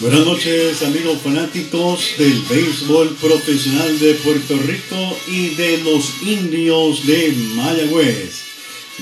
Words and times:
Buenas 0.00 0.24
noches 0.24 0.80
amigos 0.84 1.18
fanáticos 1.24 2.12
del 2.18 2.40
béisbol 2.48 3.16
profesional 3.20 3.98
de 3.98 4.14
Puerto 4.14 4.56
Rico 4.56 5.18
y 5.26 5.56
de 5.56 5.78
los 5.78 6.22
indios 6.22 7.04
de 7.04 7.34
Mayagüez. 7.56 8.44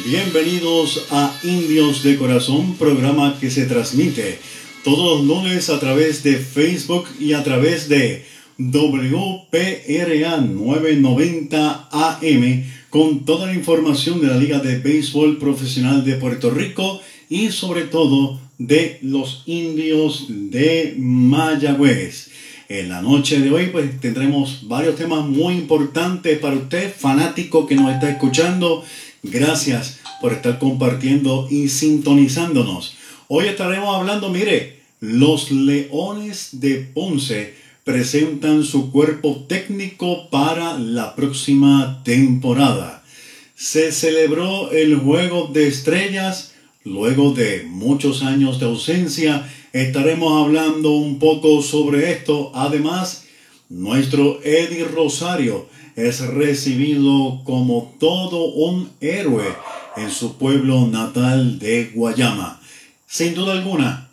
Bienvenidos 0.06 1.04
a 1.10 1.38
Indios 1.42 2.02
de 2.02 2.16
Corazón, 2.16 2.76
programa 2.76 3.38
que 3.38 3.50
se 3.50 3.66
transmite 3.66 4.38
todos 4.84 5.18
los 5.18 5.26
lunes 5.26 5.68
a 5.68 5.78
través 5.78 6.22
de 6.22 6.38
Facebook 6.38 7.04
y 7.20 7.34
a 7.34 7.44
través 7.44 7.90
de 7.90 8.24
WPRA 8.56 10.38
990 10.38 11.88
AM 11.92 12.64
con 12.88 13.26
toda 13.26 13.48
la 13.48 13.54
información 13.54 14.22
de 14.22 14.28
la 14.28 14.38
Liga 14.38 14.60
de 14.60 14.78
Béisbol 14.78 15.36
Profesional 15.36 16.06
de 16.06 16.14
Puerto 16.14 16.48
Rico 16.48 17.02
y 17.28 17.50
sobre 17.50 17.82
todo 17.82 18.45
de 18.58 18.98
los 19.02 19.42
indios 19.46 20.26
de 20.28 20.94
Mayagüez. 20.98 22.30
En 22.68 22.88
la 22.88 23.00
noche 23.00 23.40
de 23.40 23.50
hoy 23.50 23.66
pues 23.66 24.00
tendremos 24.00 24.66
varios 24.66 24.96
temas 24.96 25.24
muy 25.24 25.54
importantes 25.54 26.38
para 26.38 26.56
usted, 26.56 26.92
fanático 26.92 27.66
que 27.66 27.76
nos 27.76 27.92
está 27.92 28.10
escuchando. 28.10 28.84
Gracias 29.22 30.00
por 30.20 30.32
estar 30.32 30.58
compartiendo 30.58 31.46
y 31.50 31.68
sintonizándonos. 31.68 32.96
Hoy 33.28 33.46
estaremos 33.46 33.94
hablando, 33.94 34.30
mire, 34.30 34.80
los 35.00 35.50
Leones 35.50 36.60
de 36.60 36.76
Ponce 36.76 37.54
presentan 37.84 38.64
su 38.64 38.90
cuerpo 38.90 39.44
técnico 39.48 40.28
para 40.30 40.78
la 40.78 41.14
próxima 41.14 42.02
temporada. 42.04 43.04
Se 43.54 43.92
celebró 43.92 44.72
el 44.72 44.96
Juego 44.96 45.50
de 45.52 45.68
Estrellas 45.68 46.55
Luego 46.86 47.32
de 47.32 47.64
muchos 47.68 48.22
años 48.22 48.60
de 48.60 48.66
ausencia, 48.66 49.44
estaremos 49.72 50.44
hablando 50.44 50.92
un 50.92 51.18
poco 51.18 51.60
sobre 51.60 52.12
esto. 52.12 52.52
Además, 52.54 53.24
nuestro 53.68 54.38
Eddie 54.44 54.84
Rosario 54.84 55.66
es 55.96 56.20
recibido 56.20 57.42
como 57.42 57.96
todo 57.98 58.52
un 58.52 58.88
héroe 59.00 59.46
en 59.96 60.12
su 60.12 60.36
pueblo 60.38 60.86
natal 60.86 61.58
de 61.58 61.90
Guayama. 61.92 62.60
Sin 63.08 63.34
duda 63.34 63.54
alguna, 63.54 64.08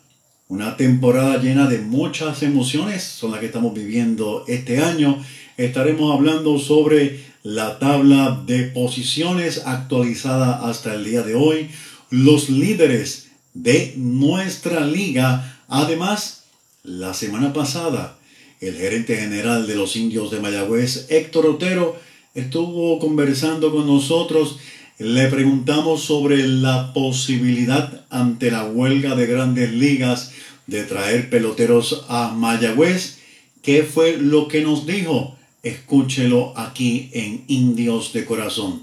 una 0.48 0.76
temporada 0.76 1.38
llena 1.38 1.68
de 1.68 1.78
muchas 1.78 2.42
emociones 2.42 3.04
son 3.04 3.30
las 3.30 3.38
que 3.38 3.46
estamos 3.46 3.72
viviendo 3.72 4.44
este 4.48 4.82
año. 4.82 5.24
Estaremos 5.56 6.12
hablando 6.12 6.58
sobre 6.58 7.20
la 7.44 7.78
tabla 7.78 8.42
de 8.44 8.64
posiciones 8.64 9.62
actualizada 9.64 10.68
hasta 10.68 10.94
el 10.94 11.04
día 11.04 11.22
de 11.22 11.36
hoy 11.36 11.68
los 12.10 12.48
líderes 12.48 13.28
de 13.54 13.94
nuestra 13.96 14.84
liga. 14.84 15.60
Además, 15.68 16.44
la 16.82 17.14
semana 17.14 17.52
pasada, 17.52 18.18
el 18.60 18.76
gerente 18.76 19.16
general 19.16 19.66
de 19.66 19.74
los 19.74 19.96
indios 19.96 20.30
de 20.30 20.40
Mayagüez, 20.40 21.06
Héctor 21.08 21.46
Otero, 21.46 21.96
estuvo 22.34 22.98
conversando 22.98 23.72
con 23.72 23.86
nosotros. 23.86 24.58
Le 24.98 25.26
preguntamos 25.28 26.02
sobre 26.02 26.46
la 26.46 26.92
posibilidad 26.92 28.04
ante 28.10 28.50
la 28.50 28.64
huelga 28.64 29.16
de 29.16 29.26
grandes 29.26 29.72
ligas 29.72 30.32
de 30.66 30.84
traer 30.84 31.30
peloteros 31.30 32.04
a 32.08 32.30
Mayagüez. 32.30 33.18
¿Qué 33.62 33.82
fue 33.82 34.18
lo 34.18 34.46
que 34.48 34.60
nos 34.60 34.86
dijo? 34.86 35.36
Escúchelo 35.62 36.52
aquí 36.56 37.10
en 37.12 37.44
Indios 37.48 38.12
de 38.12 38.24
Corazón. 38.24 38.82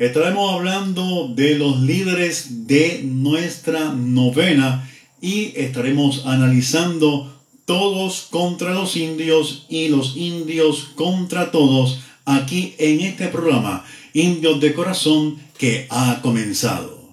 Estaremos 0.00 0.54
hablando 0.54 1.30
de 1.34 1.56
los 1.56 1.80
líderes 1.80 2.66
de 2.66 3.02
nuestra 3.04 3.92
novena 3.92 4.90
y 5.20 5.52
estaremos 5.56 6.24
analizando 6.24 7.30
todos 7.66 8.28
contra 8.30 8.72
los 8.72 8.96
indios 8.96 9.66
y 9.68 9.88
los 9.88 10.16
indios 10.16 10.92
contra 10.94 11.50
todos 11.50 12.00
aquí 12.24 12.74
en 12.78 13.02
este 13.02 13.28
programa 13.28 13.84
Indios 14.14 14.58
de 14.58 14.72
Corazón 14.72 15.38
que 15.58 15.86
ha 15.90 16.22
comenzado. 16.22 17.10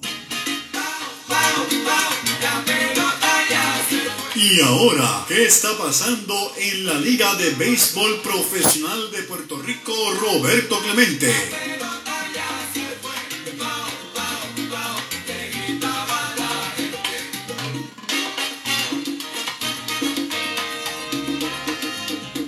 Y 4.33 4.61
ahora, 4.61 5.25
¿qué 5.27 5.43
está 5.43 5.77
pasando 5.77 6.53
en 6.57 6.85
la 6.85 6.93
Liga 6.93 7.35
de 7.35 7.49
Béisbol 7.49 8.21
Profesional 8.21 9.11
de 9.11 9.23
Puerto 9.23 9.61
Rico, 9.61 9.91
Roberto 10.21 10.79
Clemente? 10.79 11.33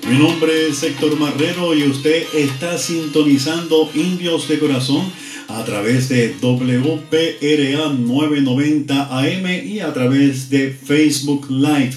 Mi 0.10 0.18
nombre 0.18 0.70
es 0.70 0.82
Héctor 0.82 1.20
Marrero 1.20 1.76
y 1.76 1.84
usted 1.84 2.24
está 2.34 2.80
sintonizando 2.80 3.92
Indios 3.94 4.48
de 4.48 4.58
Corazón 4.58 5.06
a 5.48 5.64
través 5.66 6.10
de 6.10 6.34
WPRA 6.42 7.90
990 7.94 9.20
AM 9.20 9.68
y 9.68 9.82
a 9.82 9.94
través 9.94 10.50
de 10.50 10.72
Facebook 10.72 11.52
Live. 11.52 11.94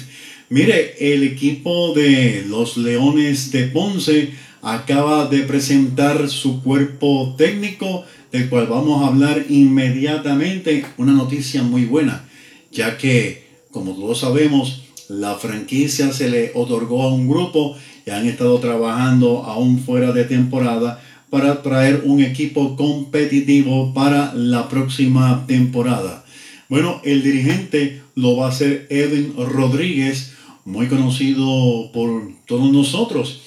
Mire, 0.49 0.95
el 0.99 1.23
equipo 1.23 1.95
de 1.95 2.45
los 2.47 2.77
Leones 2.77 3.51
de 3.51 3.63
Ponce 3.63 4.29
acaba 4.61 5.25
de 5.25 5.39
presentar 5.39 6.29
su 6.29 6.61
cuerpo 6.61 7.33
técnico, 7.35 8.05
del 8.31 8.47
cual 8.47 8.67
vamos 8.67 9.01
a 9.01 9.07
hablar 9.07 9.47
inmediatamente. 9.49 10.85
Una 10.97 11.13
noticia 11.13 11.63
muy 11.63 11.85
buena, 11.85 12.29
ya 12.71 12.95
que, 12.95 13.47
como 13.71 13.95
todos 13.95 14.19
sabemos, 14.19 14.82
la 15.19 15.35
franquicia 15.35 16.11
se 16.11 16.29
le 16.29 16.51
otorgó 16.55 17.03
a 17.03 17.13
un 17.13 17.27
grupo 17.27 17.75
y 18.05 18.09
han 18.09 18.27
estado 18.27 18.59
trabajando 18.59 19.43
aún 19.43 19.79
fuera 19.79 20.11
de 20.11 20.25
temporada 20.25 21.01
para 21.29 21.61
traer 21.61 22.03
un 22.05 22.21
equipo 22.21 22.75
competitivo 22.75 23.93
para 23.93 24.33
la 24.33 24.69
próxima 24.69 25.45
temporada. 25.47 26.23
Bueno, 26.69 27.01
el 27.03 27.23
dirigente 27.23 28.01
lo 28.15 28.37
va 28.37 28.49
a 28.49 28.51
ser 28.51 28.87
Edwin 28.89 29.33
Rodríguez, 29.37 30.33
muy 30.65 30.87
conocido 30.87 31.91
por 31.91 32.31
todos 32.45 32.71
nosotros. 32.71 33.41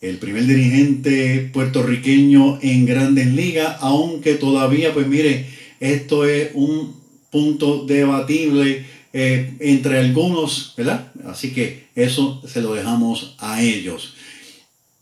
El 0.00 0.18
primer 0.18 0.46
dirigente 0.46 1.50
puertorriqueño 1.52 2.58
en 2.62 2.84
grandes 2.84 3.28
ligas, 3.28 3.76
aunque 3.80 4.34
todavía, 4.34 4.92
pues 4.92 5.06
mire, 5.06 5.46
esto 5.80 6.24
es 6.24 6.50
un 6.54 6.94
punto 7.30 7.84
debatible 7.84 8.84
eh, 9.16 9.54
entre 9.60 10.00
algunos, 10.00 10.74
¿verdad? 10.76 11.12
Así 11.24 11.52
que 11.52 11.86
eso 11.94 12.42
se 12.48 12.60
lo 12.60 12.74
dejamos 12.74 13.36
a 13.38 13.62
ellos. 13.62 14.14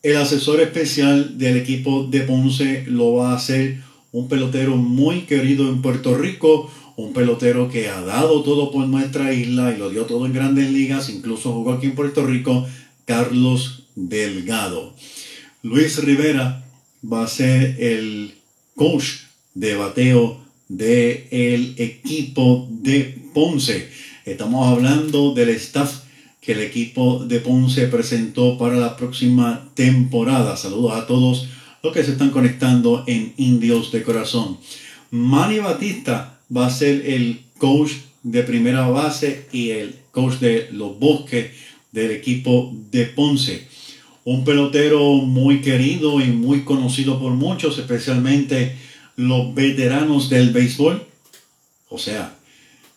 El 0.03 0.19
asesor 0.19 0.61
especial 0.61 1.39
del 1.39 1.57
equipo 1.57 2.05
de 2.05 2.21
Ponce 2.21 2.85
lo 2.87 3.15
va 3.15 3.33
a 3.33 3.37
hacer 3.37 3.79
un 4.13 4.29
pelotero 4.29 4.77
muy 4.77 5.23
querido 5.23 5.67
en 5.71 5.81
Puerto 5.81 6.15
Rico, 6.15 6.71
un 6.97 7.15
pelotero 7.15 7.71
que 7.71 7.89
ha 7.89 8.03
dado 8.03 8.43
todo 8.43 8.71
por 8.71 8.87
nuestra 8.87 9.33
isla 9.33 9.73
y 9.73 9.79
lo 9.79 9.89
dio 9.89 10.05
todo 10.05 10.27
en 10.27 10.35
grandes 10.35 10.71
ligas, 10.71 11.09
incluso 11.09 11.51
jugó 11.55 11.73
aquí 11.73 11.87
en 11.87 11.95
Puerto 11.95 12.27
Rico, 12.27 12.67
Carlos 13.07 13.85
Delgado. 13.95 14.95
Luis 15.63 16.05
Rivera 16.05 16.63
va 17.03 17.25
a 17.25 17.29
ser 17.29 17.83
el 17.83 18.35
coach 18.77 19.23
de 19.55 19.75
bateo 19.75 20.42
del 20.69 21.29
el 21.31 21.75
equipo 21.79 22.69
de 22.71 23.19
Ponce. 23.35 23.89
Estamos 24.25 24.69
hablando 24.69 25.35
del 25.35 25.51
staff 25.51 26.03
que 26.41 26.53
el 26.53 26.61
equipo 26.61 27.25
de 27.25 27.41
Ponce 27.41 27.87
presentó 27.87 28.59
para 28.59 28.77
la 28.77 28.97
próxima 28.97 29.71
temporada. 29.75 30.57
Saludos 30.57 30.93
a 30.95 31.07
todos 31.07 31.49
los 31.83 31.93
que 31.93 32.05
se 32.05 32.13
están 32.13 32.31
conectando 32.31 33.05
en 33.07 33.33
Indios 33.37 33.93
de 33.93 34.03
Corazón. 34.03 34.59
Manny 35.11 35.59
Batista 35.59 36.41
va 36.55 36.67
a 36.67 36.71
ser 36.71 37.07
el 37.07 37.43
coach 37.59 37.93
de 38.23 38.43
primera 38.43 38.89
base 38.89 39.47
y 39.53 39.71
el 39.71 39.95
coach 40.11 40.35
de 40.41 40.69
los 40.73 40.99
bosques 40.99 41.51
del 41.93 42.11
equipo 42.11 42.75
de 42.91 43.07
Ponce. 43.07 43.67
Un 44.25 44.45
pelotero 44.45 45.15
muy 45.15 45.61
querido 45.61 46.21
y 46.21 46.27
muy 46.27 46.63
conocido 46.63 47.21
por 47.21 47.33
muchos, 47.33 47.79
especialmente 47.79 48.77
los 49.17 49.55
veteranos 49.55 50.29
del 50.31 50.51
béisbol. 50.51 51.03
O 51.89 51.99
sea, 51.99 52.37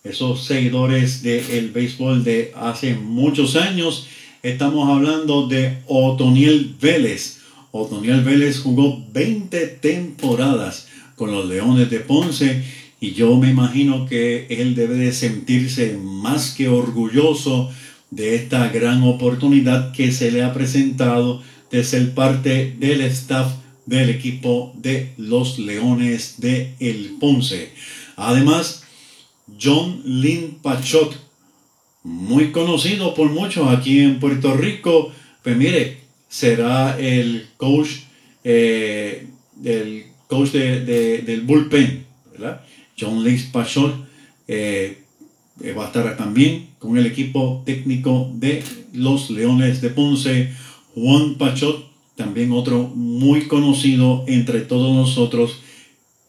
esos 0.04 0.44
seguidores 0.44 1.22
del 1.22 1.70
béisbol 1.70 2.24
de 2.24 2.52
hace 2.54 2.94
muchos 2.94 3.56
años. 3.56 4.06
Estamos 4.42 4.88
hablando 4.88 5.48
de 5.48 5.78
Otoniel 5.86 6.76
Vélez. 6.80 7.40
Otoniel 7.72 8.22
Vélez 8.22 8.60
jugó 8.60 9.04
20 9.12 9.66
temporadas 9.66 10.88
con 11.16 11.32
los 11.32 11.46
Leones 11.46 11.90
de 11.90 12.00
Ponce 12.00 12.62
y 13.00 13.12
yo 13.12 13.36
me 13.36 13.50
imagino 13.50 14.06
que 14.06 14.46
él 14.48 14.74
debe 14.74 14.94
de 14.94 15.12
sentirse 15.12 15.98
más 16.00 16.52
que 16.52 16.68
orgulloso 16.68 17.70
de 18.10 18.36
esta 18.36 18.68
gran 18.68 19.02
oportunidad 19.02 19.92
que 19.92 20.12
se 20.12 20.30
le 20.30 20.42
ha 20.42 20.54
presentado 20.54 21.42
de 21.70 21.84
ser 21.84 22.14
parte 22.14 22.74
del 22.78 23.00
staff 23.02 23.52
del 23.86 24.10
equipo 24.10 24.72
de 24.76 25.12
los 25.16 25.58
Leones 25.58 26.40
de 26.40 26.74
El 26.80 27.16
Ponce. 27.18 27.70
Además, 28.16 28.84
John 29.60 30.02
Lynn 30.04 30.58
Pachot 30.62 31.26
muy 32.06 32.52
conocido 32.52 33.14
por 33.14 33.30
muchos 33.30 33.68
aquí 33.68 34.00
en 34.00 34.20
Puerto 34.20 34.54
Rico. 34.56 35.12
Pues 35.42 35.56
mire, 35.56 35.98
será 36.28 36.98
el 36.98 37.48
coach, 37.56 37.88
eh, 38.44 39.26
del, 39.56 40.06
coach 40.28 40.50
de, 40.50 41.22
del 41.22 41.40
bullpen, 41.42 42.06
¿verdad? 42.32 42.60
John 42.98 43.24
Lee 43.24 43.42
Pachol. 43.52 44.06
Eh, 44.46 44.98
va 45.76 45.84
a 45.84 45.86
estar 45.86 46.16
también 46.16 46.68
con 46.78 46.96
el 46.96 47.06
equipo 47.06 47.62
técnico 47.66 48.30
de 48.34 48.62
los 48.92 49.30
Leones 49.30 49.80
de 49.80 49.90
Ponce, 49.90 50.52
Juan 50.94 51.34
Pachot, 51.34 51.90
también 52.16 52.50
otro 52.52 52.90
muy 52.94 53.42
conocido 53.42 54.24
entre 54.26 54.60
todos 54.60 54.94
nosotros, 54.94 55.60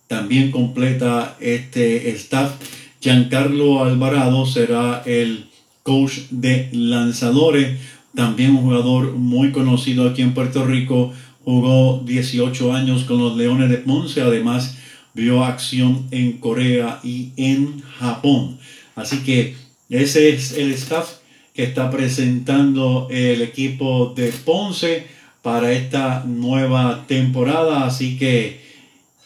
también 0.07 0.51
completa 0.51 1.37
este 1.39 2.09
staff. 2.11 2.53
Giancarlo 3.01 3.83
Alvarado 3.83 4.45
será 4.45 5.01
el 5.05 5.45
coach 5.83 6.19
de 6.29 6.69
lanzadores, 6.73 7.77
también 8.13 8.51
un 8.51 8.63
jugador 8.63 9.13
muy 9.13 9.51
conocido 9.51 10.09
aquí 10.09 10.21
en 10.21 10.33
Puerto 10.33 10.65
Rico, 10.65 11.13
jugó 11.45 12.03
18 12.05 12.73
años 12.73 13.05
con 13.05 13.19
los 13.19 13.37
Leones 13.37 13.69
de 13.69 13.77
Ponce, 13.77 14.21
además 14.21 14.77
vio 15.13 15.43
acción 15.43 16.07
en 16.11 16.33
Corea 16.33 16.99
y 17.03 17.31
en 17.37 17.81
Japón. 17.99 18.57
Así 18.95 19.19
que 19.19 19.55
ese 19.89 20.29
es 20.29 20.51
el 20.53 20.71
staff 20.73 21.09
que 21.53 21.63
está 21.63 21.89
presentando 21.89 23.07
el 23.09 23.41
equipo 23.41 24.13
de 24.15 24.31
Ponce 24.31 25.07
para 25.47 25.71
esta 25.71 26.25
nueva 26.27 27.05
temporada. 27.07 27.85
Así 27.85 28.17
que 28.17 28.59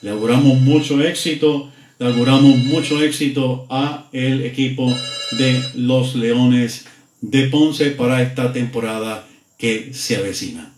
le 0.04 0.12
auguramos 0.12 0.62
mucho 0.62 1.02
éxito, 1.02 1.72
le 1.98 2.06
auguramos 2.06 2.60
mucho 2.60 3.02
éxito 3.02 3.66
a 3.72 4.06
el 4.14 4.44
equipo 4.46 4.96
de 5.40 5.60
los 5.74 6.14
Leones 6.14 6.86
de 7.22 7.48
Ponce 7.48 7.90
para 7.90 8.22
esta 8.22 8.54
temporada 8.54 9.28
que 9.58 9.96
se 9.96 10.16
avecina. 10.16 10.72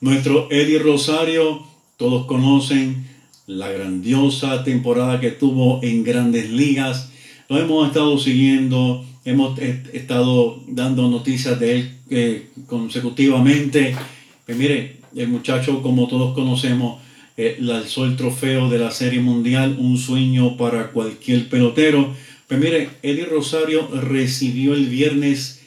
Nuestro 0.00 0.46
Eddie 0.48 0.78
Rosario, 0.78 1.66
todos 1.96 2.26
conocen 2.26 3.04
la 3.48 3.70
grandiosa 3.70 4.62
temporada 4.62 5.18
que 5.18 5.32
tuvo 5.32 5.80
en 5.82 6.04
grandes 6.04 6.50
ligas 6.50 7.08
lo 7.48 7.58
hemos 7.58 7.88
estado 7.88 8.18
siguiendo, 8.18 9.06
hemos 9.24 9.58
estado 9.58 10.62
dando 10.68 11.08
noticias 11.08 11.58
de 11.58 11.76
él 11.78 11.90
eh, 12.10 12.48
consecutivamente. 12.66 13.96
Pues 14.48 14.56
mire, 14.56 14.96
el 15.14 15.28
muchacho, 15.28 15.82
como 15.82 16.08
todos 16.08 16.32
conocemos, 16.32 17.02
eh, 17.36 17.58
lanzó 17.60 18.06
el 18.06 18.16
trofeo 18.16 18.70
de 18.70 18.78
la 18.78 18.90
Serie 18.90 19.20
Mundial, 19.20 19.76
un 19.78 19.98
sueño 19.98 20.56
para 20.56 20.90
cualquier 20.90 21.50
pelotero. 21.50 22.14
Pues 22.46 22.58
mire, 22.58 22.88
Eddie 23.02 23.26
Rosario 23.26 23.86
recibió 23.88 24.72
el 24.72 24.86
viernes 24.86 25.60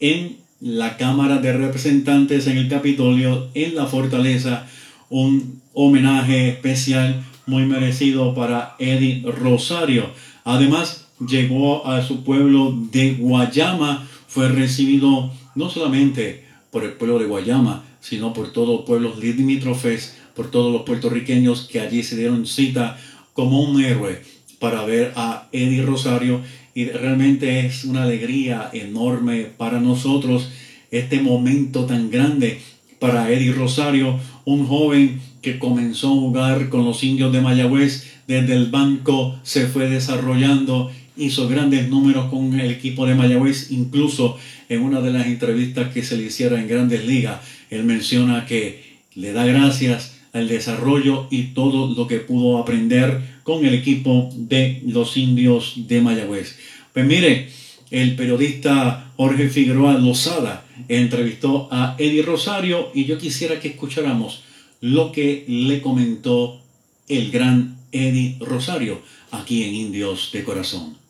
en 0.00 0.38
la 0.60 0.96
Cámara 0.96 1.42
de 1.42 1.52
Representantes 1.52 2.46
en 2.46 2.56
el 2.56 2.70
Capitolio, 2.70 3.50
en 3.52 3.74
la 3.74 3.84
Fortaleza, 3.84 4.66
un 5.10 5.60
homenaje 5.74 6.48
especial 6.48 7.22
muy 7.44 7.66
merecido 7.66 8.34
para 8.34 8.76
Eddie 8.78 9.24
Rosario. 9.30 10.06
Además, 10.44 11.06
llegó 11.20 11.86
a 11.86 12.02
su 12.02 12.24
pueblo 12.24 12.74
de 12.90 13.12
Guayama, 13.12 14.08
fue 14.26 14.48
recibido 14.48 15.30
no 15.54 15.68
solamente 15.68 16.46
por 16.70 16.84
el 16.84 16.92
pueblo 16.92 17.18
de 17.18 17.26
Guayama, 17.26 17.84
sino 18.02 18.34
por 18.34 18.52
todos 18.52 18.68
los 18.68 18.80
pueblos 18.84 19.18
limítrofes, 19.18 20.16
por 20.34 20.50
todos 20.50 20.72
los 20.72 20.82
puertorriqueños 20.82 21.68
que 21.70 21.80
allí 21.80 22.02
se 22.02 22.16
dieron 22.16 22.46
cita 22.46 22.98
como 23.32 23.62
un 23.62 23.82
héroe 23.82 24.20
para 24.58 24.84
ver 24.84 25.12
a 25.16 25.48
Eddie 25.52 25.82
Rosario. 25.82 26.40
Y 26.74 26.86
realmente 26.86 27.64
es 27.64 27.84
una 27.84 28.02
alegría 28.02 28.68
enorme 28.72 29.46
para 29.56 29.80
nosotros 29.80 30.50
este 30.90 31.20
momento 31.20 31.86
tan 31.86 32.10
grande 32.10 32.60
para 32.98 33.30
Eddie 33.30 33.52
Rosario, 33.52 34.18
un 34.44 34.66
joven 34.66 35.20
que 35.40 35.58
comenzó 35.58 36.08
a 36.08 36.20
jugar 36.20 36.68
con 36.68 36.84
los 36.84 37.02
indios 37.02 37.32
de 37.32 37.40
Mayagüez 37.40 38.06
desde 38.26 38.54
el 38.54 38.66
banco, 38.66 39.38
se 39.42 39.66
fue 39.66 39.88
desarrollando 39.88 40.90
hizo 41.16 41.48
grandes 41.48 41.88
números 41.88 42.30
con 42.30 42.58
el 42.58 42.70
equipo 42.70 43.06
de 43.06 43.14
Mayagüez, 43.14 43.70
incluso 43.70 44.38
en 44.68 44.82
una 44.82 45.00
de 45.00 45.12
las 45.12 45.26
entrevistas 45.26 45.92
que 45.92 46.02
se 46.02 46.16
le 46.16 46.24
hiciera 46.24 46.60
en 46.60 46.68
Grandes 46.68 47.04
Ligas, 47.04 47.40
él 47.72 47.84
menciona 47.84 48.44
que 48.44 48.98
le 49.14 49.32
da 49.32 49.46
gracias 49.46 50.18
al 50.32 50.46
desarrollo 50.46 51.26
y 51.30 51.54
todo 51.54 51.94
lo 51.94 52.06
que 52.06 52.18
pudo 52.18 52.58
aprender 52.58 53.40
con 53.42 53.64
el 53.64 53.74
equipo 53.74 54.30
de 54.34 54.82
los 54.86 55.16
indios 55.16 55.74
de 55.88 56.00
Mayagüez. 56.00 56.58
Pues 56.92 57.06
mire, 57.06 57.48
el 57.90 58.14
periodista 58.14 59.12
Jorge 59.16 59.48
Figueroa 59.48 59.98
Lozada 59.98 60.66
entrevistó 60.88 61.68
a 61.70 61.96
Eddie 61.98 62.22
Rosario 62.22 62.90
y 62.94 63.04
yo 63.04 63.18
quisiera 63.18 63.58
que 63.58 63.68
escucháramos 63.68 64.44
lo 64.80 65.12
que 65.12 65.44
le 65.48 65.80
comentó 65.80 66.60
el 67.08 67.30
gran 67.30 67.78
Eddie 67.90 68.36
Rosario 68.40 69.00
aquí 69.30 69.64
en 69.64 69.74
Indios 69.74 70.30
de 70.32 70.44
Corazón. 70.44 71.01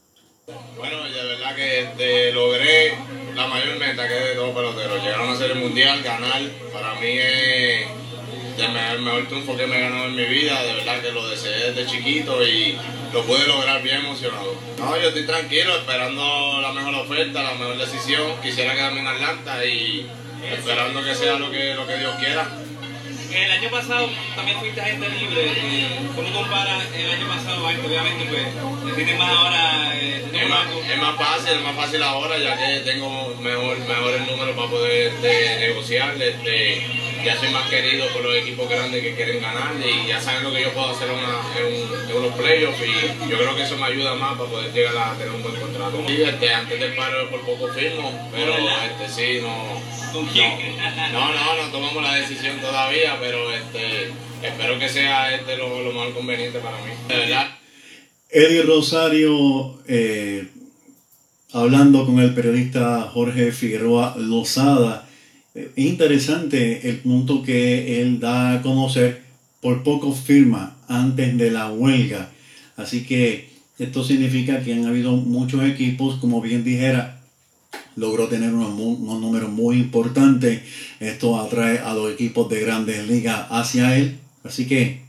Bueno, 0.76 1.04
de 1.04 1.24
verdad 1.24 1.54
que 1.54 2.32
logré 2.34 2.94
la 3.34 3.46
mayor 3.46 3.76
meta 3.78 4.08
que 4.08 4.18
es 4.18 4.24
de 4.30 4.34
todo 4.34 4.54
pelotero, 4.54 4.96
llegar 4.96 5.20
a 5.20 5.24
una 5.24 5.36
serie 5.36 5.54
mundial, 5.54 6.02
ganar, 6.02 6.42
para 6.72 6.94
mí 6.94 7.08
es 7.08 7.86
el 8.58 9.00
mejor, 9.00 9.26
triunfo 9.26 9.56
que 9.56 9.66
me 9.66 9.78
he 9.78 9.80
ganado 9.80 10.06
en 10.06 10.16
mi 10.16 10.24
vida, 10.24 10.62
de 10.62 10.74
verdad 10.74 11.00
que 11.00 11.12
lo 11.12 11.28
deseé 11.28 11.70
desde 11.70 11.86
chiquito 11.86 12.46
y 12.46 12.76
lo 13.12 13.22
pude 13.24 13.46
lograr 13.46 13.82
bien 13.82 13.96
emocionado. 13.96 14.54
No, 14.78 14.96
yo 15.00 15.08
estoy 15.08 15.26
tranquilo, 15.26 15.76
esperando 15.76 16.60
la 16.60 16.72
mejor 16.72 16.94
oferta, 16.94 17.42
la 17.42 17.54
mejor 17.54 17.78
decisión, 17.78 18.40
quisiera 18.42 18.74
quedarme 18.74 19.00
en 19.00 19.06
Atlanta 19.06 19.64
y 19.64 20.06
esperando 20.50 21.02
que 21.02 21.14
sea 21.14 21.38
lo 21.38 21.50
que, 21.50 21.74
lo 21.74 21.86
que 21.86 21.96
Dios 21.96 22.14
quiera. 22.16 22.48
El 23.34 23.50
año 23.50 23.70
pasado 23.70 24.10
también 24.36 24.58
fuiste 24.58 24.80
agente 24.80 25.08
libre. 25.08 25.50
¿Cómo 26.14 26.32
comparas 26.32 26.84
el 26.94 27.10
año 27.10 27.28
pasado 27.28 27.66
a 27.66 27.70
Obviamente, 27.70 28.26
pues, 28.26 28.94
tienes 28.94 29.18
más 29.18 29.30
ahora. 29.30 29.92
Eh, 29.96 30.24
es, 30.32 30.48
más, 30.48 30.66
es, 30.90 30.98
más, 30.98 31.16
fácil, 31.16 31.56
es 31.56 31.62
más 31.62 31.76
fácil 31.76 32.02
ahora, 32.02 32.38
ya 32.38 32.56
que 32.58 32.80
tengo 32.80 33.34
mejor, 33.40 33.78
mejores 33.78 34.20
números 34.30 34.54
para 34.54 34.68
poder 34.68 35.12
negociar. 35.60 36.14
Este, 36.20 36.86
ya 37.24 37.38
soy 37.38 37.50
más 37.50 37.68
querido 37.68 38.06
por 38.12 38.22
los 38.22 38.36
equipos 38.36 38.68
grandes 38.68 39.02
que 39.02 39.14
quieren 39.14 39.40
ganar 39.40 39.74
y 39.76 40.08
ya 40.08 40.20
saben 40.20 40.44
lo 40.44 40.52
que 40.52 40.62
yo 40.62 40.72
puedo 40.72 40.90
hacer 40.90 41.08
en, 41.08 41.18
en, 41.18 42.22
los 42.22 42.34
playoffs 42.34 42.78
y 42.80 43.30
yo 43.30 43.38
creo 43.38 43.56
que 43.56 43.62
eso 43.62 43.76
me 43.76 43.86
ayuda 43.86 44.14
más 44.14 44.36
para 44.38 44.50
poder 44.50 44.72
llegar 44.72 44.96
a 44.96 45.14
tener 45.14 45.32
un 45.32 45.42
buen 45.42 45.56
contrato. 45.56 46.02
Sí, 46.06 46.22
este, 46.22 46.52
antes 46.52 46.80
del 46.80 46.94
paro 46.94 47.30
por 47.30 47.40
poco 47.42 47.68
firmo, 47.72 48.30
pero 48.32 48.54
este, 48.54 49.08
sí, 49.08 49.40
no 49.40 50.02
¿Con 50.12 50.26
quién? 50.26 50.76
No, 51.12 51.32
no, 51.32 51.56
no 51.56 51.72
tomamos 51.72 52.02
la 52.02 52.16
decisión 52.16 52.60
todavía, 52.60 53.16
pero 53.18 53.50
este, 53.50 54.12
espero 54.42 54.78
que 54.78 54.88
sea 54.88 55.34
este 55.34 55.56
lo, 55.56 55.82
lo 55.82 55.92
más 55.92 56.10
conveniente 56.10 56.58
para 56.58 56.76
mí. 56.78 56.90
De 57.08 57.16
verdad. 57.16 57.46
Eddie 58.28 58.62
Rosario, 58.62 59.80
eh, 59.88 60.48
hablando 61.52 62.04
con 62.04 62.18
el 62.18 62.34
periodista 62.34 63.10
Jorge 63.12 63.52
Figueroa 63.52 64.14
Lozada, 64.18 65.08
interesante 65.76 66.88
el 66.88 66.98
punto 66.98 67.42
que 67.42 68.00
él 68.00 68.20
da 68.20 68.54
a 68.54 68.62
conocer, 68.62 69.22
por 69.60 69.84
poco 69.84 70.12
firma 70.12 70.76
antes 70.88 71.38
de 71.38 71.50
la 71.50 71.70
huelga. 71.70 72.30
Así 72.76 73.04
que 73.04 73.48
esto 73.78 74.04
significa 74.04 74.62
que 74.62 74.74
han 74.74 74.86
habido 74.86 75.12
muchos 75.12 75.64
equipos, 75.64 76.16
como 76.16 76.40
bien 76.40 76.64
dijera, 76.64 77.20
logró 77.96 78.28
tener 78.28 78.52
unos, 78.52 78.74
números 78.74 79.50
muy 79.50 79.76
importantes. 79.76 80.62
Esto 80.98 81.38
atrae 81.38 81.78
a 81.78 81.94
los 81.94 82.12
equipos 82.12 82.48
de 82.50 82.60
grandes 82.60 83.06
ligas 83.08 83.46
hacia 83.50 83.96
él. 83.96 84.18
Así 84.42 84.66
que 84.66 85.02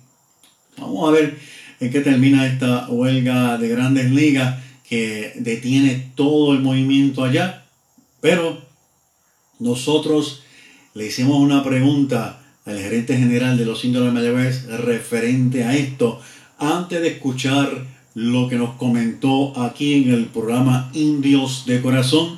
vamos 0.77 1.09
a 1.09 1.11
ver 1.11 1.37
en 1.79 1.91
qué 1.91 2.01
termina 2.01 2.45
esta 2.45 2.87
huelga 2.89 3.57
de 3.57 3.67
grandes 3.69 4.11
ligas 4.11 4.63
que 4.87 5.33
detiene 5.35 6.11
todo 6.15 6.53
el 6.53 6.59
movimiento 6.59 7.23
allá. 7.23 7.65
Pero 8.21 8.61
nosotros 9.63 10.43
le 10.93 11.07
hicimos 11.07 11.39
una 11.39 11.63
pregunta 11.63 12.43
al 12.65 12.79
gerente 12.79 13.17
general 13.17 13.57
de 13.57 13.65
los 13.65 13.83
indios 13.83 14.05
de 14.05 14.11
Mayagüez 14.11 14.65
referente 14.67 15.63
a 15.63 15.75
esto 15.75 16.21
antes 16.59 17.01
de 17.01 17.07
escuchar 17.07 17.87
lo 18.13 18.47
que 18.47 18.57
nos 18.57 18.75
comentó 18.75 19.59
aquí 19.59 20.03
en 20.03 20.13
el 20.13 20.25
programa 20.25 20.91
Indios 20.93 21.65
de 21.65 21.81
Corazón 21.81 22.37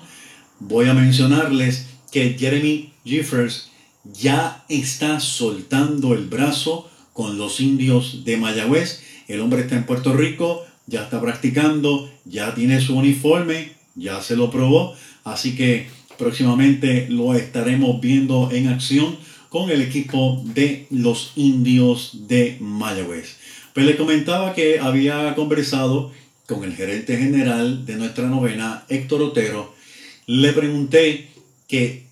voy 0.60 0.88
a 0.88 0.94
mencionarles 0.94 1.88
que 2.12 2.36
Jeremy 2.38 2.94
Jeffers 3.04 3.72
ya 4.04 4.64
está 4.70 5.20
soltando 5.20 6.14
el 6.14 6.28
brazo 6.28 6.90
con 7.14 7.38
los 7.38 7.60
indios 7.60 8.24
de 8.24 8.38
Mayagüez. 8.38 9.02
El 9.28 9.42
hombre 9.42 9.62
está 9.62 9.76
en 9.76 9.86
Puerto 9.86 10.14
Rico, 10.14 10.64
ya 10.86 11.04
está 11.04 11.20
practicando, 11.20 12.10
ya 12.26 12.54
tiene 12.54 12.82
su 12.82 12.96
uniforme, 12.96 13.74
ya 13.96 14.22
se 14.22 14.36
lo 14.36 14.52
probó. 14.52 14.96
Así 15.24 15.56
que 15.56 15.88
próximamente 16.18 17.08
lo 17.10 17.34
estaremos 17.36 18.02
viendo 18.02 18.50
en 18.52 18.68
acción 18.68 19.18
con 19.50 19.70
el 19.70 19.82
equipo 19.82 20.42
de 20.44 20.88
los 20.90 21.32
indios 21.36 22.28
de 22.28 22.58
Mayagüez. 22.60 23.38
Pues 23.74 23.86
le 23.86 23.98
comentaba 23.98 24.54
que 24.54 24.80
había 24.80 25.34
conversado 25.36 26.12
con 26.46 26.64
el 26.64 26.76
gerente 26.76 27.18
general 27.18 27.86
de 27.86 27.96
nuestra 27.96 28.28
novena, 28.28 28.86
Héctor 28.90 29.22
Otero, 29.22 29.74
le 30.28 30.54
pregunté 30.54 31.30
que 31.68 32.06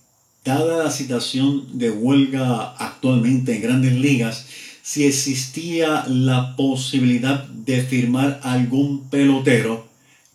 dada 0.43 0.83
la 0.83 0.91
situación 0.91 1.77
de 1.77 1.91
huelga 1.91 2.75
actualmente 2.77 3.55
en 3.55 3.61
grandes 3.61 3.93
ligas, 3.93 4.47
si 4.81 5.05
existía 5.05 6.05
la 6.07 6.55
posibilidad 6.55 7.45
de 7.45 7.81
firmar 7.83 8.39
algún 8.43 9.09
pelotero. 9.09 9.87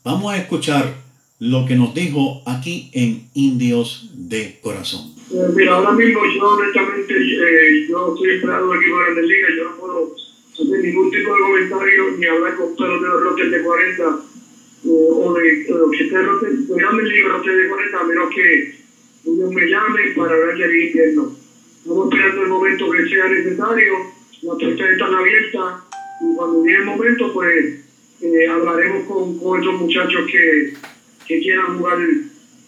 Vamos 0.05 0.33
a 0.33 0.39
escuchar 0.39 1.08
lo 1.41 1.67
que 1.67 1.77
nos 1.77 1.95
dijo 1.95 2.43
aquí 2.47 2.91
en 2.93 3.29
Indios 3.35 4.11
de 4.15 4.59
Corazón. 4.61 5.15
Eh, 5.31 5.53
mira, 5.55 5.77
ahora 5.77 5.93
mismo 5.93 6.21
yo 6.35 6.49
honestamente, 6.49 7.15
eh, 7.15 7.87
yo 7.89 8.17
soy 8.17 8.31
empleado 8.31 8.73
aquí 8.73 8.87
en 8.87 8.99
Grandes 8.99 9.25
Ligas, 9.25 9.51
yo 9.57 9.65
no 9.65 9.77
puedo 9.77 10.15
hacer 10.53 10.85
ningún 10.85 11.11
tipo 11.11 11.35
de 11.35 11.41
comentario 11.41 12.11
ni 12.19 12.27
hablar 12.27 12.57
con 12.57 12.75
peloteros 12.75 13.23
rotes 13.23 13.51
de 13.51 13.63
40 13.63 14.03
eh, 14.03 14.89
o 14.89 15.35
de, 15.35 15.43
que 15.97 16.05
esté 16.05 16.19
de 16.19 16.81
Grandes 16.81 17.09
Ligas 17.09 17.33
rotes 17.33 17.57
de 17.57 17.69
40, 17.69 18.01
a 18.01 18.05
menos 18.05 18.35
que 18.35 18.75
ellos 19.27 19.53
me 19.53 19.67
llamen 19.67 20.15
para 20.17 20.35
hablar 20.35 20.57
de 20.57 20.87
invierno. 20.87 21.37
Estamos 21.79 22.13
esperando 22.13 22.43
el 22.43 22.49
momento 22.49 22.91
que 22.91 23.09
sea 23.09 23.29
necesario, 23.29 23.93
las 24.43 24.57
puertas 24.57 24.91
están 24.91 25.15
abiertas 25.15 25.75
y 26.21 26.35
cuando 26.35 26.65
llegue 26.65 26.79
el 26.79 26.85
momento, 26.85 27.33
pues 27.33 27.81
eh, 28.23 28.49
hablaremos 28.49 29.07
con, 29.07 29.39
con 29.39 29.61
esos 29.61 29.75
muchachos 29.75 30.27
que, 30.31 30.75
que 31.29 31.41
quieran 31.41 31.79
jugar 31.79 31.99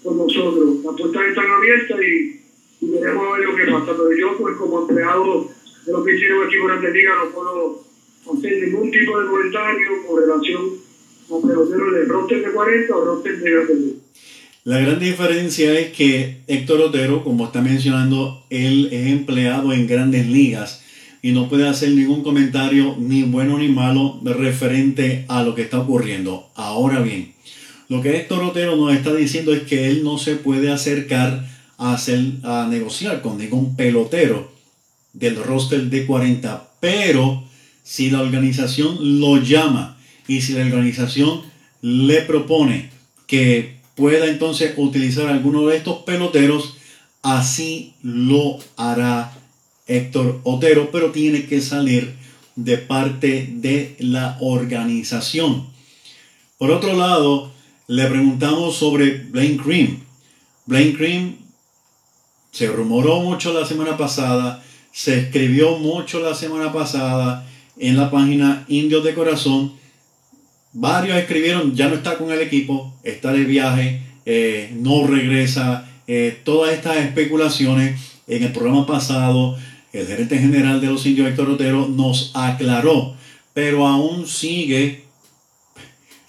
con 0.04 0.18
nosotros. 0.18 0.84
Las 0.84 0.94
puertas 0.96 1.22
están 1.28 1.50
abiertas 1.50 1.98
y, 2.00 2.40
y, 2.80 2.90
veremos 2.90 3.26
a 3.26 3.38
ver 3.38 3.48
lo 3.48 3.56
que 3.56 3.64
pasa. 3.64 3.92
Pero 3.96 4.16
yo, 4.16 4.38
pues 4.38 4.56
como 4.56 4.82
empleado 4.82 5.48
de 5.86 5.92
lo 5.92 6.04
que 6.04 6.14
hicieron 6.14 6.46
aquí 6.46 6.58
con 6.58 6.84
la 6.84 6.90
Liga, 6.90 7.12
no 7.24 7.30
puedo 7.30 7.84
hacer 8.38 8.62
ningún 8.62 8.90
tipo 8.90 9.18
de 9.18 9.26
comentario 9.26 9.88
con 10.06 10.20
relación 10.20 10.60
a 11.30 11.46
peloteros 11.46 11.94
de 11.94 12.04
roster 12.04 12.44
de 12.44 12.52
40 12.52 12.96
o 12.96 13.04
roster 13.04 13.40
de 13.40 13.50
Grandes 13.50 13.94
la 14.62 14.78
gran 14.78 14.98
diferencia 14.98 15.72
es 15.78 15.90
que 15.92 16.42
Héctor 16.46 16.82
Otero, 16.82 17.24
como 17.24 17.46
está 17.46 17.62
mencionando, 17.62 18.44
él 18.50 18.90
es 18.92 19.06
empleado 19.06 19.72
en 19.72 19.86
grandes 19.86 20.26
ligas 20.26 20.82
y 21.22 21.32
no 21.32 21.48
puede 21.48 21.66
hacer 21.66 21.92
ningún 21.92 22.22
comentario 22.22 22.94
ni 22.98 23.22
bueno 23.22 23.56
ni 23.56 23.68
malo 23.68 24.20
referente 24.22 25.24
a 25.28 25.42
lo 25.44 25.54
que 25.54 25.62
está 25.62 25.80
ocurriendo. 25.80 26.50
Ahora 26.54 27.00
bien, 27.00 27.32
lo 27.90 28.00
que 28.00 28.16
Héctor 28.16 28.44
Otero 28.44 28.76
nos 28.76 28.94
está 28.94 29.12
diciendo 29.12 29.52
es 29.52 29.64
que 29.64 29.88
él 29.88 30.04
no 30.04 30.16
se 30.16 30.36
puede 30.36 30.70
acercar 30.70 31.44
a, 31.76 31.92
hacer, 31.92 32.20
a 32.44 32.68
negociar 32.70 33.20
con 33.20 33.36
ningún 33.36 33.74
pelotero 33.74 34.52
del 35.12 35.34
roster 35.34 35.82
de 35.90 36.06
40, 36.06 36.70
pero 36.78 37.42
si 37.82 38.08
la 38.08 38.20
organización 38.20 39.20
lo 39.20 39.38
llama 39.38 39.98
y 40.28 40.40
si 40.40 40.52
la 40.52 40.64
organización 40.66 41.42
le 41.82 42.22
propone 42.22 42.90
que 43.26 43.74
pueda 43.96 44.26
entonces 44.26 44.74
utilizar 44.76 45.26
alguno 45.26 45.66
de 45.66 45.78
estos 45.78 46.04
peloteros, 46.04 46.76
así 47.22 47.94
lo 48.04 48.60
hará 48.76 49.36
Héctor 49.88 50.40
Otero, 50.44 50.90
pero 50.92 51.10
tiene 51.10 51.46
que 51.46 51.60
salir 51.60 52.14
de 52.54 52.78
parte 52.78 53.48
de 53.52 53.96
la 53.98 54.36
organización. 54.40 55.66
Por 56.56 56.70
otro 56.70 56.96
lado, 56.96 57.50
le 57.90 58.06
preguntamos 58.06 58.76
sobre 58.76 59.18
Blaine 59.32 59.56
Cream. 59.56 59.98
Blaine 60.64 60.96
Cream 60.96 61.36
se 62.52 62.68
rumoró 62.68 63.20
mucho 63.20 63.52
la 63.52 63.66
semana 63.66 63.96
pasada, 63.96 64.62
se 64.92 65.18
escribió 65.18 65.76
mucho 65.76 66.20
la 66.20 66.36
semana 66.36 66.72
pasada 66.72 67.48
en 67.76 67.96
la 67.96 68.08
página 68.08 68.64
Indios 68.68 69.02
de 69.02 69.12
Corazón. 69.12 69.72
Varios 70.72 71.16
escribieron, 71.16 71.74
ya 71.74 71.88
no 71.88 71.96
está 71.96 72.16
con 72.16 72.30
el 72.30 72.40
equipo, 72.40 72.94
está 73.02 73.32
de 73.32 73.42
viaje, 73.42 74.02
eh, 74.24 74.72
no 74.78 75.04
regresa. 75.08 75.90
Eh, 76.06 76.38
todas 76.44 76.72
estas 76.72 76.98
especulaciones 76.98 78.00
en 78.28 78.44
el 78.44 78.52
programa 78.52 78.86
pasado 78.86 79.58
el 79.92 80.06
gerente 80.06 80.38
general 80.38 80.80
de 80.80 80.86
los 80.86 81.04
indios 81.06 81.26
Héctor 81.26 81.50
Otero 81.50 81.88
nos 81.88 82.30
aclaró, 82.34 83.16
pero 83.52 83.88
aún 83.88 84.28
sigue, 84.28 85.06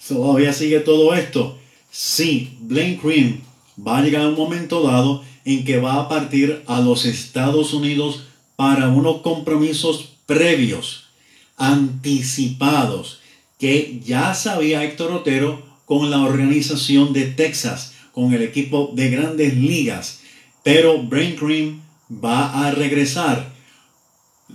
todavía 0.08 0.52
sigue 0.52 0.80
todo 0.80 1.14
esto. 1.14 1.58
Sí, 1.90 2.56
Blaine 2.60 2.98
Cream 2.98 3.40
va 3.76 3.98
a 3.98 4.02
llegar 4.02 4.26
un 4.26 4.34
momento 4.34 4.82
dado 4.82 5.22
en 5.44 5.64
que 5.64 5.78
va 5.78 5.96
a 5.96 6.08
partir 6.08 6.62
a 6.66 6.80
los 6.80 7.04
Estados 7.04 7.74
Unidos 7.74 8.24
para 8.56 8.88
unos 8.88 9.22
compromisos 9.22 10.12
previos, 10.26 11.08
anticipados, 11.56 13.20
que 13.58 14.00
ya 14.04 14.34
sabía 14.34 14.84
Héctor 14.84 15.12
Otero 15.12 15.62
con 15.84 16.10
la 16.10 16.20
organización 16.22 17.12
de 17.12 17.26
Texas, 17.26 17.94
con 18.12 18.32
el 18.32 18.42
equipo 18.42 18.92
de 18.94 19.10
grandes 19.10 19.54
ligas. 19.56 20.20
Pero 20.62 21.02
Brain 21.02 21.36
Cream 21.36 21.80
va 22.12 22.66
a 22.66 22.70
regresar. 22.70 23.52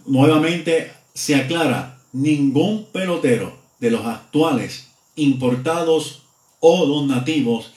Nuevamente 0.06 0.92
se 1.14 1.36
aclara, 1.36 2.00
ningún 2.14 2.86
pelotero 2.92 3.58
de 3.80 3.92
los 3.92 4.06
actuales 4.06 4.87
importados 5.18 6.22
o 6.60 6.86
los 6.86 7.06
nativos 7.06 7.72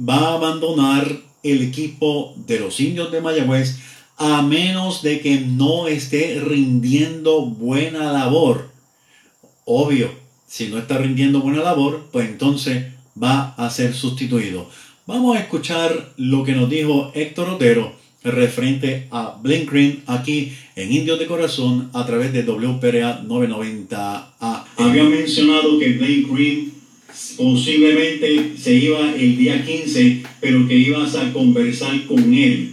va 0.00 0.16
a 0.16 0.34
abandonar 0.34 1.20
el 1.42 1.62
equipo 1.62 2.34
de 2.46 2.60
los 2.60 2.80
indios 2.80 3.12
de 3.12 3.20
Mayagüez 3.20 3.78
a 4.18 4.42
menos 4.42 5.02
de 5.02 5.20
que 5.20 5.40
no 5.40 5.88
esté 5.88 6.40
rindiendo 6.40 7.42
buena 7.42 8.12
labor. 8.12 8.70
Obvio, 9.64 10.10
si 10.46 10.68
no 10.68 10.78
está 10.78 10.98
rindiendo 10.98 11.40
buena 11.40 11.62
labor, 11.62 12.06
pues 12.12 12.28
entonces 12.28 12.86
va 13.20 13.54
a 13.56 13.70
ser 13.70 13.94
sustituido. 13.94 14.68
Vamos 15.06 15.36
a 15.36 15.40
escuchar 15.40 16.12
lo 16.16 16.44
que 16.44 16.52
nos 16.52 16.68
dijo 16.68 17.12
Héctor 17.14 17.50
Otero 17.50 17.94
referente 18.22 19.06
a 19.10 19.38
Blink 19.40 19.70
Green 19.70 20.02
aquí 20.06 20.52
en 20.74 20.92
Indios 20.92 21.18
de 21.18 21.26
Corazón 21.26 21.90
a 21.92 22.04
través 22.06 22.32
de 22.32 22.42
WPRA 22.42 23.22
990A. 23.22 24.64
Había 24.76 25.04
mencionado 25.04 25.78
que 25.78 25.92
Blake 25.92 26.26
Green 26.28 26.75
posiblemente 27.36 28.56
se 28.56 28.74
iba 28.74 29.14
el 29.14 29.36
día 29.36 29.64
15, 29.64 30.22
pero 30.40 30.66
que 30.66 30.74
ibas 30.74 31.14
a 31.16 31.32
conversar 31.32 32.06
con 32.06 32.32
él. 32.32 32.72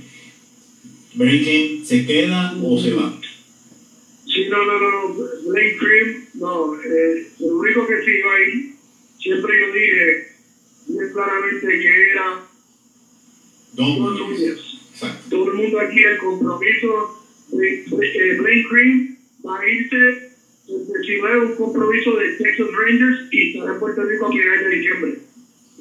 Green 1.16 1.86
se 1.86 2.06
queda 2.06 2.56
o 2.62 2.80
se 2.80 2.94
va? 2.94 3.20
Sí, 4.26 4.46
no, 4.50 4.66
no, 4.66 4.80
no, 4.80 5.14
Blake 5.46 5.78
Green, 5.80 6.28
no, 6.36 6.76
eh, 6.76 7.28
lo 7.40 7.58
único 7.60 7.86
que 7.86 8.04
sí 8.04 8.12
iba 8.20 8.34
ahí, 8.34 8.76
siempre 9.20 9.54
yo 9.60 9.74
dije 9.74 10.34
muy 10.88 11.12
claramente 11.12 11.68
que 11.68 12.12
era 12.12 12.48
Don 13.74 13.98
todo 15.30 15.52
el 15.52 15.58
mundo 15.58 15.80
aquí, 15.80 16.04
el 16.04 16.18
compromiso 16.18 17.26
de, 17.50 17.86
de, 17.90 18.38
Blaine 18.40 18.68
Green 18.72 19.20
va 19.46 19.60
a 19.60 19.70
irse 19.70 20.33
va 20.70 21.44
un 21.44 21.56
compromiso 21.56 22.16
de 22.16 22.30
Texas 22.34 22.68
Rangers 22.72 23.28
y 23.32 23.50
estará 23.50 23.74
en 23.74 23.80
Puerto 23.80 24.04
Rico 24.04 24.26
a 24.26 24.32
finales 24.32 24.64
de 24.64 24.76
diciembre. 24.76 25.20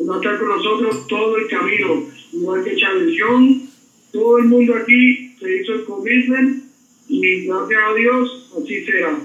Va 0.09 0.15
a 0.15 0.19
estar 0.19 0.39
con 0.39 0.49
nosotros 0.49 1.07
todo 1.07 1.37
el 1.37 1.49
camino, 1.49 2.07
igual 2.33 2.65
que 2.65 2.77
Chávez 2.77 3.13
Young, 3.17 3.69
todo 4.13 4.39
el 4.39 4.45
mundo 4.45 4.75
aquí 4.75 5.37
se 5.39 5.57
hizo 5.57 5.75
el 5.75 5.85
commitment 5.85 6.65
y 7.09 7.47
gracias 7.47 7.81
a 7.83 7.95
Dios 7.95 8.53
así 8.61 8.85
será. 8.85 9.19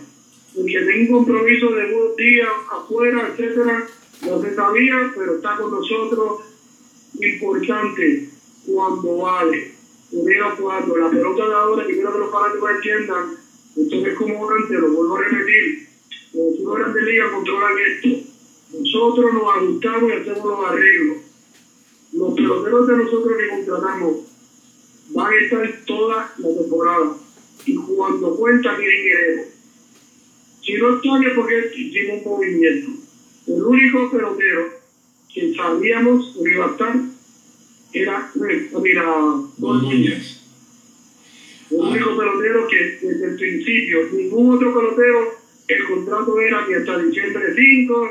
Porque 0.56 0.80
tenga 0.80 1.18
un 1.18 1.26
compromiso 1.26 1.72
de 1.72 1.92
buenos 1.92 2.16
días 2.16 2.50
afuera, 2.72 3.30
etcétera, 3.32 3.88
no 4.26 4.42
se 4.42 4.56
sabía, 4.56 5.12
pero 5.16 5.36
está 5.36 5.58
con 5.58 5.72
nosotros. 5.72 6.42
Importante 7.20 8.30
cuando 8.66 9.18
vale 9.18 9.78
primero 10.10 10.56
cuando 10.60 10.98
la 10.98 11.10
pelota 11.10 11.48
de 11.48 11.54
ahora, 11.54 11.86
quiero 11.86 12.14
que 12.14 12.20
los 12.20 12.32
fanáticos 12.32 12.72
entiendan, 12.72 13.38
esto 13.77 14.05
es 14.05 14.15
como 14.15 14.50
antes, 14.50 14.79
lo 14.79 14.89
vuelvo 14.89 15.17
a 15.17 15.22
repetir, 15.22 15.88
los 16.34 16.57
jugadores 16.57 16.93
de 16.93 17.01
liga 17.03 17.31
controlan 17.31 17.74
esto. 17.77 18.10
Nosotros 18.74 19.34
nos 19.34 19.55
ajustamos 19.55 20.10
y 20.10 20.13
hacemos 20.13 20.46
los 20.46 20.65
arreglos. 20.65 21.17
Los 22.13 22.34
peloteros 22.34 22.88
de 22.88 22.98
nosotros 22.98 23.38
que 23.38 23.48
contratamos 23.50 24.15
van 25.10 25.31
a 25.31 25.38
estar 25.38 25.72
toda 25.86 26.34
la 26.38 26.53
temporada. 26.53 27.13
Y 27.65 27.75
cuando 27.75 28.36
cuenta, 28.36 28.75
tienen 28.75 29.03
queremos. 29.03 29.46
Si 30.62 30.74
no 30.74 30.96
están 30.96 31.24
es 31.24 31.34
porque 31.34 31.72
hicimos 31.75 32.25
un 32.25 32.31
movimiento. 32.31 32.91
El 33.48 33.63
único 33.63 34.12
pelotero 34.12 34.69
que 35.34 35.53
sabíamos 35.53 36.36
que 36.36 36.51
iba 36.51 36.65
a 36.65 36.72
estar 36.72 36.96
era, 37.93 38.31
mira, 38.81 39.03
Don 39.57 39.81
Núñez. 39.81 40.37
El 41.69 41.77
único 41.77 42.17
pelotero 42.17 42.67
que 42.67 43.05
desde 43.05 43.25
el 43.25 43.36
principio, 43.36 44.09
ningún 44.13 44.55
otro 44.55 44.74
pelotero, 44.74 45.33
el 45.67 45.83
contrato 45.83 46.39
era 46.39 46.65
que 46.65 46.75
hasta 46.75 46.97
diciembre 47.00 47.43
5, 47.55 48.09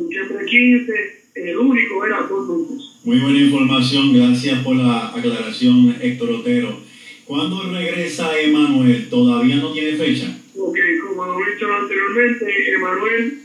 diciembre 0.00 0.44
15, 0.44 0.92
el 1.36 1.58
único 1.58 2.04
era 2.04 2.22
Don 2.22 2.46
Núñez. 2.46 2.82
Muy 3.04 3.18
buena 3.20 3.38
información, 3.38 4.12
gracias 4.12 4.62
por 4.62 4.76
la 4.76 5.08
aclaración, 5.08 5.96
Héctor 6.00 6.30
Otero. 6.30 6.80
¿Cuándo 7.24 7.62
regresa 7.70 8.38
Emanuel? 8.38 9.08
¿Todavía 9.08 9.56
no 9.56 9.72
tiene 9.72 9.96
fecha? 9.96 10.36
Ok, 10.56 10.78
como 11.06 11.24
lo 11.24 11.46
he 11.46 11.52
dicho 11.52 11.66
anteriormente, 11.72 12.74
Emanuel 12.74 13.38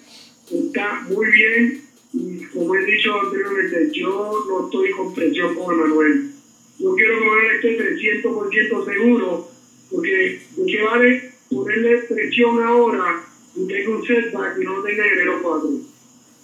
está 0.51 1.05
muy 1.10 1.32
bien 1.32 1.82
y 2.13 2.43
como 2.46 2.75
he 2.75 2.86
dicho 2.86 3.13
anteriormente, 3.22 3.91
yo 3.93 4.32
no 4.48 4.65
estoy 4.65 4.91
con 4.91 5.13
presión 5.13 5.55
con 5.55 5.74
Emanuel. 5.74 6.32
Yo 6.79 6.96
quiero 6.96 7.20
que 7.20 7.25
Emanuel 7.25 7.55
esté 7.55 7.77
300% 8.24 8.86
seguro, 8.86 9.53
porque 9.92 10.42
de 10.56 10.66
qué 10.66 10.82
vale 10.82 11.32
ponerle 11.50 11.98
presión 12.10 12.62
ahora 12.63 13.24
y 13.56 13.68
tenga 13.68 13.90
un 13.90 14.06
setback 14.06 14.60
y 14.60 14.66
no 14.66 14.82
tenga 14.82 15.06
enero 15.06 15.40
4. 15.42 15.70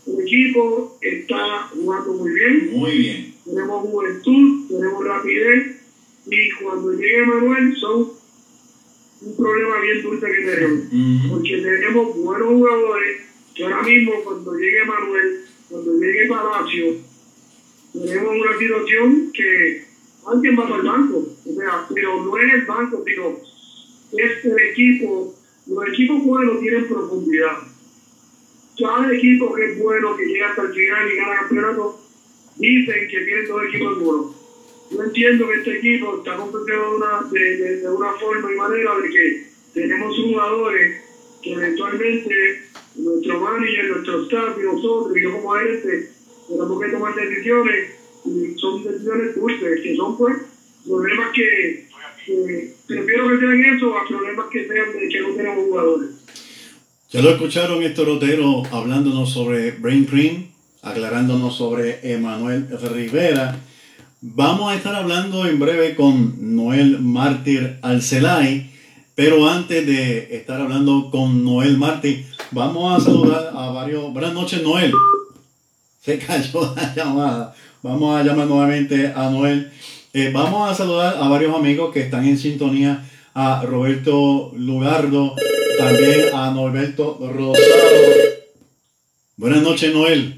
El 0.07 0.21
equipo 0.21 0.97
está 1.01 1.69
jugando 1.73 2.13
muy 2.13 2.31
bien. 2.31 2.69
Muy 2.71 2.97
bien. 2.97 3.33
Tenemos 3.45 3.81
juventud, 3.81 4.67
tenemos 4.67 5.05
rapidez 5.05 5.77
y 6.27 6.51
cuando 6.61 6.93
llegue 6.93 7.25
Manuel 7.25 7.75
son 7.75 8.11
un 9.21 9.35
problema 9.35 9.81
bien 9.81 10.01
dulce 10.01 10.25
que 10.25 10.41
tenemos. 10.41 11.29
Porque 11.29 11.57
tenemos 11.57 12.15
buenos 12.17 12.47
jugadores 12.47 13.21
que 13.55 13.63
ahora 13.63 13.83
mismo 13.83 14.13
cuando 14.23 14.55
llegue 14.55 14.85
Manuel, 14.85 15.45
cuando 15.69 15.99
llegue 15.99 16.27
Palacio, 16.27 16.95
tenemos 17.93 18.35
una 18.35 18.57
situación 18.57 19.31
que 19.33 19.85
alguien 20.25 20.59
va 20.59 20.69
para 20.69 20.75
el 20.77 20.87
banco. 20.87 21.27
O 21.49 21.55
sea, 21.55 21.87
pero 21.93 22.21
no 22.23 22.37
es 22.37 22.53
el 22.53 22.61
banco, 22.65 23.03
sino 23.05 23.37
es 24.13 24.45
el 24.45 24.59
equipo. 24.59 25.35
Los 25.67 25.87
equipos 25.87 26.23
buenos 26.23 26.59
tienen 26.59 26.87
profundidad. 26.87 27.57
Cada 28.77 29.13
equipo 29.13 29.53
que 29.53 29.65
es 29.65 29.79
bueno, 29.79 30.15
que 30.15 30.25
llega 30.25 30.49
hasta 30.49 30.61
el 30.63 30.73
final 30.73 31.11
y 31.11 31.15
gana 31.15 31.39
campeonato, 31.39 31.99
dicen 32.55 33.07
que 33.09 33.21
tienen 33.21 33.47
dos 33.47 33.63
equipos 33.65 33.99
buenos 33.99 34.39
yo 34.91 35.03
entiendo 35.03 35.47
que 35.47 35.55
este 35.55 35.77
equipo 35.77 36.17
está 36.17 36.35
compuesto 36.35 36.71
de 36.71 36.95
una, 36.95 37.21
de, 37.31 37.77
de, 37.77 37.89
una 37.89 38.11
forma 38.13 38.51
y 38.51 38.55
manera 38.55 38.97
de 38.97 39.09
que 39.09 39.47
tenemos 39.73 40.15
jugadores 40.17 41.01
que 41.43 41.53
eventualmente 41.53 42.63
nuestro 42.95 43.39
manager, 43.39 43.89
nuestro 43.91 44.23
staff 44.23 44.57
y 44.59 44.63
nosotros, 44.63 45.15
y 45.15 45.21
yo 45.21 45.31
como 45.33 45.55
este, 45.57 46.09
tenemos 46.47 46.81
que 46.81 46.89
tomar 46.89 47.15
decisiones 47.15 47.89
y 48.25 48.59
son 48.59 48.83
decisiones 48.83 49.35
dulces, 49.35 49.81
que 49.81 49.95
son 49.95 50.17
pues 50.17 50.37
problemas 50.89 51.29
que, 51.33 51.87
que 52.25 52.73
prefiero 52.87 53.29
que 53.29 53.39
sean 53.39 53.63
eso 53.75 53.97
a 53.97 54.07
problemas 54.07 54.45
que 54.51 54.67
sean 54.67 54.91
de 54.93 55.07
que 55.07 55.21
no 55.21 55.29
tenemos 55.35 55.65
jugadores. 55.65 56.09
Ya 57.11 57.21
lo 57.21 57.29
escucharon 57.29 57.83
estos 57.83 58.07
Rotero 58.07 58.63
hablándonos 58.71 59.31
sobre 59.31 59.71
Brain 59.71 60.05
Cream, 60.05 60.47
aclarándonos 60.81 61.55
sobre 61.55 61.99
Emanuel 62.03 62.67
Rivera 62.93 63.59
Vamos 64.21 64.69
a 64.69 64.75
estar 64.75 64.93
hablando 64.95 65.45
en 65.45 65.59
breve 65.59 65.95
con 65.95 66.55
Noel 66.55 66.99
Mártir 66.99 67.79
Alcelay, 67.81 68.69
pero 69.15 69.47
antes 69.47 69.87
de 69.87 70.35
estar 70.35 70.59
hablando 70.59 71.09
con 71.09 71.45
Noel 71.45 71.77
Mártir, 71.77 72.25
vamos 72.51 73.01
a 73.01 73.05
saludar 73.05 73.53
a 73.55 73.69
varios. 73.69 74.11
Buenas 74.11 74.33
noches, 74.33 74.61
Noel. 74.61 74.91
Se 76.01 76.19
cayó 76.19 76.73
la 76.75 76.93
llamada. 76.93 77.55
Vamos 77.81 78.19
a 78.19 78.21
llamar 78.21 78.47
nuevamente 78.47 79.07
a 79.15 79.29
Noel. 79.29 79.71
Eh, 80.11 80.31
vamos 80.33 80.67
a 80.67 80.73
saludar 80.73 81.17
a 81.19 81.27
varios 81.29 81.55
amigos 81.55 81.93
que 81.93 81.99
están 81.99 82.25
en 82.25 82.37
sintonía. 82.37 83.05
A 83.35 83.63
Roberto 83.63 84.51
Lugardo, 84.57 85.35
también 85.77 86.33
a 86.33 86.49
Norberto 86.51 87.19
Rosado. 87.21 87.53
Buenas 89.37 89.61
noches, 89.61 89.93
Noel. 89.93 90.33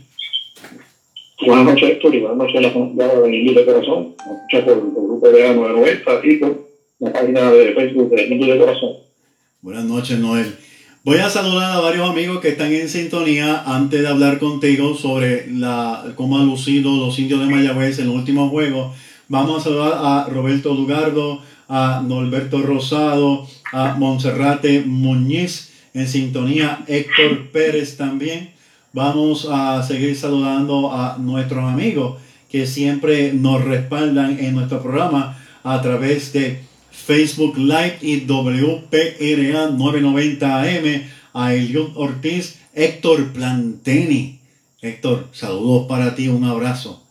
Buenas 1.44 1.66
noches, 1.66 1.90
Héctor, 1.90 2.14
y 2.14 2.20
buenas 2.20 2.38
noches 2.38 2.58
a 2.58 2.62
la 2.62 2.72
familia 2.72 3.08
de 3.08 3.30
Niños 3.30 3.56
de 3.56 3.66
Corazón. 3.66 4.16
Nos 4.28 4.64
por 4.64 4.74
el 4.74 4.80
grupo 4.80 5.30
de 5.30 5.50
A990 5.50 6.20
y 6.24 6.36
por 6.36 6.68
la 7.00 7.14
página 7.14 7.52
de 7.52 7.74
Facebook 7.74 8.10
de 8.10 8.28
de 8.28 8.60
Corazón. 8.60 8.98
Buenas 9.62 9.86
noches, 9.86 10.20
Noel. 10.20 10.54
Voy 11.04 11.18
a 11.18 11.30
saludar 11.30 11.72
a 11.72 11.80
varios 11.80 12.08
amigos 12.08 12.42
que 12.42 12.50
están 12.50 12.74
en 12.74 12.90
sintonía 12.90 13.64
antes 13.66 14.02
de 14.02 14.08
hablar 14.08 14.38
contigo 14.38 14.96
sobre 14.96 15.48
la, 15.52 16.14
cómo 16.16 16.38
han 16.38 16.46
lucido 16.46 16.92
los 16.98 17.18
indios 17.18 17.40
de 17.40 17.48
Mayagüez 17.48 17.98
en 18.00 18.08
los 18.08 18.16
últimos 18.18 18.52
juegos. 18.52 18.96
Vamos 19.32 19.62
a 19.62 19.64
saludar 19.64 19.94
a 19.96 20.26
Roberto 20.30 20.74
Lugardo, 20.74 21.42
a 21.70 22.04
Norberto 22.06 22.62
Rosado, 22.64 23.48
a 23.72 23.94
Monserrate 23.94 24.82
Muñiz 24.86 25.72
en 25.94 26.06
sintonía, 26.10 26.84
Héctor 26.86 27.50
Pérez 27.50 27.96
también. 27.96 28.50
Vamos 28.92 29.48
a 29.50 29.84
seguir 29.84 30.18
saludando 30.18 30.92
a 30.92 31.16
nuestros 31.18 31.64
amigos 31.64 32.20
que 32.50 32.68
siempre 32.68 33.32
nos 33.32 33.64
respaldan 33.64 34.38
en 34.38 34.54
nuestro 34.54 34.82
programa 34.82 35.38
a 35.64 35.82
través 35.82 36.34
de 36.34 36.64
Facebook 36.92 37.58
Live 37.58 38.00
y 38.02 38.26
WPRA 38.26 39.70
990 39.70 40.62
AM, 40.62 41.04
a 41.34 41.54
Eliud 41.54 41.92
Ortiz, 41.96 42.60
Héctor 42.74 43.32
Planteni. 43.32 44.42
Héctor, 44.82 45.30
saludos 45.32 45.88
para 45.88 46.16
ti, 46.16 46.28
un 46.28 46.44
abrazo. 46.44 47.02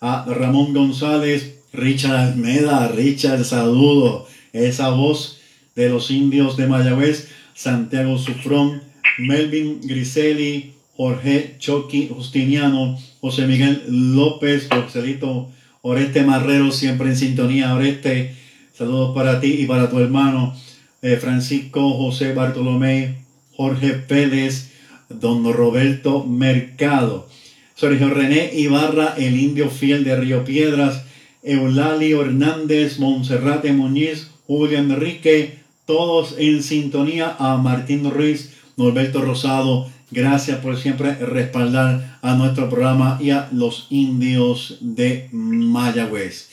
A 0.00 0.24
Ramón 0.28 0.72
González, 0.72 1.54
Richard 1.74 2.14
Almeda, 2.14 2.88
Richard, 2.88 3.44
saludos. 3.44 4.28
Esa 4.52 4.90
voz 4.90 5.40
de 5.74 5.88
los 5.88 6.10
indios 6.10 6.56
de 6.56 6.68
Mayagüez, 6.68 7.28
Santiago 7.54 8.16
Sufrón, 8.16 8.82
Melvin 9.18 9.80
Griseli, 9.82 10.72
Jorge 10.96 11.56
Choqui 11.58 12.08
Justiniano, 12.08 12.96
José 13.20 13.46
Miguel 13.46 13.82
López, 13.88 14.68
Joselito 14.70 15.50
Oreste 15.82 16.22
Marrero, 16.22 16.70
siempre 16.70 17.08
en 17.08 17.16
sintonía. 17.16 17.74
Oreste, 17.74 18.36
saludos 18.72 19.14
para 19.14 19.40
ti 19.40 19.56
y 19.58 19.66
para 19.66 19.90
tu 19.90 19.98
hermano 19.98 20.54
eh, 21.02 21.16
Francisco 21.16 21.92
José 21.94 22.34
Bartolomé, 22.34 23.16
Jorge 23.56 23.94
Pérez, 23.94 24.70
Don 25.08 25.52
Roberto 25.52 26.24
Mercado, 26.24 27.28
Sergio 27.74 28.10
René 28.10 28.50
Ibarra, 28.54 29.14
el 29.18 29.36
indio 29.38 29.70
fiel 29.70 30.04
de 30.04 30.16
Río 30.16 30.44
Piedras, 30.44 31.02
Eulalio 31.44 32.22
Hernández, 32.22 32.98
Monserrate 32.98 33.72
Muñiz, 33.72 34.30
Julián 34.46 34.90
Enrique, 34.90 35.58
todos 35.86 36.34
en 36.38 36.62
sintonía 36.62 37.36
a 37.38 37.56
Martín 37.58 38.10
Ruiz, 38.10 38.56
Norberto 38.76 39.20
Rosado, 39.20 39.86
Gracias 40.14 40.58
por 40.58 40.76
siempre 40.76 41.12
respaldar 41.16 42.18
a 42.22 42.34
nuestro 42.36 42.68
programa 42.68 43.18
y 43.20 43.32
a 43.32 43.48
los 43.52 43.88
indios 43.90 44.78
de 44.80 45.28
Mayagüez. 45.32 46.50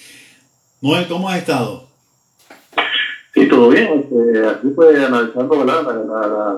Noel, 0.81 1.07
¿cómo 1.07 1.29
has 1.29 1.37
estado? 1.37 1.83
Sí, 3.35 3.47
todo 3.47 3.69
bien. 3.69 3.99
Este, 3.99 4.47
aquí 4.47 4.67
pues 4.69 4.97
analizando 4.97 5.63
La, 5.63 5.83
la, 5.83 6.57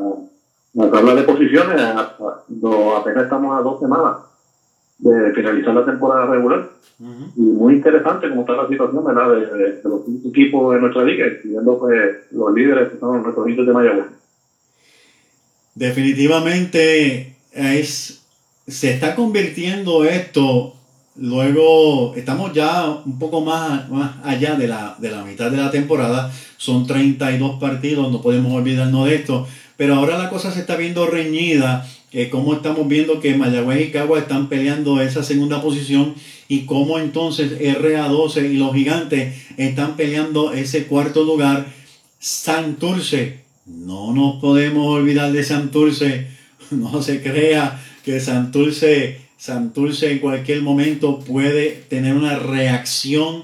la, 0.74 0.92
tabla 0.92 1.16
de 1.16 1.24
posiciones, 1.24 1.82
apenas 1.82 3.24
estamos 3.24 3.60
a 3.60 3.62
dos 3.62 3.82
semanas 3.82 4.14
de 5.00 5.34
finalizar 5.34 5.74
la 5.74 5.86
temporada 5.86 6.28
regular. 6.28 6.70
Y 7.36 7.42
muy 7.42 7.76
interesante 7.76 8.30
cómo 8.30 8.42
está 8.42 8.54
la 8.54 8.68
situación 8.68 9.04
¿verdad? 9.04 9.36
De, 9.36 9.82
los 9.84 10.02
equipos 10.26 10.74
de 10.74 10.80
nuestra 10.80 11.04
liga, 11.04 11.26
incluyendo 11.28 11.80
pues, 11.80 12.16
los 12.32 12.54
líderes 12.54 12.90
que 12.90 13.00
son 13.00 13.24
nuestros 13.24 13.50
indios 13.50 13.68
de 13.68 13.74
Mayagüez. 13.74 14.06
Definitivamente 15.76 17.36
es, 17.52 18.24
se 18.68 18.92
está 18.92 19.16
convirtiendo 19.16 20.06
esto, 20.06 20.76
luego 21.16 22.14
estamos 22.16 22.54
ya 22.54 22.90
un 23.06 23.18
poco 23.18 23.42
más, 23.42 23.90
más 23.90 24.16
allá 24.24 24.56
de 24.56 24.68
la, 24.68 24.96
de 25.00 25.12
la 25.12 25.24
mitad 25.24 25.50
de 25.50 25.58
la 25.58 25.72
temporada, 25.72 26.32
son 26.58 26.86
32 26.86 27.60
partidos, 27.60 28.12
no 28.12 28.22
podemos 28.22 28.54
olvidarnos 28.54 29.08
de 29.08 29.16
esto, 29.16 29.48
pero 29.76 29.96
ahora 29.96 30.18
la 30.18 30.30
cosa 30.30 30.52
se 30.52 30.62
está 30.62 30.76
viendo 30.76 31.08
reñida, 31.08 31.86
eh, 32.14 32.30
como 32.30 32.54
estamos 32.54 32.88
viendo 32.88 33.20
que 33.20 33.36
Mayagüez 33.36 33.88
y 33.88 33.92
Cagua 33.92 34.20
están 34.20 34.48
peleando 34.48 35.02
esa 35.02 35.24
segunda 35.24 35.62
posición 35.62 36.16
y 36.48 36.62
cómo 36.62 37.00
entonces 37.00 37.60
RA12 37.60 38.52
y 38.52 38.58
los 38.58 38.74
gigantes 38.74 39.36
están 39.58 39.96
peleando 39.96 40.54
ese 40.54 40.86
cuarto 40.86 41.24
lugar. 41.24 41.68
Santurce 42.20 43.44
no 43.66 44.14
nos 44.14 44.42
podemos 44.42 44.88
olvidar 44.88 45.32
de 45.32 45.44
Santurce. 45.44 46.28
No 46.72 47.04
se 47.04 47.22
crea 47.22 47.80
que 48.04 48.20
Santurce, 48.20 49.20
Santurce 49.38 50.12
en 50.12 50.20
cualquier 50.20 50.64
momento 50.64 51.20
puede 51.20 51.70
tener 51.72 52.16
una 52.16 52.40
reacción 52.40 53.44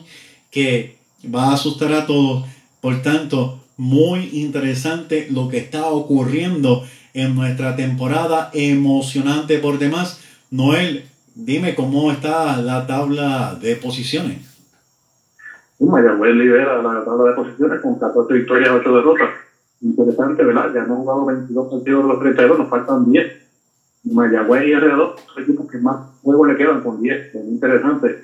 que 0.50 0.96
va 1.24 1.50
a 1.50 1.54
asustar 1.54 1.94
a 1.94 2.08
todos. 2.08 2.46
Por 2.82 3.04
tanto, 3.04 3.64
muy 3.78 4.30
interesante 4.34 5.28
lo 5.30 5.48
que 5.48 5.58
está 5.58 5.90
ocurriendo 5.90 6.88
en 7.14 7.36
nuestra 7.36 7.76
temporada 7.76 8.50
emocionante 8.54 9.60
por 9.60 9.80
demás. 9.80 10.22
Noel, 10.52 11.06
dime 11.36 11.76
cómo 11.76 12.12
está 12.12 12.62
la 12.62 12.88
tabla 12.88 13.58
de 13.62 13.76
posiciones. 13.76 14.38
Mayagüez 15.80 16.36
lidera 16.36 16.82
la 16.82 17.06
tabla 17.06 17.30
de 17.30 17.36
posiciones 17.36 17.82
con 17.82 17.98
14 17.98 18.34
victorias, 18.34 18.72
8 18.72 18.96
derrotas 18.96 19.30
interesante, 19.82 20.44
¿verdad? 20.44 20.72
Ya 20.74 20.84
hemos 20.84 21.00
jugado 21.00 21.26
22 21.26 21.72
partidos 21.72 22.04
de 22.04 22.10
los 22.10 22.20
32, 22.20 22.60
nos 22.60 22.70
faltan 22.70 23.12
10. 23.12 23.50
Mayagüez 24.12 24.64
y 24.66 24.72
R2 24.72 25.16
son 25.18 25.44
equipos 25.44 25.70
que 25.70 25.78
más 25.78 25.98
juegos 26.22 26.48
le 26.48 26.58
quedan 26.58 26.82
con 26.82 27.02
10, 27.02 27.36
es 27.36 27.46
interesante. 27.46 28.24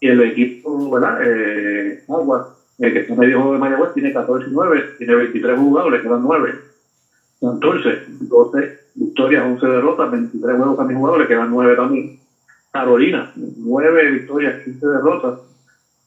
Y 0.00 0.08
el 0.08 0.20
equipo, 0.22 0.90
¿verdad? 0.90 1.18
Eh, 1.22 2.04
Agua, 2.08 2.56
el 2.78 2.92
que 2.92 3.00
está 3.00 3.14
medio 3.14 3.38
juego 3.38 3.52
de 3.54 3.58
Mayagüez, 3.58 3.94
tiene 3.94 4.12
14 4.12 4.48
y 4.48 4.52
9, 4.52 4.84
tiene 4.98 5.14
23 5.14 5.58
jugadores, 5.58 6.02
le 6.02 6.08
quedan 6.08 6.22
9. 6.22 6.54
Entonces, 7.42 7.98
12 8.06 8.70
victorias, 8.94 9.42
11 9.44 9.66
derrotas, 9.66 10.10
23 10.10 10.56
juegos 10.56 10.78
a 10.78 10.84
mis 10.84 10.96
jugadores, 10.96 11.26
le 11.26 11.34
quedan 11.34 11.50
9 11.50 11.74
también. 11.74 12.10
Carolina, 12.70 13.28
9 13.34 14.10
victorias, 14.10 14.54
15 14.62 14.86
derrotas. 14.86 15.34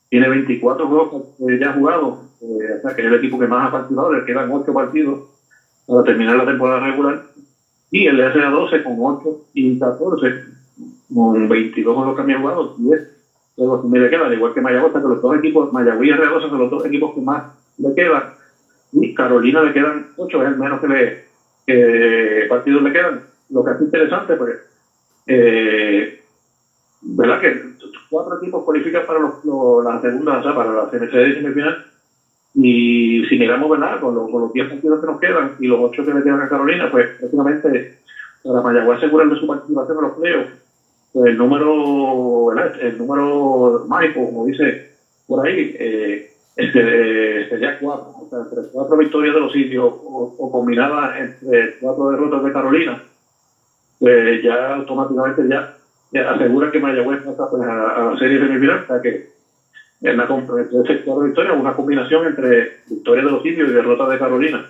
Tiene 0.10 0.30
24 0.30 0.88
juegos 0.88 1.24
ya 1.60 1.72
jugados, 1.72 2.16
eh, 2.40 2.74
o 2.78 2.80
sea 2.80 2.94
que 2.94 3.02
es 3.02 3.08
el 3.08 3.16
equipo 3.16 3.38
que 3.38 3.48
más 3.48 3.68
ha 3.68 3.72
participado, 3.72 4.14
le 4.14 4.24
quedan 4.24 4.48
8 4.50 4.72
partidos 4.72 5.20
para 5.86 6.04
terminar 6.04 6.38
la 6.38 6.46
temporada 6.46 6.80
regular. 6.80 7.20
Y 7.92 8.08
el 8.08 8.20
RA12 8.20 8.82
con 8.82 8.96
8 8.98 9.36
y 9.54 9.78
14, 9.78 10.36
con 11.14 11.48
22 11.48 11.94
juegos 11.94 12.16
que 12.16 12.22
han 12.22 12.40
jugado, 12.40 12.72
10 12.76 13.02
juegos 13.56 13.82
que 13.82 13.88
me 13.88 14.00
le 14.00 14.10
quedan, 14.10 14.32
igual 14.32 14.54
que 14.54 14.62
Mayagüez, 14.62 14.94
que 14.94 15.00
los 15.00 15.20
dos 15.20 15.36
equipos, 15.36 15.72
Mayagüez 15.72 16.10
y 16.10 16.12
RA12 16.14 16.50
son 16.50 16.60
los 16.60 16.70
dos 16.70 16.86
equipos 16.86 17.12
que 17.14 17.22
más 17.22 17.44
le 17.78 17.94
quedan. 17.94 18.24
Carolina 19.14 19.62
le 19.62 19.72
quedan 19.72 20.06
8, 20.16 20.44
es 20.44 20.56
menos 20.56 20.80
que 21.66 22.46
partidos 22.48 22.84
le 22.84 22.92
quedan. 22.92 23.22
Lo 23.50 23.64
que 23.64 23.72
es 23.72 23.80
interesante, 23.80 24.36
pues, 24.36 24.58
eh, 25.28 26.10
¿verdad? 27.02 27.40
Que 27.40 27.54
cuatro 28.10 28.36
equipos 28.36 28.64
cualifican 28.64 29.04
para 29.06 29.20
los, 29.20 29.34
la 29.84 30.00
segunda, 30.00 30.38
o 30.38 30.42
sea, 30.42 30.54
para 30.54 30.72
la 30.72 30.88
semifinal. 30.88 31.78
Y 32.56 33.22
si 33.28 33.36
miramos, 33.36 33.70
¿verdad? 33.70 34.00
Con, 34.00 34.14
con 34.30 34.42
los 34.42 34.52
10 34.52 34.68
partidos 34.68 35.00
que 35.00 35.06
nos 35.06 35.18
quedan 35.18 35.54
y 35.58 35.68
los 35.68 35.78
8 35.80 36.04
que 36.04 36.14
le 36.14 36.24
quedan 36.24 36.42
a 36.42 36.48
Carolina, 36.48 36.88
pues 36.90 37.08
prácticamente 37.18 37.86
para 38.44 38.62
Mayagüez 38.62 38.98
asegurar 38.98 39.28
de 39.28 39.36
su 39.36 39.46
participación 39.46 39.98
en 39.98 40.04
los 40.04 40.14
playoffs, 40.14 40.50
pues 41.12 41.28
el 41.30 41.36
número, 41.38 42.46
¿verdad? 42.46 42.72
El 42.80 42.98
número 42.98 43.82
mágico, 43.88 44.26
como 44.26 44.46
dice 44.46 44.78
por 45.28 45.46
ahí, 45.46 45.72
eh, 45.74 46.22
este, 46.56 47.46
sería 47.48 47.74
cuatro, 47.78 48.14
entre 48.32 48.64
cuatro 48.72 48.98
victorias 48.98 49.34
de 49.34 49.40
los 49.40 49.52
sitios 49.52 49.94
o, 50.02 50.30
o 50.36 50.50
combinadas 50.50 51.16
entre 51.16 51.72
cuatro 51.80 52.10
derrotas 52.10 52.42
de 52.42 52.52
Carolina, 52.52 53.00
pues 54.00 54.42
ya 54.42 54.74
automáticamente 54.74 55.48
ya 55.48 55.66
asegura 56.22 56.70
que 56.70 56.80
Mayagüez 56.80 57.22
pasa 57.22 57.46
pues, 57.50 57.62
a, 57.64 58.10
la 58.12 58.18
serie 58.18 58.40
semifinal, 58.40 58.78
o 58.78 58.86
sea 58.86 59.00
que 59.00 59.20
en 60.02 60.18
la 60.18 60.26
cuatro 60.26 61.24
victorias, 61.24 61.56
una 61.56 61.74
combinación 61.74 62.26
entre 62.26 62.70
victoria 62.86 63.24
de 63.24 63.32
los 63.32 63.42
sitios 63.42 63.70
y 63.70 63.74
derrota 63.74 64.06
de 64.08 64.18
Carolina, 64.18 64.62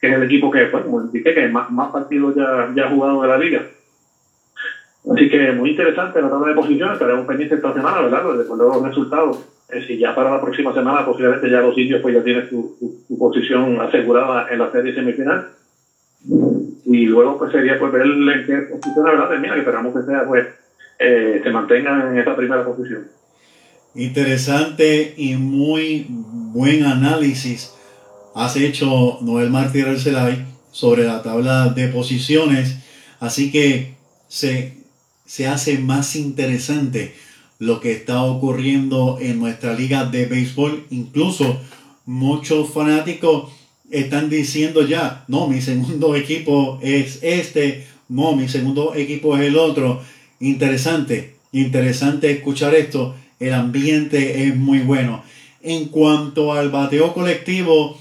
que 0.00 0.08
es 0.08 0.12
el 0.12 0.22
equipo 0.22 0.50
que, 0.50 0.66
pues, 0.66 0.82
como 0.82 1.00
indiqué, 1.00 1.32
que 1.32 1.48
más, 1.48 1.68
más 1.68 1.88
partidos 1.88 2.34
ya, 2.34 2.66
ya 2.74 2.84
ha 2.84 2.88
jugado 2.88 3.22
de 3.22 3.28
la 3.28 3.36
liga. 3.38 3.64
Así 5.12 5.28
que 5.28 5.52
muy 5.52 5.70
interesante 5.70 6.22
la 6.22 6.30
tabla 6.30 6.48
de 6.48 6.54
posiciones, 6.54 6.94
estaremos 6.94 7.26
pendientes 7.26 7.58
esta 7.58 7.74
semana, 7.74 8.00
¿verdad? 8.00 8.22
De 8.22 8.44
los 8.44 8.82
resultados. 8.82 9.38
Eh, 9.68 9.84
si 9.86 9.98
ya 9.98 10.14
para 10.14 10.30
la 10.30 10.40
próxima 10.40 10.72
semana 10.74 11.04
posiblemente 11.04 11.50
ya 11.50 11.60
los 11.60 11.76
indios 11.76 12.00
pues 12.02 12.14
ya 12.14 12.22
tienen 12.22 12.48
su, 12.48 12.76
su, 13.08 13.18
posición 13.18 13.80
asegurada 13.80 14.48
en 14.50 14.58
la 14.58 14.70
serie 14.70 14.94
semifinal. 14.94 15.48
Y 16.86 17.06
luego 17.06 17.38
pues 17.38 17.52
sería 17.52 17.78
pues 17.78 17.92
ver 17.92 18.02
en 18.02 18.46
qué 18.46 18.56
posición 18.72 19.04
verdad 19.04 19.28
termina, 19.28 19.54
que 19.54 19.60
esperamos 19.60 19.94
que 19.94 20.02
sea 20.02 20.24
pues 20.26 20.46
eh, 20.98 21.40
se 21.42 21.50
mantengan 21.50 22.12
en 22.12 22.18
esa 22.18 22.36
primera 22.36 22.64
posición. 22.64 23.08
Interesante 23.94 25.14
y 25.16 25.36
muy 25.36 26.06
buen 26.08 26.84
análisis 26.84 27.74
has 28.34 28.56
hecho 28.56 29.18
Noel 29.22 29.50
Martínez 29.50 29.88
Arcelay 29.88 30.44
sobre 30.72 31.04
la 31.04 31.22
tabla 31.22 31.68
de 31.68 31.88
posiciones, 31.88 32.78
así 33.20 33.52
que 33.52 33.94
se, 34.26 34.83
se 35.26 35.46
hace 35.46 35.78
más 35.78 36.16
interesante 36.16 37.14
lo 37.58 37.80
que 37.80 37.92
está 37.92 38.22
ocurriendo 38.22 39.18
en 39.20 39.38
nuestra 39.38 39.74
liga 39.74 40.04
de 40.04 40.26
béisbol. 40.26 40.86
Incluso 40.90 41.60
muchos 42.04 42.70
fanáticos 42.70 43.52
están 43.90 44.28
diciendo 44.28 44.86
ya, 44.86 45.24
no, 45.28 45.46
mi 45.46 45.60
segundo 45.60 46.14
equipo 46.16 46.78
es 46.82 47.20
este, 47.22 47.86
no, 48.08 48.36
mi 48.36 48.48
segundo 48.48 48.94
equipo 48.94 49.36
es 49.36 49.42
el 49.44 49.56
otro. 49.56 50.02
Interesante, 50.40 51.36
interesante 51.52 52.30
escuchar 52.30 52.74
esto. 52.74 53.14
El 53.40 53.54
ambiente 53.54 54.46
es 54.46 54.56
muy 54.56 54.80
bueno. 54.80 55.22
En 55.62 55.86
cuanto 55.86 56.52
al 56.52 56.70
bateo 56.70 57.14
colectivo, 57.14 57.98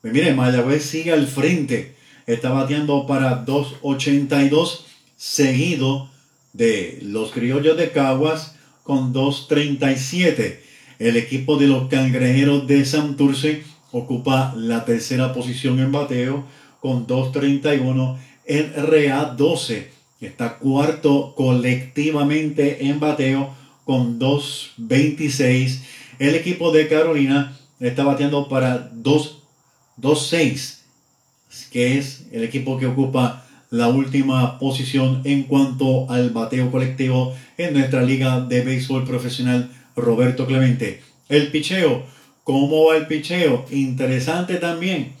pues 0.00 0.12
mire, 0.12 0.34
Mayagüez 0.34 0.84
sigue 0.84 1.12
al 1.12 1.26
frente. 1.26 1.94
Está 2.26 2.50
bateando 2.50 3.06
para 3.06 3.44
2.82 3.44 4.80
seguido 5.16 6.10
de 6.56 6.98
los 7.02 7.32
criollos 7.32 7.76
de 7.76 7.90
Caguas 7.90 8.54
con 8.82 9.12
2.37. 9.12 10.60
El 10.98 11.16
equipo 11.16 11.56
de 11.58 11.66
los 11.66 11.88
cangrejeros 11.88 12.66
de 12.66 12.84
Santurce 12.84 13.62
ocupa 13.92 14.54
la 14.56 14.84
tercera 14.84 15.32
posición 15.34 15.78
en 15.80 15.92
bateo 15.92 16.44
con 16.80 17.06
2.31. 17.06 18.18
El 18.46 18.72
RA 18.74 19.34
12 19.36 19.90
está 20.20 20.58
cuarto 20.58 21.34
colectivamente 21.36 22.86
en 22.86 23.00
bateo 23.00 23.54
con 23.84 24.18
2.26. 24.18 25.80
El 26.18 26.34
equipo 26.34 26.72
de 26.72 26.88
Carolina 26.88 27.58
está 27.80 28.04
bateando 28.04 28.48
para 28.48 28.90
2.6, 28.92 30.78
que 31.70 31.98
es 31.98 32.26
el 32.32 32.42
equipo 32.44 32.78
que 32.78 32.86
ocupa 32.86 33.45
la 33.76 33.88
última 33.88 34.58
posición 34.58 35.22
en 35.24 35.44
cuanto 35.44 36.10
al 36.10 36.30
bateo 36.30 36.70
colectivo 36.70 37.34
en 37.58 37.74
nuestra 37.74 38.02
liga 38.02 38.40
de 38.40 38.62
béisbol 38.62 39.04
profesional 39.04 39.70
Roberto 39.94 40.46
Clemente. 40.46 41.02
El 41.28 41.50
picheo, 41.50 42.04
¿cómo 42.44 42.86
va 42.86 42.96
el 42.96 43.06
picheo? 43.06 43.66
Interesante 43.70 44.56
también. 44.56 45.12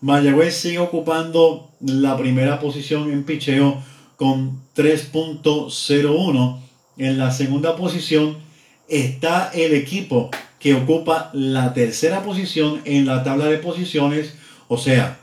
Mayagüez 0.00 0.54
sigue 0.54 0.78
ocupando 0.78 1.70
la 1.80 2.16
primera 2.16 2.60
posición 2.60 3.10
en 3.10 3.24
picheo 3.24 3.82
con 4.16 4.62
3.01. 4.76 6.60
En 6.98 7.18
la 7.18 7.30
segunda 7.32 7.76
posición 7.76 8.36
está 8.88 9.50
el 9.54 9.74
equipo 9.74 10.30
que 10.60 10.74
ocupa 10.74 11.30
la 11.32 11.74
tercera 11.74 12.22
posición 12.22 12.80
en 12.84 13.06
la 13.06 13.22
tabla 13.22 13.46
de 13.46 13.58
posiciones, 13.58 14.34
o 14.68 14.78
sea, 14.78 15.18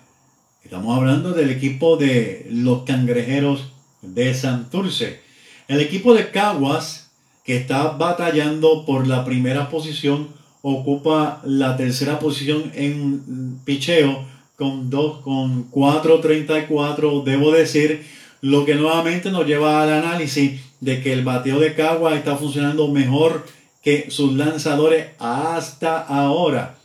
Estamos 0.64 0.96
hablando 0.96 1.32
del 1.34 1.50
equipo 1.50 1.98
de 1.98 2.46
los 2.50 2.84
cangrejeros 2.84 3.72
de 4.02 4.34
Santurce. 4.34 5.20
El 5.68 5.82
equipo 5.82 6.14
de 6.14 6.30
Caguas, 6.30 7.10
que 7.44 7.58
está 7.58 7.90
batallando 7.90 8.86
por 8.86 9.08
la 9.08 9.26
primera 9.26 9.70
posición, 9.70 10.30
ocupa 10.62 11.42
la 11.44 11.76
tercera 11.78 12.20
posición 12.20 12.72
en 12.76 13.60
picheo 13.66 14.24
con 14.56 14.92
2 14.92 15.22
con 15.22 15.72
4.34, 15.72 17.24
debo 17.24 17.52
decir, 17.52 18.06
lo 18.42 18.64
que 18.64 18.76
nuevamente 18.76 19.32
nos 19.32 19.48
lleva 19.48 19.82
al 19.82 19.92
análisis 19.92 20.62
de 20.80 21.02
que 21.02 21.14
el 21.14 21.24
bateo 21.24 21.60
de 21.60 21.74
Caguas 21.74 22.16
está 22.16 22.38
funcionando 22.38 22.88
mejor 22.88 23.46
que 23.82 24.12
sus 24.12 24.34
lanzadores 24.34 25.08
hasta 25.18 26.00
ahora. 26.00 26.78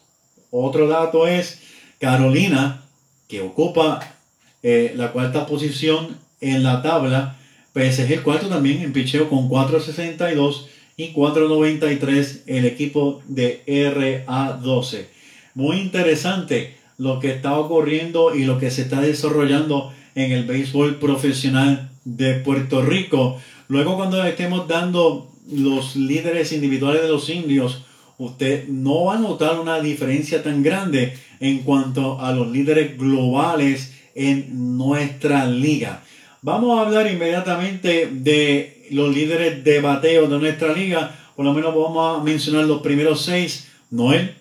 Otro 0.50 0.88
dato 0.88 1.26
es 1.26 1.60
Carolina, 2.00 2.86
que 3.28 3.40
ocupa 3.40 4.16
eh, 4.62 4.92
la 4.96 5.12
cuarta 5.12 5.46
posición 5.46 6.18
en 6.40 6.62
la 6.62 6.82
tabla. 6.82 7.36
PSG 7.74 8.12
el 8.12 8.22
cuarto 8.22 8.48
también 8.48 8.82
en 8.82 8.92
picheo 8.92 9.28
con 9.28 9.48
4.62 9.48 10.66
y 10.96 11.12
4.93 11.12 12.42
el 12.46 12.64
equipo 12.64 13.22
de 13.26 13.62
RA12. 13.66 15.06
Muy 15.54 15.78
interesante 15.78 16.76
lo 16.98 17.20
que 17.20 17.30
está 17.30 17.58
ocurriendo 17.58 18.34
y 18.34 18.44
lo 18.44 18.58
que 18.58 18.70
se 18.70 18.82
está 18.82 19.00
desarrollando 19.00 19.92
en 20.14 20.32
el 20.32 20.44
béisbol 20.44 20.96
profesional 20.96 21.90
de 22.04 22.34
Puerto 22.34 22.82
Rico. 22.82 23.38
Luego 23.68 23.96
cuando 23.96 24.24
estemos 24.24 24.66
dando 24.66 25.30
los 25.50 25.96
líderes 25.96 26.52
individuales 26.52 27.02
de 27.02 27.08
los 27.08 27.28
indios, 27.28 27.82
usted 28.18 28.66
no 28.68 29.04
va 29.04 29.16
a 29.16 29.18
notar 29.18 29.60
una 29.60 29.80
diferencia 29.80 30.42
tan 30.42 30.62
grande 30.62 31.14
en 31.40 31.59
cuanto 31.62 32.20
a 32.20 32.33
los 32.33 32.51
líderes 32.51 32.99
globales 32.99 33.94
en 34.14 34.77
nuestra 34.77 35.46
liga. 35.46 36.03
Vamos 36.42 36.79
a 36.79 36.87
hablar 36.87 37.11
inmediatamente 37.11 38.09
de 38.12 38.87
los 38.90 39.14
líderes 39.14 39.64
de 39.64 39.81
bateo 39.81 40.27
de 40.29 40.38
nuestra 40.38 40.72
liga. 40.72 41.14
Por 41.35 41.44
lo 41.44 41.53
menos 41.53 41.75
vamos 41.75 42.20
a 42.20 42.25
mencionar 42.25 42.64
los 42.64 42.81
primeros 42.83 43.25
seis. 43.25 43.72
Noel. 43.90 44.35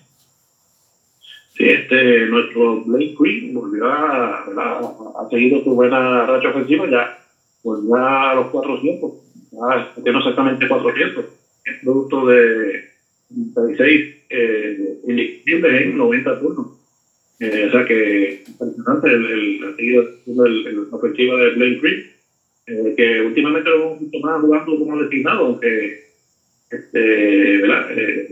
Sí, 1.56 1.70
este, 1.70 2.26
nuestro 2.26 2.84
Blake 2.84 3.16
Green 3.18 3.54
volvió 3.54 3.86
a, 3.86 4.44
ha 4.44 5.30
seguido 5.30 5.64
su 5.64 5.74
buena 5.74 6.26
racha 6.26 6.50
ofensiva, 6.50 6.90
ya 6.90 7.18
volvió 7.64 7.96
a 7.96 8.36
los 8.36 8.48
400, 8.48 9.12
ya 9.52 9.94
tiene 10.04 10.18
exactamente 10.18 10.68
400. 10.68 11.26
Es 11.64 11.80
producto 11.82 12.26
de 12.28 12.90
36 13.54 14.16
eh, 14.30 15.00
en 15.08 15.98
90 15.98 16.40
turnos. 16.40 16.68
Eh, 17.40 17.66
o 17.68 17.72
sea 17.72 17.86
que 17.86 18.44
impresionante 18.48 19.08
el, 19.10 19.26
el, 19.26 20.68
el, 20.68 20.88
ofensiva 20.92 21.38
de 21.38 21.52
Blaine 21.52 21.80
Creek, 21.80 22.16
eh, 22.68 22.94
que 22.96 23.22
últimamente 23.22 23.70
lo 23.70 23.76
hemos 23.76 24.00
visto 24.00 24.20
más 24.20 24.42
jugando 24.42 24.80
como 24.80 25.02
designado, 25.02 25.46
aunque 25.46 26.06
este, 26.70 27.58
¿verdad? 27.58 27.92
Eh, 27.92 28.28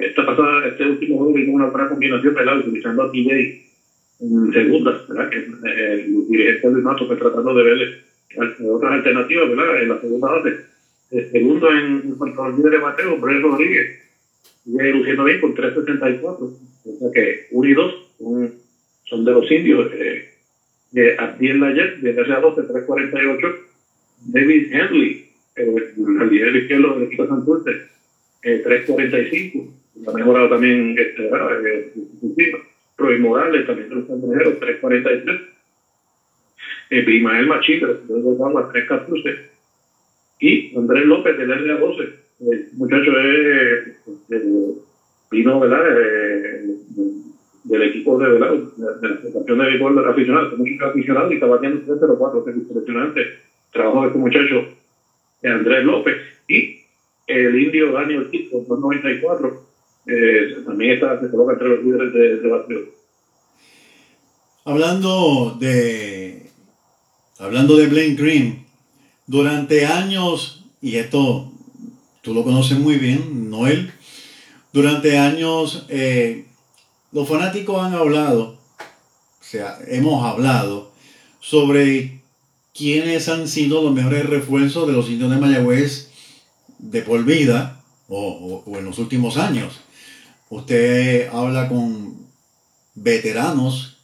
esta 0.00 0.26
pasada, 0.26 0.66
este 0.66 0.84
último 0.84 1.18
juego 1.18 1.32
vimos 1.32 1.54
una 1.54 1.66
buena 1.66 1.88
combinación, 1.88 2.34
¿verdad? 2.34 2.58
Utilizando 2.58 3.04
a 3.04 3.12
TJ 3.12 3.30
en 4.20 4.52
segunda, 4.52 5.04
¿verdad? 5.08 5.30
Que 5.30 5.36
el 5.36 6.28
dirigente 6.28 6.70
Luis 6.70 6.84
Mato, 6.84 7.06
pues 7.06 7.20
tratando 7.20 7.54
de 7.54 7.62
ver 7.62 8.04
otras 8.68 8.92
alternativas, 8.92 9.48
¿verdad? 9.48 9.82
En 9.82 9.88
la 9.88 10.00
segunda 10.00 10.32
base. 10.32 10.56
El 11.12 11.30
segundo 11.30 11.70
en 11.72 12.14
cuanto 12.16 12.42
al 12.42 12.56
líder 12.56 12.72
de 12.72 12.78
Mateo, 12.78 13.16
Brett 13.18 13.42
Rodríguez, 13.42 14.00
sigue 14.64 14.92
luciendo 14.92 15.24
bien 15.24 15.40
con 15.40 15.54
3.74. 15.54 16.24
O 16.24 16.98
sea 16.98 17.08
que 17.14 17.46
1 17.52 17.68
y 17.68 17.74
2 17.74 18.07
son, 18.18 18.52
son 19.04 19.24
de 19.24 19.32
los 19.32 19.50
indios. 19.50 19.90
Eh, 19.92 20.28
de 20.90 21.16
Abdiel 21.18 21.60
Layet, 21.60 21.96
de 21.96 22.16
RA12, 22.16 22.66
3.48. 22.66 23.56
David 24.26 24.72
Henley, 24.72 25.28
el 25.56 26.30
líder 26.30 26.56
izquierdo 26.56 26.94
del 26.94 27.04
equipo 27.04 27.22
de 27.22 27.28
Santurce, 27.28 27.70
eh, 28.42 28.62
3.45. 28.64 29.70
Ha 30.06 30.12
mejorado 30.12 30.48
también 30.48 30.96
este, 30.98 31.26
eh, 31.26 32.52
Roy 32.96 33.18
Morales, 33.18 33.66
también 33.66 33.88
de 33.88 33.94
los 33.96 34.08
extranjeros, 34.08 34.60
3.43. 34.60 35.40
Eh, 36.90 37.02
Primael 37.02 37.46
Machín, 37.46 37.80
de 37.80 37.86
los 37.86 37.98
3.14. 38.08 39.38
Y 40.40 40.76
Andrés 40.76 41.04
López, 41.04 41.36
del 41.36 41.50
RA12. 41.50 42.12
El 42.40 42.68
muchacho 42.74 43.18
es, 43.18 43.96
vino, 45.30 45.60
¿verdad? 45.60 45.84
Del 47.68 47.82
equipo 47.82 48.18
de, 48.18 48.28
¿verdad? 48.30 48.50
de, 48.50 49.08
la 49.08 49.14
Asociación 49.14 49.58
de 49.58 49.64
Béisbol 49.64 49.94
de 49.94 50.10
Aficionados, 50.10 50.52
es 50.52 50.58
mucho 50.58 50.86
aficionado 50.86 51.30
y 51.30 51.34
está 51.34 51.46
batiendo 51.46 51.84
304, 51.84 52.44
que 52.44 52.50
es 52.50 52.56
impresionante. 52.56 53.20
Trabajo 53.72 54.00
de 54.00 54.06
este 54.06 54.18
muchacho, 54.18 54.68
Andrés 55.44 55.84
López. 55.84 56.16
Y 56.48 56.80
el 57.26 57.60
indio 57.60 57.92
Daniel 57.92 58.28
Kitt, 58.30 58.50
con 58.50 58.66
294, 58.66 59.62
eh, 60.06 60.56
también 60.64 60.92
está, 60.92 61.20
se 61.20 61.30
coloca 61.30 61.52
entre 61.52 61.68
los 61.68 61.84
líderes 61.84 62.12
de, 62.14 62.36
de 62.38 62.88
Hablando 64.64 65.56
de, 65.60 66.50
hablando 67.38 67.76
de 67.76 67.86
Blaine 67.86 68.16
Green, 68.16 68.66
durante 69.26 69.84
años, 69.84 70.64
y 70.80 70.96
esto 70.96 71.52
tú 72.22 72.32
lo 72.32 72.44
conoces 72.44 72.78
muy 72.78 72.96
bien, 72.96 73.50
Noel, 73.50 73.90
durante 74.72 75.18
años 75.18 75.86
eh, 75.90 76.47
los 77.12 77.28
fanáticos 77.28 77.82
han 77.82 77.94
hablado, 77.94 78.58
o 79.40 79.44
sea, 79.44 79.78
hemos 79.86 80.24
hablado 80.24 80.92
sobre 81.40 82.20
quiénes 82.74 83.28
han 83.28 83.48
sido 83.48 83.82
los 83.82 83.92
mejores 83.92 84.26
refuerzos 84.26 84.86
de 84.86 84.92
los 84.92 85.08
indios 85.08 85.30
de 85.30 85.38
Mayagüez 85.38 86.10
de 86.78 87.02
por 87.02 87.24
vida 87.24 87.82
o, 88.08 88.62
en 88.78 88.84
los 88.84 88.98
últimos 88.98 89.36
años. 89.36 89.80
Usted 90.50 91.28
habla 91.28 91.68
con 91.68 92.16
veteranos 92.94 93.98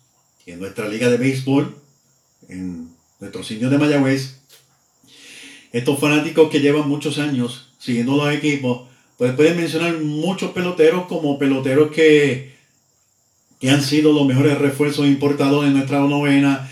en 0.47 0.61
nuestra 0.61 0.89
liga 0.89 1.09
de 1.09 1.17
béisbol, 1.17 1.75
en 2.49 2.91
nuestros 3.21 3.51
indios 3.51 3.71
de 3.71 3.79
Mayagüez, 3.79 4.41
estos 5.73 5.99
fanáticos 5.99 6.51
que 6.51 6.61
llevan 6.61 6.89
muchos 6.89 7.19
años 7.19 7.73
siguiendo 7.79 8.17
los 8.17 8.33
equipos, 8.33 8.89
pues 9.19 9.35
pueden 9.35 9.57
mencionar 9.57 9.99
muchos 9.99 10.53
peloteros 10.53 11.07
como 11.07 11.39
peloteros 11.39 11.91
que 11.91 12.54
que 13.65 13.71
han 13.71 13.83
sido 13.83 14.13
los 14.13 14.27
mejores 14.27 14.59
refuerzos 14.59 15.07
importados 15.07 15.65
en 15.65 15.73
nuestra 15.73 15.99
novena. 16.01 16.69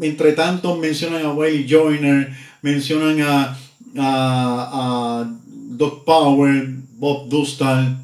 entre 0.00 0.32
tanto, 0.32 0.78
mencionan 0.78 1.26
a 1.26 1.32
Wade 1.34 1.66
Joyner, 1.68 2.32
mencionan 2.62 3.20
a, 3.20 3.58
a, 3.98 5.30
Doc 5.44 6.06
Power, 6.06 6.68
Bob 6.96 7.28
Dustal, 7.28 7.98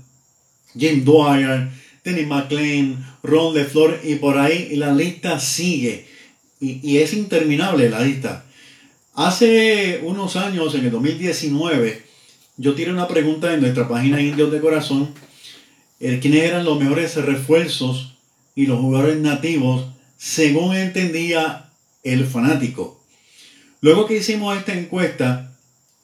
Jim 0.79 1.03
Dwyer, 1.03 1.71
Denny 2.05 2.27
McLean, 2.27 3.03
Ron 3.23 3.55
LeFleur 3.55 3.99
y 4.05 4.17
por 4.17 4.37
ahí 4.37 4.77
la 4.77 4.93
lista 4.93 5.41
sigue. 5.41 6.07
Y, 6.61 6.81
y, 6.87 6.99
es 6.99 7.15
interminable 7.15 7.89
la 7.89 8.03
lista. 8.03 8.45
Hace 9.15 10.01
unos 10.03 10.37
años, 10.37 10.75
en 10.75 10.85
el 10.85 10.91
2019, 10.91 12.03
yo 12.59 12.75
tiré 12.75 12.93
una 12.93 13.09
pregunta 13.09 13.55
en 13.55 13.63
nuestra 13.63 13.89
página 13.89 14.21
Indios 14.21 14.53
de 14.53 14.61
Corazón 14.61 15.15
quiénes 16.21 16.43
eran 16.43 16.65
los 16.65 16.81
mejores 16.81 17.15
refuerzos 17.15 18.15
y 18.57 18.67
los 18.67 18.81
jugadores 18.81 19.19
nativos 19.19 19.87
según 20.19 20.75
entendía 20.75 21.71
el 22.03 22.27
fanático. 22.27 23.01
Luego 23.81 24.07
que 24.07 24.17
hicimos 24.17 24.57
esta 24.57 24.75
encuesta, 24.75 25.53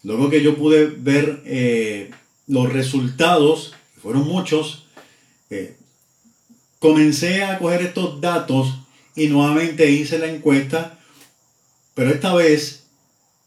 luego 0.05 0.31
que 0.31 0.43
yo 0.43 0.57
pude 0.57 0.87
ver 0.87 1.43
eh, 1.45 2.11
los 2.47 2.73
resultados, 2.73 3.75
fueron 4.01 4.27
muchos, 4.27 4.87
eh, 5.51 5.77
comencé 6.79 7.43
a 7.43 7.59
coger 7.59 7.83
estos 7.83 8.21
datos 8.21 8.79
y 9.17 9.27
nuevamente 9.29 9.91
hice 9.91 10.19
la 10.19 10.29
encuesta, 10.29 10.99
pero 11.95 12.11
esta 12.11 12.35
vez 12.35 12.85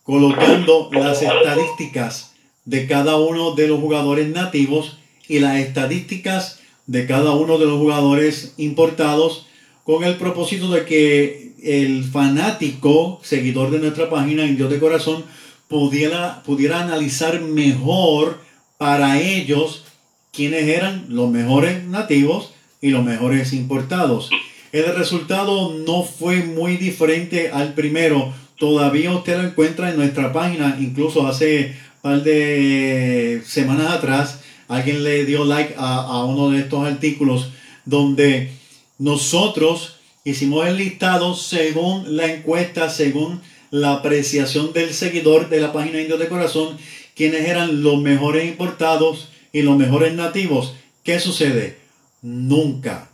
colocando 0.03 0.89
las 0.91 1.21
estadísticas 1.21 2.33
de 2.65 2.87
cada 2.87 3.15
uno 3.15 3.55
de 3.55 3.67
los 3.67 3.79
jugadores 3.79 4.27
nativos 4.29 4.97
y 5.31 5.39
las 5.39 5.59
estadísticas 5.59 6.59
de 6.87 7.07
cada 7.07 7.31
uno 7.31 7.57
de 7.57 7.65
los 7.65 7.79
jugadores 7.79 8.53
importados 8.57 9.47
con 9.85 10.03
el 10.03 10.17
propósito 10.17 10.69
de 10.69 10.83
que 10.83 11.53
el 11.63 12.03
fanático, 12.03 13.21
seguidor 13.23 13.71
de 13.71 13.79
nuestra 13.79 14.09
página 14.09 14.45
Indios 14.45 14.69
de 14.69 14.79
Corazón, 14.79 15.23
pudiera, 15.69 16.43
pudiera 16.43 16.81
analizar 16.81 17.39
mejor 17.39 18.41
para 18.77 19.21
ellos 19.21 19.85
quiénes 20.33 20.67
eran 20.67 21.05
los 21.07 21.31
mejores 21.31 21.85
nativos 21.85 22.51
y 22.81 22.89
los 22.89 23.05
mejores 23.05 23.53
importados. 23.53 24.29
El 24.73 24.93
resultado 24.93 25.75
no 25.75 26.03
fue 26.03 26.43
muy 26.43 26.75
diferente 26.75 27.51
al 27.51 27.73
primero. 27.73 28.33
Todavía 28.59 29.13
usted 29.13 29.37
lo 29.37 29.47
encuentra 29.47 29.91
en 29.91 29.95
nuestra 29.95 30.33
página, 30.33 30.75
incluso 30.77 31.25
hace 31.25 31.77
un 31.95 32.01
par 32.01 32.23
de 32.23 33.41
semanas 33.45 33.91
atrás 33.91 34.40
alguien 34.71 35.03
le 35.03 35.25
dio 35.25 35.43
like 35.43 35.75
a, 35.77 36.23
uno 36.23 36.51
de 36.51 36.59
estos 36.59 36.87
artículos 36.87 37.49
donde 37.83 38.51
nosotros 38.97 39.97
hicimos 40.23 40.65
el 40.65 40.77
listado 40.77 41.35
según 41.35 42.15
la 42.15 42.31
encuesta, 42.31 42.89
según 42.89 43.41
la 43.69 43.91
apreciación 43.95 44.71
del 44.71 44.93
seguidor 44.93 45.49
de 45.49 45.59
la 45.59 45.73
página 45.73 45.99
Indios 45.99 46.19
de 46.19 46.29
Corazón, 46.29 46.77
quienes 47.15 47.49
eran 47.49 47.83
los 47.83 48.01
mejores 48.01 48.47
importados 48.47 49.27
y 49.51 49.61
los 49.61 49.75
mejores 49.77 50.13
nativos. 50.13 50.73
¿Qué 51.03 51.19
sucede? 51.19 51.77
Nunca 52.21 53.09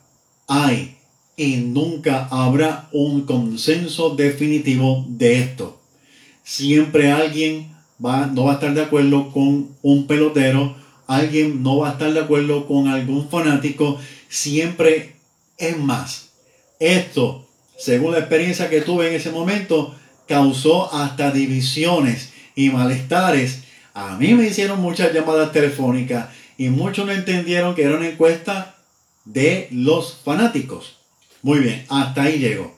hay 0.48 0.98
y 1.36 1.58
nunca 1.58 2.28
habrá 2.30 2.88
un 2.91 3.22
consenso 3.22 4.12
definitivo 4.12 5.06
de 5.10 5.39
esto. 5.39 5.80
Siempre 6.43 7.12
alguien 7.12 7.76
va, 8.04 8.28
no 8.28 8.43
va 8.43 8.52
a 8.52 8.56
estar 8.56 8.76
de 8.76 8.84
acuerdo 8.84 9.32
con 9.32 9.70
un 9.82 10.06
pelotero 10.06 10.76
alguien 11.08 11.63
no 11.63 11.78
va 11.78 11.89
a 11.89 11.91
estar 11.93 12.13
de 12.13 12.20
acuerdo 12.20 12.67
con 12.67 12.88
algún 12.88 13.30
fanático, 13.30 14.00
siempre 14.30 15.15
es 15.58 15.78
más. 15.78 16.30
Esto, 16.80 17.48
según 17.78 18.12
la 18.12 18.20
experiencia 18.20 18.70
que 18.70 18.82
tuve 18.82 19.08
en 19.08 19.15
ese 19.15 19.32
momento, 19.32 19.96
causó 20.28 20.93
hasta 20.93 21.32
divisiones 21.32 22.34
y 22.56 22.70
malestares. 22.70 23.63
A 23.93 24.17
mí 24.17 24.34
me 24.36 24.48
hicieron 24.48 24.82
muchas 24.82 25.13
llamadas 25.13 25.52
telefónicas 25.52 26.30
y 26.58 26.70
muchos 26.70 27.06
no 27.06 27.13
entendieron 27.13 27.74
que 27.74 27.84
era 27.84 27.96
una 27.96 28.10
encuesta 28.10 28.76
de 29.26 29.67
los 29.72 30.17
fanáticos. 30.24 30.98
Muy 31.41 31.60
bien, 31.60 31.86
hasta 31.89 32.24
ahí 32.24 32.39
llego. 32.39 32.78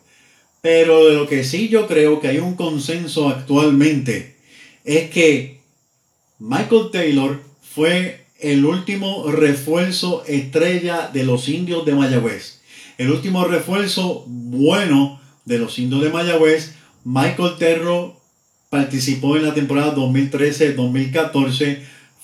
Pero 0.61 1.05
de 1.05 1.15
lo 1.15 1.27
que 1.27 1.43
sí 1.43 1.69
yo 1.69 1.87
creo 1.87 2.19
que 2.19 2.27
hay 2.27 2.37
un 2.39 2.55
consenso 2.55 3.29
actualmente 3.29 4.35
es 4.83 5.09
que 5.09 5.59
Michael 6.39 6.89
Taylor 6.91 7.41
fue 7.61 8.18
el 8.39 8.65
último 8.65 9.29
refuerzo 9.29 10.23
estrella 10.25 11.09
de 11.11 11.23
los 11.23 11.49
indios 11.49 11.85
de 11.85 11.93
Mayagüez. 11.93 12.61
El 12.97 13.11
último 13.11 13.45
refuerzo 13.45 14.23
bueno 14.27 15.19
de 15.45 15.59
los 15.59 15.77
indios 15.77 16.01
de 16.01 16.09
Mayagüez, 16.09 16.75
Michael 17.03 17.57
Terro 17.57 18.19
participó 18.69 19.35
en 19.35 19.45
la 19.45 19.53
temporada 19.53 19.95
2013-2014, 19.95 21.79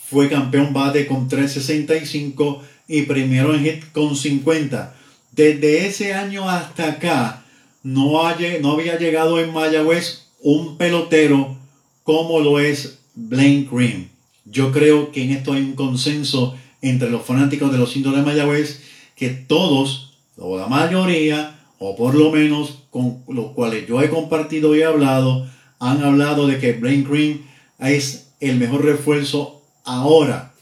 fue 0.08 0.28
campeón 0.28 0.72
bate 0.72 1.06
con 1.06 1.28
365 1.28 2.62
y 2.88 3.02
primero 3.02 3.54
en 3.54 3.64
hit 3.64 3.92
con 3.92 4.16
50. 4.16 4.94
Desde 5.32 5.86
ese 5.86 6.14
año 6.14 6.48
hasta 6.48 6.92
acá 6.92 7.44
no, 7.82 8.22
no 8.60 8.72
había 8.72 8.98
llegado 8.98 9.40
en 9.40 9.52
Mayagüez 9.52 10.28
un 10.40 10.78
pelotero 10.78 11.58
como 12.04 12.40
lo 12.40 12.58
es 12.58 13.00
Blaine 13.14 13.68
Green. 13.70 14.15
Yo 14.46 14.72
creo 14.72 15.12
que 15.12 15.24
en 15.24 15.30
esto 15.32 15.52
hay 15.52 15.62
un 15.62 15.74
consenso 15.74 16.56
entre 16.80 17.10
los 17.10 17.22
fanáticos 17.22 17.72
de 17.72 17.78
los 17.78 17.94
indios 17.96 18.14
de 18.14 18.22
Mayagüez 18.22 18.80
que 19.16 19.30
todos, 19.30 20.18
o 20.36 20.56
la 20.56 20.68
mayoría, 20.68 21.58
o 21.78 21.96
por 21.96 22.14
lo 22.14 22.30
menos 22.30 22.82
con 22.90 23.22
los 23.28 23.52
cuales 23.52 23.86
yo 23.86 24.00
he 24.00 24.08
compartido 24.08 24.76
y 24.76 24.82
hablado, 24.82 25.48
han 25.78 26.02
hablado 26.02 26.46
de 26.46 26.58
que 26.58 26.72
Blaine 26.72 27.06
Green 27.08 27.46
es 27.78 28.32
el 28.40 28.56
mejor 28.56 28.84
refuerzo 28.84 29.62
ahora 29.84 30.54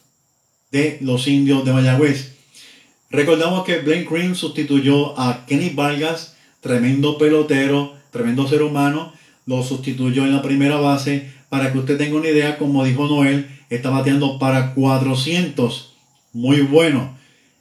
de 0.71 0.99
los 1.01 1.29
indios 1.29 1.65
de 1.65 1.73
Mayagüez. 1.73 2.35
Recordamos 3.11 3.65
que 3.65 3.79
Blaine 3.79 4.07
Green 4.11 4.35
sustituyó 4.35 5.19
a 5.19 5.47
Kenny 5.47 5.71
Vargas, 5.71 6.37
tremendo 6.61 7.19
pelotero, 7.19 7.95
tremendo 8.11 8.49
ser 8.49 8.63
humano, 8.63 9.13
lo 9.47 9.63
sustituyó 9.63 10.25
en 10.25 10.33
la 10.33 10.43
primera 10.43 10.77
base 10.77 11.31
para 11.49 11.73
que 11.73 11.79
usted 11.79 11.99
tenga 11.99 12.17
una 12.17 12.29
idea, 12.29 12.59
como 12.59 12.85
dijo 12.85 13.07
Noel, 13.07 13.49
está 13.75 13.91
bateando 13.91 14.39
para 14.39 14.75
400. 14.75 15.95
Muy 16.33 16.63
bueno. 16.63 17.17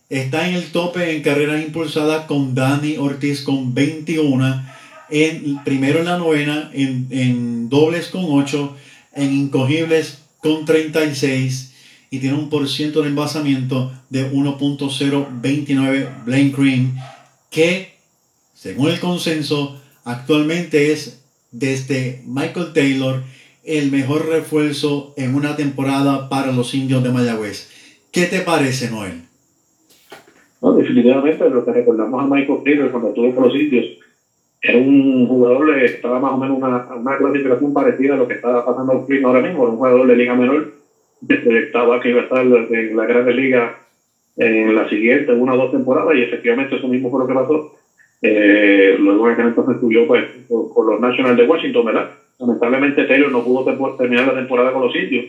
Está 0.10 0.48
en 0.48 0.56
el 0.56 0.72
tope 0.72 1.16
en 1.16 1.24
carreras 1.24 1.64
impulsadas 1.64 2.26
con 2.26 2.54
Dani 2.54 2.98
Ortiz 2.98 3.42
con 3.42 3.74
21. 3.74 4.64
En, 5.10 5.64
primero 5.64 6.00
en 6.00 6.06
la 6.06 6.18
novena, 6.18 6.70
en, 6.74 7.08
en 7.12 7.70
dobles 7.70 8.08
con 8.08 8.26
8, 8.28 8.76
en 9.16 9.34
incogibles 9.34 10.20
con 10.40 10.66
36 10.66 11.74
y 12.14 12.20
tiene 12.20 12.38
un 12.38 12.50
por 12.50 12.70
ciento 12.70 13.02
de 13.02 13.08
envasamiento 13.08 13.92
de 14.12 14.32
1.029 14.32 16.26
Blaine 16.26 16.54
Green, 16.56 16.96
que 17.50 17.98
según 18.54 18.90
el 18.92 19.00
consenso 19.00 19.82
actualmente 20.04 20.92
es 20.92 21.24
desde 21.50 22.22
Michael 22.28 22.72
Taylor 22.72 23.24
el 23.64 23.92
mejor 23.92 24.28
refuerzo 24.28 25.14
en 25.18 25.36
una 25.36 25.56
temporada 25.56 26.30
para 26.30 26.52
los 26.52 26.74
indios 26.74 27.04
de 27.04 27.12
Mayagüez. 27.12 27.70
¿Qué 28.12 28.26
te 28.26 28.42
parece, 28.42 28.92
Noel? 28.92 29.22
No, 30.62 30.74
definitivamente 30.74 31.50
lo 31.50 31.66
que 31.66 31.74
recordamos 31.74 32.24
a 32.24 32.28
Michael 32.28 32.64
Taylor 32.64 32.92
cuando 32.92 33.10
estuvo 33.10 33.36
con 33.36 33.46
los 33.46 33.56
indios 33.56 33.86
era 34.62 34.78
un 34.78 35.28
jugador 35.28 35.76
que 35.76 35.86
estaba 35.86 36.20
más 36.20 36.32
o 36.32 36.38
menos 36.38 36.58
una, 36.58 36.88
una 36.96 37.18
clasificación 37.18 37.74
parecida 37.74 38.14
a 38.14 38.18
lo 38.18 38.28
que 38.28 38.36
está 38.36 38.66
pasando 38.66 39.06
ahora 39.26 39.42
mismo, 39.42 39.64
un 39.64 39.76
jugador 39.76 40.08
de 40.08 40.16
liga 40.16 40.36
menor 40.36 40.84
se 41.28 41.36
proyectaba 41.36 42.00
que 42.00 42.10
iba 42.10 42.22
a 42.22 42.24
estar 42.24 42.46
en 42.46 42.98
la 42.98 43.06
Grande 43.06 43.34
Liga 43.34 43.78
en 44.36 44.76
la 44.76 44.90
siguiente, 44.90 45.32
una 45.32 45.54
o 45.54 45.58
dos 45.58 45.72
temporadas, 45.72 46.16
y 46.16 46.24
efectivamente 46.24 46.76
eso 46.76 46.88
mismo 46.88 47.12
fue 47.12 47.20
lo 47.20 47.28
que 47.28 47.34
pasó. 47.34 47.76
Eh, 48.22 48.96
luego 49.00 49.28
en 49.28 49.34
aquel 49.34 49.48
entonces 49.48 49.76
estudió 49.76 50.08
pues, 50.08 50.26
con, 50.48 50.88
los 50.88 51.00
Nationals 51.00 51.38
de 51.38 51.46
Washington, 51.46 51.86
¿verdad? 51.86 52.12
Lamentablemente 52.40 53.06
Taylor 53.06 53.32
no 53.32 53.44
pudo 53.44 53.96
terminar 53.96 54.26
la 54.26 54.34
temporada 54.34 54.72
con 54.72 54.82
los 54.82 54.96
indios. 54.96 55.26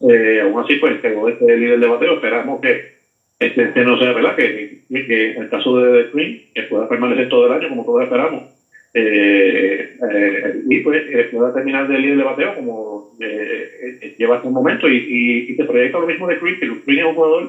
Eh, 0.00 0.40
aún 0.42 0.60
así, 0.60 0.76
pues 0.76 1.00
quedó 1.00 1.28
este 1.28 1.56
líder 1.56 1.78
de 1.78 1.86
bateo. 1.86 2.14
Esperamos 2.14 2.60
que 2.60 2.92
este, 3.38 3.62
este 3.62 3.84
no 3.84 3.96
sea, 3.96 4.12
¿verdad? 4.12 4.34
Que, 4.34 4.78
que, 4.88 5.30
en 5.30 5.42
el 5.42 5.48
caso 5.48 5.76
de 5.76 6.04
The 6.04 6.42
que 6.54 6.62
pueda 6.64 6.88
permanecer 6.88 7.28
todo 7.28 7.46
el 7.46 7.52
año, 7.52 7.68
como 7.68 7.84
todos 7.84 8.02
esperamos 8.02 8.42
eh, 8.94 9.96
eh, 10.10 10.62
y 10.68 10.80
pues 10.80 11.02
eh, 11.08 11.26
pueda 11.30 11.52
terminar 11.52 11.86
de 11.86 11.98
líder 11.98 12.18
de 12.18 12.22
bateo 12.22 12.54
como 12.54 13.08
eh, 13.20 14.12
lleva 14.18 14.36
hasta 14.36 14.48
el 14.48 14.52
momento 14.52 14.86
y, 14.86 15.46
y, 15.48 15.54
se 15.54 15.64
proyecta 15.64 15.98
lo 15.98 16.06
mismo 16.06 16.26
de 16.26 16.36
Green, 16.36 16.58
que 16.58 16.66
Green 16.84 16.98
es 16.98 17.04
un 17.06 17.14
jugador 17.14 17.48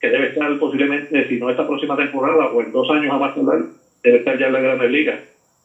que 0.00 0.08
debe 0.10 0.26
estar 0.26 0.56
posiblemente, 0.58 1.26
si 1.26 1.38
no 1.38 1.50
esta 1.50 1.66
próxima 1.66 1.96
temporada 1.96 2.46
o 2.46 2.62
en 2.62 2.70
dos 2.70 2.88
años 2.90 3.12
a 3.12 3.18
más 3.18 3.34
tardar, 3.34 3.64
debe 4.02 4.18
estar 4.18 4.38
ya 4.38 4.46
en 4.46 4.52
la 4.52 4.60
Grandes 4.60 4.90
Ligas. 4.90 5.20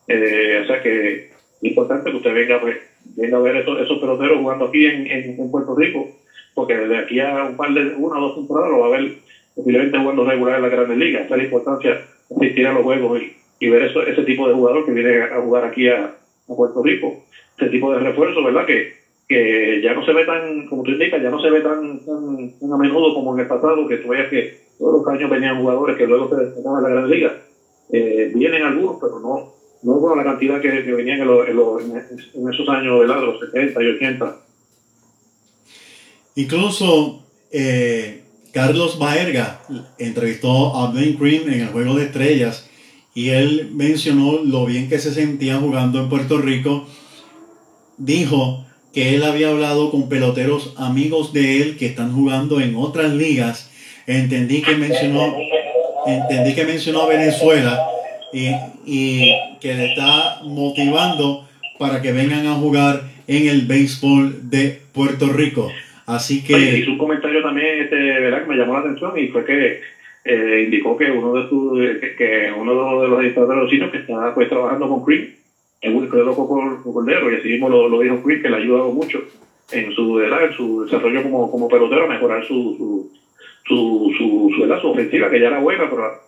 o 0.08 0.66
sea 0.66 0.82
que 0.82 1.30
importante 1.62 2.10
que 2.10 2.18
usted 2.18 2.34
venga 2.34 2.60
pues 2.60 2.78
venga 3.16 3.38
a 3.38 3.42
ver 3.42 3.56
esos, 3.56 3.80
esos 3.80 3.98
peloteros 3.98 4.38
jugando 4.38 4.66
aquí 4.66 4.86
en, 4.86 5.06
en, 5.08 5.50
Puerto 5.50 5.76
Rico, 5.76 6.08
porque 6.54 6.76
desde 6.76 6.98
aquí 6.98 7.20
a 7.20 7.44
un 7.44 7.56
par 7.56 7.72
de 7.72 7.94
una 7.96 8.18
o 8.18 8.22
dos 8.22 8.34
temporadas 8.34 8.70
lo 8.70 8.80
va 8.80 8.88
a 8.88 8.98
ver 8.98 9.12
posiblemente 9.56 9.98
jugando 9.98 10.24
regular 10.24 10.56
en 10.56 10.62
la 10.62 10.70
Grandes 10.70 10.98
Ligas. 10.98 11.26
Esa 11.26 11.34
es 11.34 11.38
la 11.38 11.44
importancia 11.44 11.98
de 12.30 12.36
asistir 12.36 12.68
a 12.68 12.72
los 12.72 12.84
juegos 12.84 13.22
y 13.22 13.32
y 13.60 13.68
ver 13.70 13.84
eso, 13.84 14.02
ese 14.02 14.24
tipo 14.24 14.48
de 14.48 14.54
jugador 14.54 14.84
que 14.84 14.92
viene 14.92 15.22
a 15.22 15.40
jugar 15.40 15.64
aquí 15.64 15.88
a, 15.88 16.12
Puerto 16.48 16.80
Rico, 16.84 17.16
ese 17.58 17.70
tipo 17.70 17.92
de 17.92 17.98
refuerzo, 17.98 18.44
¿verdad? 18.44 18.68
Que, 18.68 18.86
que 19.28 19.80
ya 19.82 19.96
no 19.96 20.04
se 20.04 20.14
ve 20.14 20.26
tan, 20.26 20.64
como 20.66 20.84
tú 20.84 20.92
indicas, 20.92 21.20
ya 21.20 21.32
no 21.32 21.40
se 21.40 21.50
ve 21.50 21.60
tan, 21.60 21.98
tan, 22.06 22.72
a 22.72 22.78
menudo 22.78 23.16
como 23.16 23.34
en 23.34 23.40
el 23.40 23.48
pasado, 23.48 23.88
que 23.88 23.98
tú 23.98 24.10
veas 24.10 24.28
que 24.30 24.48
todos 24.78 24.94
los 24.94 25.08
años 25.08 25.28
venían 25.28 25.58
jugadores 25.58 25.96
que 25.96 26.06
luego 26.06 26.30
se 26.30 26.36
destacaban 26.36 26.78
en 26.78 26.84
la 26.84 26.90
Gran 26.90 27.10
Liga. 27.10 27.34
Eh, 27.92 28.30
vienen 28.32 28.62
algunos, 28.62 28.98
pero 29.02 29.20
no, 29.20 29.55
no 29.86 30.00
con 30.00 30.18
la 30.18 30.24
cantidad 30.24 30.60
que, 30.60 30.70
venían 30.70 31.22
en, 31.22 31.28
en, 31.28 32.54
esos 32.54 32.68
años 32.70 33.02
de 33.02 33.08
los 33.08 33.40
70 33.40 33.84
y 33.84 33.86
80. 33.86 34.38
Incluso 36.38 37.24
eh, 37.52 38.24
Carlos 38.52 38.98
Baerga 38.98 39.62
entrevistó 40.00 40.76
a 40.76 40.92
Ben 40.92 41.16
Green 41.20 41.54
en 41.54 41.62
el 41.62 41.68
Juego 41.68 41.94
de 41.94 42.06
Estrellas 42.06 42.68
y 43.14 43.30
él 43.30 43.70
mencionó 43.74 44.40
lo 44.44 44.66
bien 44.66 44.90
que 44.90 44.98
se 44.98 45.14
sentía 45.14 45.58
jugando 45.58 46.00
en 46.00 46.10
Puerto 46.10 46.40
Rico. 46.40 46.88
Dijo 47.98 48.66
que 48.92 49.14
él 49.14 49.24
había 49.24 49.50
hablado 49.50 49.92
con 49.92 50.10
peloteros 50.10 50.74
amigos 50.78 51.32
de 51.32 51.62
él 51.62 51.78
que 51.78 51.86
están 51.86 52.12
jugando 52.12 52.60
en 52.60 52.76
otras 52.76 53.14
ligas. 53.14 53.70
Entendí 54.08 54.64
que 54.64 54.76
mencionó, 54.76 55.36
entendí 56.08 56.56
que 56.56 56.66
mencionó 56.66 57.06
Venezuela 57.08 57.92
y, 58.34 58.50
y 58.86 59.34
que 59.60 59.74
le 59.74 59.94
está 59.94 60.42
motivando 60.44 61.48
para 61.78 62.02
que 62.02 62.12
vengan 62.12 62.48
a 62.48 62.56
jugar 62.56 63.04
en 63.28 63.48
el 63.48 63.62
béisbol 63.66 64.50
de 64.50 64.80
Puerto 64.94 65.28
Rico. 65.28 65.72
Así 66.06 66.44
que... 66.44 66.80
Y 66.80 66.86
su 66.86 66.98
comentario 66.98 67.42
también, 67.42 67.84
este, 67.84 67.96
¿verdad? 67.96 68.44
que 68.44 68.50
me 68.50 68.58
llamó 68.58 68.74
la 68.74 68.80
atención 68.82 69.18
y 69.18 69.28
fue 69.30 69.44
que 69.44 69.82
eh, 70.24 70.64
indicó 70.66 70.98
que 70.98 71.12
uno 71.12 71.34
de 71.34 71.50
sus, 71.50 71.80
que, 72.18 72.52
uno 72.56 73.02
de 73.02 73.08
los 73.08 73.24
editores 73.24 73.50
de 73.50 73.56
los 73.56 73.70
sitios 73.70 73.92
que 73.92 74.00
está 74.00 74.34
pues 74.34 74.50
trabajando 74.50 74.88
con 74.88 75.04
Creek 75.04 75.36
es 75.82 75.94
Wilfredo 75.94 76.36
Cordero 76.36 77.32
y 77.32 77.36
así 77.36 77.50
mismo 77.50 77.70
lo, 77.70 77.88
lo 77.88 78.00
dijo 78.00 78.24
Creek 78.24 78.42
que 78.42 78.50
le 78.50 78.56
ha 78.56 78.60
ayudado 78.60 78.92
mucho 78.92 79.24
en 79.72 79.92
su, 79.94 80.20
en 80.20 80.54
su 80.54 80.84
desarrollo 80.84 81.24
como, 81.24 81.52
como 81.52 81.68
pelotero 81.68 82.06
a 82.06 82.08
mejorar 82.08 82.44
su 82.46 82.76
su, 82.76 83.12
su, 83.68 84.14
su, 84.18 84.66
su, 84.82 84.88
ofensiva 84.88 85.30
que 85.30 85.40
ya 85.40 85.48
era 85.48 85.60
buena 85.60 85.90
pero 85.90 86.25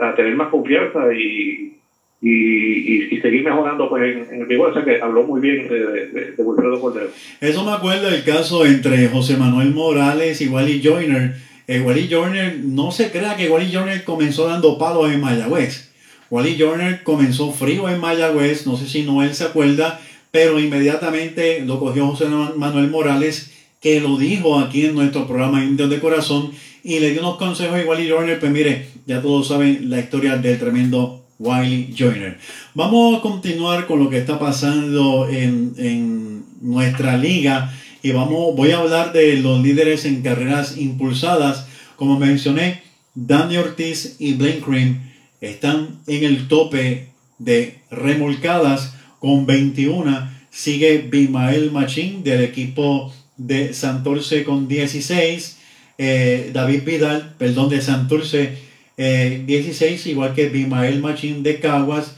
a, 0.00 0.14
tener 0.14 0.34
más 0.36 0.48
confianza 0.48 1.12
y, 1.14 1.78
y, 2.20 3.14
y, 3.14 3.20
seguir 3.20 3.44
mejorando 3.44 3.88
pues 3.88 4.30
en, 4.30 4.40
el 4.40 4.46
vivo, 4.46 4.64
o 4.64 4.72
sea 4.72 4.84
que 4.84 5.00
habló 5.00 5.24
muy 5.24 5.40
bien 5.40 5.68
de, 5.68 5.86
de, 5.86 6.06
de 6.06 6.42
Wilfredo 6.42 6.80
Cordero. 6.80 7.08
Eso 7.40 7.64
me 7.64 7.72
acuerdo 7.72 8.10
del 8.10 8.24
caso 8.24 8.64
entre 8.66 9.08
José 9.08 9.36
Manuel 9.36 9.72
Morales 9.72 10.40
y 10.40 10.48
Wally 10.48 10.80
Joyner 10.82 11.34
eh, 11.68 11.80
Wally 11.80 12.08
Joyner, 12.10 12.58
no 12.64 12.90
se 12.90 13.10
crea 13.10 13.36
que 13.36 13.48
Wally 13.48 13.72
Joyner 13.72 14.02
comenzó 14.04 14.48
dando 14.48 14.78
palos 14.78 15.12
en 15.12 15.20
Mayagüez. 15.20 15.92
Wally 16.28 16.56
Joyner 16.58 17.02
comenzó 17.02 17.52
frío 17.52 17.88
en 17.88 18.00
Mayagüez, 18.00 18.66
no 18.66 18.76
sé 18.76 18.88
si 18.88 19.04
Noel 19.04 19.34
se 19.34 19.44
acuerda, 19.44 20.00
pero 20.30 20.58
inmediatamente 20.58 21.62
lo 21.64 21.78
cogió 21.78 22.08
José 22.08 22.26
Manuel 22.56 22.90
Morales, 22.90 23.52
que 23.80 24.00
lo 24.00 24.16
dijo 24.16 24.58
aquí 24.58 24.86
en 24.86 24.94
nuestro 24.94 25.26
programa 25.26 25.62
Indios 25.62 25.90
de 25.90 26.00
Corazón, 26.00 26.50
y 26.84 26.98
le 26.98 27.10
dio 27.10 27.20
unos 27.20 27.36
consejos 27.36 27.78
a 27.78 27.84
Wally 27.84 28.08
Joyner, 28.08 28.40
pues 28.40 28.50
mire, 28.52 28.88
ya 29.06 29.20
todos 29.20 29.48
saben 29.48 29.88
la 29.90 30.00
historia 30.00 30.36
del 30.36 30.58
tremendo 30.58 31.24
Wiley 31.38 31.94
Joyner. 31.96 32.38
Vamos 32.74 33.18
a 33.18 33.20
continuar 33.20 33.86
con 33.86 33.98
lo 33.98 34.10
que 34.10 34.18
está 34.18 34.38
pasando 34.38 35.28
en, 35.28 35.74
en 35.76 36.44
nuestra 36.60 37.16
liga 37.16 37.72
y 38.02 38.10
vamos, 38.10 38.56
voy 38.56 38.72
a 38.72 38.78
hablar 38.78 39.12
de 39.12 39.36
los 39.36 39.62
líderes 39.62 40.04
en 40.04 40.22
carreras 40.22 40.76
impulsadas. 40.76 41.66
Como 41.96 42.18
mencioné, 42.18 42.82
Danny 43.14 43.58
Ortiz 43.58 44.16
y 44.18 44.34
Blaine 44.34 44.60
Cream 44.60 45.10
están 45.40 46.00
en 46.06 46.24
el 46.24 46.48
tope 46.48 47.08
de 47.38 47.78
remolcadas 47.90 48.94
con 49.20 49.46
21. 49.46 50.30
Sigue 50.50 50.98
Bimael 50.98 51.70
Machín 51.70 52.24
del 52.24 52.42
equipo 52.42 53.12
de 53.36 53.72
Santurce 53.72 54.44
con 54.44 54.66
16. 54.66 55.58
Eh, 55.98 56.50
David 56.52 56.84
Vidal, 56.84 57.34
perdón, 57.38 57.68
de 57.68 57.80
Santurce 57.80 58.58
16, 58.96 60.06
eh, 60.06 60.10
igual 60.10 60.34
que 60.34 60.48
Bimael 60.48 61.00
Machín 61.00 61.42
de 61.42 61.60
Caguas. 61.60 62.14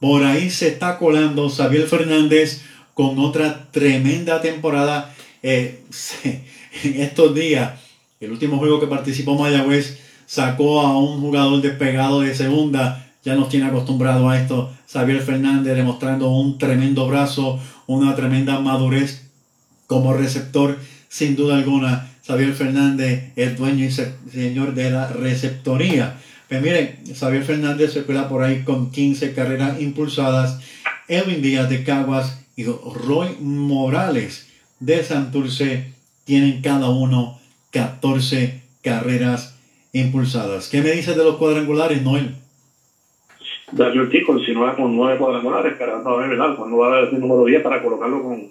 Por 0.00 0.24
ahí 0.24 0.50
se 0.50 0.68
está 0.68 0.98
colando 0.98 1.48
Xavier 1.48 1.86
Fernández 1.86 2.62
con 2.94 3.18
otra 3.18 3.68
tremenda 3.70 4.40
temporada. 4.40 5.14
Eh, 5.42 5.80
en 6.84 7.00
estos 7.00 7.34
días, 7.34 7.80
el 8.20 8.32
último 8.32 8.58
juego 8.58 8.80
que 8.80 8.86
participó 8.86 9.36
Mayagüez 9.36 9.98
sacó 10.26 10.80
a 10.80 10.98
un 10.98 11.20
jugador 11.20 11.62
despegado 11.62 12.20
de 12.20 12.34
segunda. 12.34 13.06
Ya 13.24 13.34
nos 13.34 13.48
tiene 13.48 13.66
acostumbrado 13.66 14.28
a 14.28 14.38
esto. 14.38 14.72
Xavier 14.90 15.20
Fernández 15.22 15.74
demostrando 15.74 16.30
un 16.30 16.58
tremendo 16.58 17.06
brazo, 17.08 17.60
una 17.86 18.14
tremenda 18.14 18.60
madurez 18.60 19.30
como 19.86 20.14
receptor, 20.14 20.78
sin 21.08 21.36
duda 21.36 21.56
alguna. 21.56 22.10
Xavier 22.26 22.54
Fernández, 22.54 23.32
el 23.36 23.54
dueño 23.54 23.84
y 23.84 23.90
señor 23.90 24.74
de 24.74 24.90
la 24.90 25.08
receptoría. 25.08 26.18
Pues 26.48 26.60
miren, 26.60 26.98
Xavier 27.14 27.44
Fernández 27.44 27.92
se 27.92 28.02
cuela 28.02 28.28
por 28.28 28.42
ahí 28.42 28.64
con 28.64 28.90
15 28.90 29.32
carreras 29.32 29.80
impulsadas. 29.80 30.60
Edwin 31.06 31.40
Díaz 31.40 31.70
de 31.70 31.84
Caguas 31.84 32.44
y 32.56 32.64
Roy 32.64 33.28
Morales 33.40 34.52
de 34.80 35.04
Santurce 35.04 35.92
tienen 36.24 36.62
cada 36.62 36.90
uno 36.90 37.38
14 37.70 38.60
carreras 38.82 39.56
impulsadas. 39.92 40.68
¿Qué 40.68 40.82
me 40.82 40.90
dices 40.90 41.16
de 41.16 41.22
los 41.22 41.36
cuadrangulares, 41.36 42.02
Noel? 42.02 42.34
Darío 43.70 44.02
Ortiz 44.02 44.24
continúa 44.26 44.74
con 44.74 44.96
nueve 44.96 45.18
cuadrangulares, 45.18 45.72
esperando 45.72 46.10
a 46.10 46.16
ver 46.16 46.30
¿verdad? 46.30 46.56
cuando 46.56 46.76
va 46.78 46.96
a 46.96 47.00
el 47.00 47.20
número 47.20 47.44
10 47.44 47.62
para 47.62 47.82
colocarlo 47.82 48.22
con, 48.22 48.50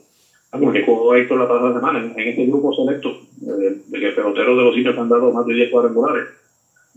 algo 0.52 0.72
que 0.72 0.84
jugó 0.84 1.16
Héctor 1.16 1.40
la 1.40 1.48
pasada 1.48 1.74
semana 1.74 2.00
en, 2.00 2.20
este 2.20 2.46
grupo 2.46 2.74
selecto 2.74 3.10
eh, 3.10 3.82
de 3.88 4.00
que 4.00 4.12
peloteros 4.12 4.58
de 4.58 4.64
los 4.64 4.78
indios 4.78 4.98
han 4.98 5.10
dado 5.10 5.32
más 5.32 5.46
de 5.46 5.54
10 5.54 5.72
cuadrangulares. 5.72 6.28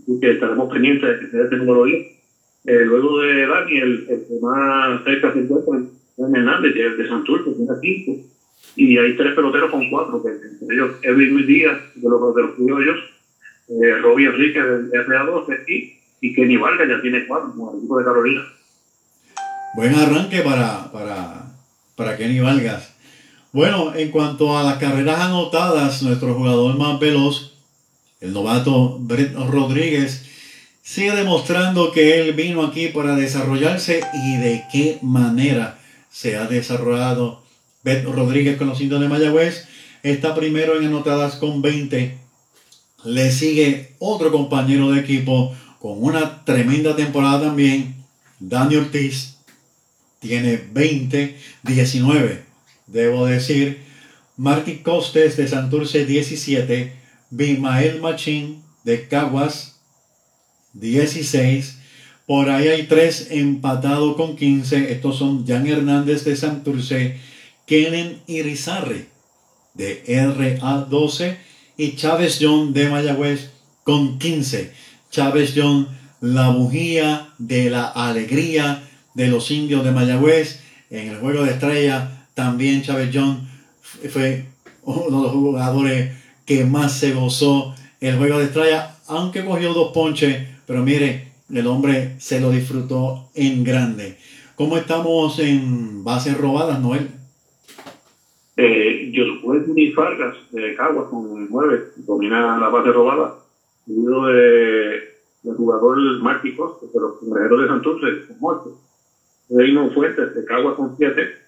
Así 0.01 0.21
que 0.21 0.31
estaremos 0.33 0.73
pendientes 0.73 1.21
de 1.21 1.31
que 1.31 1.43
este 1.43 1.57
número 1.57 1.85
10. 1.85 2.07
Eh, 2.67 2.85
luego 2.85 3.21
de 3.21 3.47
Dani, 3.47 3.77
el, 3.79 4.07
que 4.07 4.39
más 4.41 5.03
cerca 5.05 5.33
se 5.33 5.41
encuentra 5.41 5.75
Hernández 6.19 6.75
de, 6.75 7.09
Santurce, 7.09 7.51
tiene 7.53 7.73
15. 7.81 8.25
Y 8.77 8.99
hay 8.99 9.17
tres 9.17 9.35
peloteros 9.35 9.71
con 9.71 9.89
cuatro, 9.91 10.23
que 10.23 10.29
entre 10.29 10.75
ellos 10.75 10.97
Edwin 11.03 11.47
Díaz, 11.47 11.79
de 11.95 12.09
los, 12.09 12.35
de 12.35 12.43
los 12.43 12.55
criollos, 12.55 12.99
eh, 13.69 13.97
Robbie 14.03 14.27
Enrique 14.27 14.63
del 14.63 14.91
RA12 14.91 15.65
y, 15.69 15.99
y 16.21 16.35
Kenny 16.35 16.57
Vargas 16.57 16.89
ya 16.89 17.01
tiene 17.01 17.27
cuatro, 17.27 17.51
como 17.51 17.73
el 17.73 17.79
equipo 17.79 17.99
de 17.99 18.05
Carolina. 18.05 18.43
Buen 19.75 19.95
arranque 19.95 20.41
para, 20.43 20.91
para, 20.91 21.47
para 21.97 22.17
Kenny 22.17 22.41
Vargas. 22.41 22.98
Bueno, 23.51 23.95
en 23.95 24.11
cuanto 24.11 24.59
a 24.59 24.63
las 24.63 24.77
carreras 24.77 25.21
anotadas, 25.21 26.03
nuestro 26.03 26.35
jugador 26.35 26.77
más 26.77 27.01
veloz, 27.01 27.55
el 28.21 28.35
novato 28.35 28.99
Brett 29.01 29.35
Rodríguez, 29.35 30.27
sigue 30.83 31.13
demostrando 31.13 31.91
que 31.91 32.21
él 32.21 32.35
vino 32.35 32.63
aquí 32.63 32.89
para 32.89 33.17
desarrollarse 33.17 34.03
y 34.13 34.37
de 34.37 34.65
qué 34.71 34.99
manera 35.01 35.79
se 36.11 36.37
ha 36.37 36.45
desarrollado. 36.45 37.43
Brett 37.83 38.05
Rodríguez 38.05 38.59
con 38.59 38.69
los 38.69 38.83
indios 38.83 39.01
de 39.01 39.09
Mayagüez 39.09 39.67
está 40.03 40.35
primero 40.35 40.79
en 40.79 40.89
anotadas 40.89 41.37
con 41.37 41.63
20. 41.63 42.19
Le 43.05 43.33
sigue 43.33 43.95
otro 43.99 44.31
compañero 44.31 44.91
de 44.91 45.01
equipo 45.01 45.57
con 45.79 46.03
una 46.03 46.45
tremenda 46.45 46.95
temporada 46.97 47.41
también, 47.41 47.95
Daniel 48.41 48.81
Ortiz. 48.81 49.39
Tiene 50.21 50.63
20, 50.71 51.39
19 51.63 52.48
debo 52.89 53.27
decir. 53.27 53.87
Marty 54.37 54.79
Costes 54.79 55.37
de 55.37 55.49
Santurce 55.49 56.07
17, 56.07 56.93
Bimael 57.31 58.01
Machín 58.01 58.63
de 58.85 59.09
Caguas 59.09 59.81
16. 60.75 61.79
Por 62.27 62.51
ahí 62.51 62.69
hay 62.69 62.85
tres 62.85 63.29
empatados 63.31 64.17
con 64.17 64.37
15. 64.37 64.93
Estos 64.93 65.19
son 65.19 65.47
Jan 65.47 65.67
Hernández 65.67 66.25
de 66.25 66.37
Santurce, 66.37 67.19
Kenen 67.67 68.21
Irizarre 68.27 69.07
de 69.75 70.05
RA12 70.05 71.37
y 71.77 71.97
Chávez 71.97 72.39
John 72.41 72.73
de 72.73 72.89
Mayagüez 72.89 73.51
con 73.83 74.19
15. 74.19 74.73
Chávez 75.11 75.55
John, 75.57 75.89
la 76.21 76.51
bujía 76.51 77.31
de 77.39 77.71
la 77.71 77.87
alegría 77.87 78.83
de 79.15 79.29
los 79.29 79.51
indios 79.51 79.85
de 79.85 79.93
Mayagüez 79.93 80.61
en 80.91 81.09
el 81.09 81.19
juego 81.19 81.45
de 81.45 81.53
estrella 81.53 82.18
también 82.39 82.83
Chávez 82.83 83.11
John 83.13 83.49
fue 83.83 84.45
uno 84.85 85.17
de 85.17 85.23
los 85.25 85.33
jugadores 85.33 86.17
que 86.47 86.65
más 86.65 86.97
se 86.97 87.13
gozó 87.13 87.75
el 88.01 88.17
juego 88.17 88.39
de 88.39 88.45
estrella, 88.45 88.95
aunque 89.09 89.45
cogió 89.45 89.75
dos 89.75 89.91
ponches, 89.93 90.47
pero 90.65 90.85
mire, 90.85 91.33
el 91.53 91.67
hombre 91.67 92.15
se 92.21 92.41
lo 92.41 92.53
disfrutó 92.53 93.29
en 93.35 93.65
grande. 93.65 94.19
¿Cómo 94.55 94.79
estamos 94.79 95.41
en 95.41 96.05
bases 96.05 96.39
robadas, 96.39 96.81
Noel? 96.81 97.09
Eh, 98.57 99.13
Josué 99.43 99.93
Fargas 99.93 100.37
de 100.53 100.77
Caguas 100.77 101.09
con 101.11 101.43
el 101.43 101.49
9 101.51 101.85
domina 101.97 102.57
la 102.57 102.69
base 102.69 102.93
robada, 102.93 103.35
seguido 103.85 104.27
de, 104.27 104.91
del 105.43 105.57
jugador 105.57 105.99
Marty 106.23 106.55
Costa, 106.55 106.87
de 106.87 107.01
los 107.01 107.19
congrejeros 107.19 107.63
de 107.63 107.67
Santurce, 107.67 108.07
con 108.29 108.37
8. 108.41 108.81
Reino 109.51 109.91
Fuentes 109.91 110.37
de 110.37 110.45
Caguas 110.45 110.77
con 110.77 110.97
7 110.97 111.21
eh, 111.21 111.48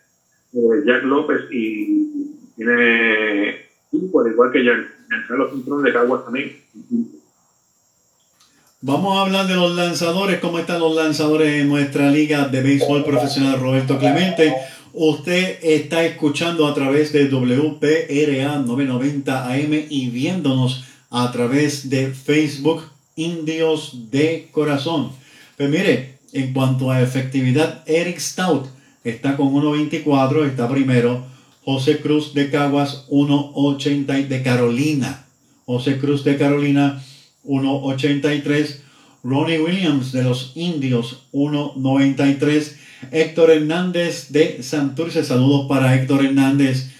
Jack 0.52 1.04
López 1.04 1.42
y 1.50 2.10
tiene 2.56 3.56
cinco, 3.90 4.20
al 4.20 4.32
igual 4.32 4.50
que 4.52 4.62
Giancarlo 4.62 5.50
Cintrón 5.50 5.82
de 5.82 5.92
Caguas 5.92 6.24
también. 6.24 6.56
Vamos 8.82 9.16
a 9.16 9.22
hablar 9.22 9.46
de 9.46 9.54
los 9.54 9.76
lanzadores, 9.76 10.40
cómo 10.40 10.58
están 10.58 10.80
los 10.80 10.96
lanzadores 10.96 11.60
en 11.60 11.68
nuestra 11.68 12.10
liga 12.10 12.48
de 12.48 12.62
béisbol 12.62 13.04
profesional 13.04 13.60
Roberto 13.60 13.98
Clemente. 13.98 14.54
Usted 14.92 15.58
está 15.62 16.02
escuchando 16.04 16.66
a 16.66 16.74
través 16.74 17.12
de 17.12 17.28
WPRA 17.28 18.58
990 18.58 19.52
AM 19.52 19.84
y 19.88 20.10
viéndonos 20.10 20.84
a 21.10 21.30
través 21.30 21.90
de 21.90 22.12
Facebook 22.12 22.84
Indios 23.16 24.10
de 24.10 24.48
Corazón. 24.50 25.12
Pues 25.56 25.68
mire, 25.68 26.18
en 26.32 26.52
cuanto 26.52 26.90
a 26.90 27.02
efectividad, 27.02 27.82
Eric 27.86 28.18
Stout 28.18 28.66
está 29.04 29.36
con 29.36 29.52
1.24, 29.52 30.46
está 30.46 30.68
primero. 30.68 31.24
José 31.64 32.00
Cruz 32.00 32.34
de 32.34 32.50
Caguas, 32.50 33.06
1.80 33.10 34.28
de 34.28 34.42
Carolina. 34.42 35.26
José 35.66 35.98
Cruz 35.98 36.24
de 36.24 36.36
Carolina, 36.36 37.02
1.83. 37.44 38.80
Ronnie 39.22 39.60
Williams 39.60 40.12
de 40.12 40.24
los 40.24 40.52
Indios, 40.54 41.26
1.93. 41.32 42.76
Héctor 43.10 43.50
Hernández 43.50 44.28
de 44.30 44.62
Santurce, 44.62 45.24
saludos 45.24 45.66
para 45.68 45.94
Héctor 45.94 46.24
Hernández, 46.24 46.90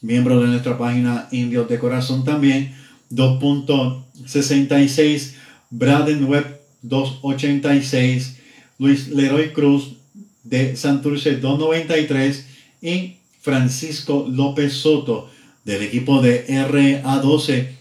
miembro 0.00 0.40
de 0.40 0.48
nuestra 0.48 0.76
página 0.76 1.28
Indios 1.30 1.68
de 1.68 1.78
Corazón 1.78 2.24
también, 2.24 2.74
2.66. 3.10 5.34
Braden 5.70 6.24
Webb, 6.24 6.58
2.86. 6.84 8.34
Luis 8.78 9.06
Leroy 9.08 9.52
Cruz, 9.52 9.99
de 10.44 10.76
Santurce 10.76 11.36
293 11.36 12.46
y 12.82 13.16
Francisco 13.40 14.26
López 14.30 14.72
Soto 14.72 15.28
del 15.64 15.82
equipo 15.82 16.22
de 16.22 16.46
RA12 16.46 17.80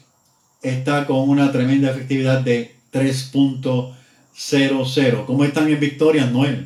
está 0.61 1.05
con 1.05 1.29
una 1.29 1.51
tremenda 1.51 1.91
efectividad 1.91 2.41
de 2.41 2.71
3.00. 2.91 5.25
¿Cómo 5.25 5.43
están 5.43 5.69
en 5.69 5.79
victoria, 5.79 6.25
Noel? 6.25 6.65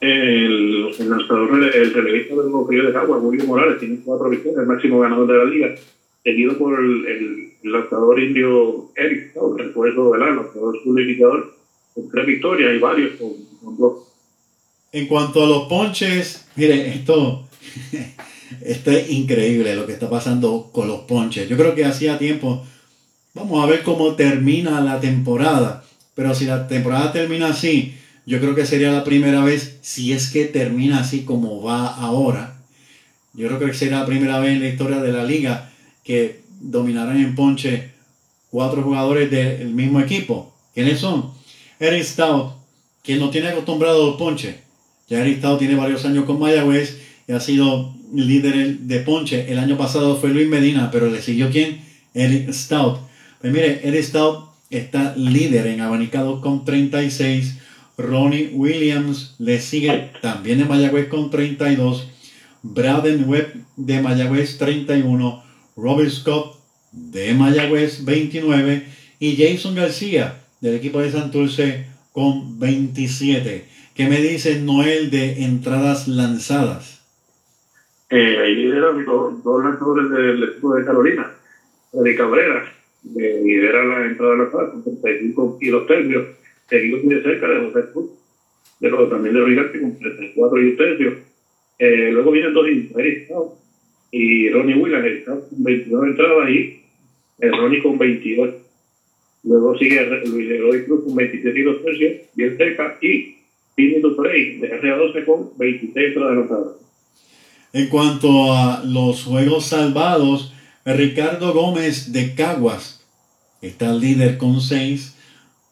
El, 0.00 0.94
el 0.98 1.10
lanzador, 1.10 1.74
el 1.74 1.94
relevista 1.94 2.34
del 2.34 2.52
Río 2.68 2.90
de 2.90 2.98
Agua, 2.98 3.18
Julio 3.18 3.46
Morales, 3.46 3.78
tiene 3.78 4.00
cuatro 4.04 4.28
victorias, 4.28 4.60
el 4.60 4.66
máximo 4.66 5.00
ganador 5.00 5.26
de 5.26 5.38
la 5.38 5.44
liga, 5.44 5.74
seguido 6.22 6.58
por 6.58 6.78
el, 6.78 7.06
el 7.06 7.72
lanzador 7.72 8.20
indio 8.20 8.90
Eric, 8.94 9.32
el 9.34 9.58
refuerzo 9.58 10.12
del 10.12 10.20
lanzador 10.20 10.76
indicador 10.84 11.54
con 11.94 12.10
tres 12.10 12.26
victorias 12.26 12.74
y 12.74 12.78
varios 12.78 13.16
con, 13.16 13.32
con 13.62 13.78
dos. 13.78 14.15
En 14.96 15.08
cuanto 15.08 15.44
a 15.44 15.46
los 15.46 15.68
ponches, 15.68 16.46
mire, 16.54 16.88
esto, 16.88 17.46
esto 18.64 18.90
es 18.90 19.10
increíble 19.10 19.76
lo 19.76 19.86
que 19.86 19.92
está 19.92 20.08
pasando 20.08 20.70
con 20.72 20.88
los 20.88 21.00
ponches. 21.00 21.50
Yo 21.50 21.58
creo 21.58 21.74
que 21.74 21.84
hacía 21.84 22.16
tiempo, 22.16 22.64
vamos 23.34 23.62
a 23.62 23.66
ver 23.66 23.82
cómo 23.82 24.14
termina 24.14 24.80
la 24.80 24.98
temporada, 24.98 25.84
pero 26.14 26.34
si 26.34 26.46
la 26.46 26.66
temporada 26.66 27.12
termina 27.12 27.48
así, 27.48 27.94
yo 28.24 28.40
creo 28.40 28.54
que 28.54 28.64
sería 28.64 28.90
la 28.90 29.04
primera 29.04 29.44
vez, 29.44 29.76
si 29.82 30.14
es 30.14 30.30
que 30.30 30.46
termina 30.46 31.00
así 31.00 31.26
como 31.26 31.62
va 31.62 31.88
ahora, 31.88 32.56
yo 33.34 33.48
creo 33.48 33.60
que 33.60 33.74
sería 33.74 33.98
la 33.98 34.06
primera 34.06 34.40
vez 34.40 34.52
en 34.52 34.60
la 34.60 34.68
historia 34.68 35.00
de 35.00 35.12
la 35.12 35.24
liga 35.24 35.72
que 36.04 36.40
dominarán 36.58 37.18
en 37.18 37.34
ponche 37.34 37.90
cuatro 38.50 38.82
jugadores 38.82 39.30
del 39.30 39.74
mismo 39.74 40.00
equipo. 40.00 40.54
¿Quiénes 40.72 41.00
son? 41.00 41.32
Eric 41.78 42.02
Stout, 42.02 42.54
quien 43.02 43.18
no 43.18 43.28
tiene 43.28 43.48
acostumbrado 43.48 44.06
los 44.06 44.16
ponches 44.16 44.64
ya 45.08 45.20
Eric 45.20 45.38
Stout 45.38 45.58
tiene 45.58 45.74
varios 45.76 46.04
años 46.04 46.24
con 46.24 46.38
Mayagüez 46.38 46.98
y 47.28 47.32
ha 47.32 47.40
sido 47.40 47.94
líder 48.12 48.78
de 48.78 49.00
ponche. 49.00 49.50
El 49.50 49.58
año 49.58 49.76
pasado 49.76 50.16
fue 50.16 50.30
Luis 50.30 50.48
Medina, 50.48 50.90
pero 50.90 51.10
le 51.10 51.22
siguió 51.22 51.50
quién? 51.50 51.80
Eric 52.14 52.50
Stout. 52.52 52.98
Pues 53.40 53.52
mire, 53.52 53.80
Eric 53.84 54.02
Stout 54.02 54.48
está 54.70 55.14
líder 55.16 55.68
en 55.68 55.80
abanicados 55.80 56.40
con 56.40 56.64
36. 56.64 57.58
Ronnie 57.98 58.50
Williams 58.52 59.36
le 59.38 59.60
sigue 59.60 60.10
también 60.20 60.60
en 60.60 60.68
Mayagüez 60.68 61.08
con 61.08 61.30
32. 61.30 62.08
Braden 62.62 63.28
Webb 63.28 63.54
de 63.76 64.02
Mayagüez 64.02 64.58
31. 64.58 65.42
Robert 65.76 66.10
Scott 66.10 66.58
de 66.90 67.32
Mayagüez 67.34 68.04
29. 68.04 68.86
Y 69.20 69.36
Jason 69.36 69.74
García 69.74 70.40
del 70.60 70.74
equipo 70.74 71.00
de 71.00 71.12
Santurce 71.12 71.86
con 72.12 72.58
27. 72.58 73.75
¿Qué 73.96 74.06
me 74.06 74.20
dice 74.20 74.60
Noel 74.60 75.10
de 75.10 75.42
entradas 75.44 76.06
lanzadas? 76.06 77.02
Eh, 78.10 78.36
ahí 78.38 78.54
lideran 78.56 79.06
dos, 79.06 79.64
lanzadores 79.64 80.10
del 80.10 80.44
equipo 80.44 80.74
de 80.74 80.84
Carolina. 80.84 81.32
De 81.94 82.14
Cabrera 82.14 82.70
eh, 83.18 83.40
lidera 83.42 83.84
la 83.84 84.04
entrada 84.04 84.36
lanzada 84.36 84.70
con 84.70 84.84
35 84.84 85.58
y 85.62 85.70
los 85.70 85.86
tercios. 85.86 86.26
Seguido 86.68 86.98
muy 87.04 87.22
cerca 87.22 87.48
de 87.48 87.70
José 87.70 87.88
Cruz, 87.90 88.10
de 88.80 88.90
los, 88.90 89.08
también 89.08 89.34
de 89.34 89.44
Rigarte 89.46 89.80
con 89.80 89.98
34 89.98 90.60
y 90.60 90.68
un 90.68 90.76
tercio. 90.76 91.18
Eh, 91.78 92.10
luego 92.12 92.32
vienen 92.32 92.52
dos 92.52 92.66
Eric 92.66 93.30
y 94.10 94.50
Ronnie 94.50 94.76
Williams, 94.76 95.24
con 95.24 95.64
29 95.64 96.08
entradas 96.08 96.50
y 96.50 96.82
eh, 97.38 97.50
Ronnie 97.50 97.82
con 97.82 97.96
28. 97.96 98.58
Luego 99.44 99.78
sigue 99.78 100.22
Luis 100.26 100.48
Leroy 100.48 100.84
Cruz 100.84 101.02
con 101.02 101.14
27 101.14 101.58
y 101.58 101.62
dos 101.62 101.82
tercios, 101.82 102.12
bien 102.34 102.58
cerca, 102.58 102.98
y 103.00 103.35
de 103.76 105.24
con 105.26 105.50
26 105.58 106.14
En 107.74 107.88
cuanto 107.88 108.54
a 108.54 108.82
los 108.82 109.24
juegos 109.24 109.66
salvados, 109.66 110.52
Ricardo 110.86 111.52
Gómez 111.52 112.12
de 112.12 112.34
Caguas 112.34 113.04
está 113.60 113.92
líder 113.92 114.38
con 114.38 114.62
6. 114.62 115.16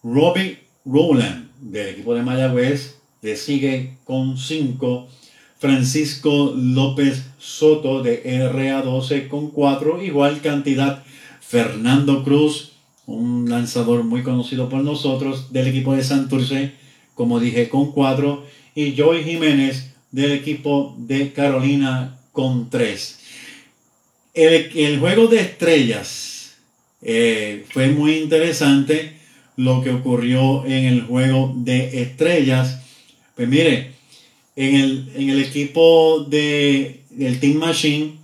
Robbie 0.02 0.58
Rowland 0.84 1.48
del 1.60 1.88
equipo 1.88 2.14
de 2.14 2.22
Mayagüez 2.22 2.98
le 3.22 3.36
sigue 3.36 3.94
con 4.04 4.36
5. 4.36 5.08
Francisco 5.58 6.52
López 6.54 7.24
Soto 7.38 8.02
de 8.02 8.22
RA12 8.22 9.28
con 9.28 9.50
4, 9.50 10.02
igual 10.02 10.42
cantidad 10.42 11.02
Fernando 11.40 12.22
Cruz, 12.22 12.72
un 13.06 13.48
lanzador 13.48 14.04
muy 14.04 14.22
conocido 14.22 14.68
por 14.68 14.82
nosotros 14.82 15.54
del 15.54 15.68
equipo 15.68 15.94
de 15.94 16.04
Santurce, 16.04 16.83
como 17.14 17.40
dije, 17.40 17.68
con 17.68 17.92
4, 17.92 18.44
y 18.74 18.96
Joey 18.96 19.24
Jiménez 19.24 19.90
del 20.10 20.32
equipo 20.32 20.94
de 20.98 21.32
Carolina 21.32 22.18
con 22.32 22.70
3. 22.70 23.18
El, 24.34 24.98
juego 24.98 25.28
de 25.28 25.40
estrellas 25.40 26.56
eh, 27.02 27.64
fue 27.70 27.88
muy 27.88 28.16
interesante 28.16 29.12
lo 29.56 29.82
que 29.82 29.90
ocurrió 29.90 30.66
en 30.66 30.84
el 30.84 31.02
juego 31.02 31.52
de 31.56 32.02
estrellas. 32.02 32.80
Pues 33.36 33.48
mire, 33.48 33.92
en 34.56 34.74
el, 34.74 35.12
en 35.14 35.30
el 35.30 35.42
equipo 35.42 36.24
de, 36.28 37.00
del 37.10 37.38
Team 37.38 37.58
Machine 37.58 38.14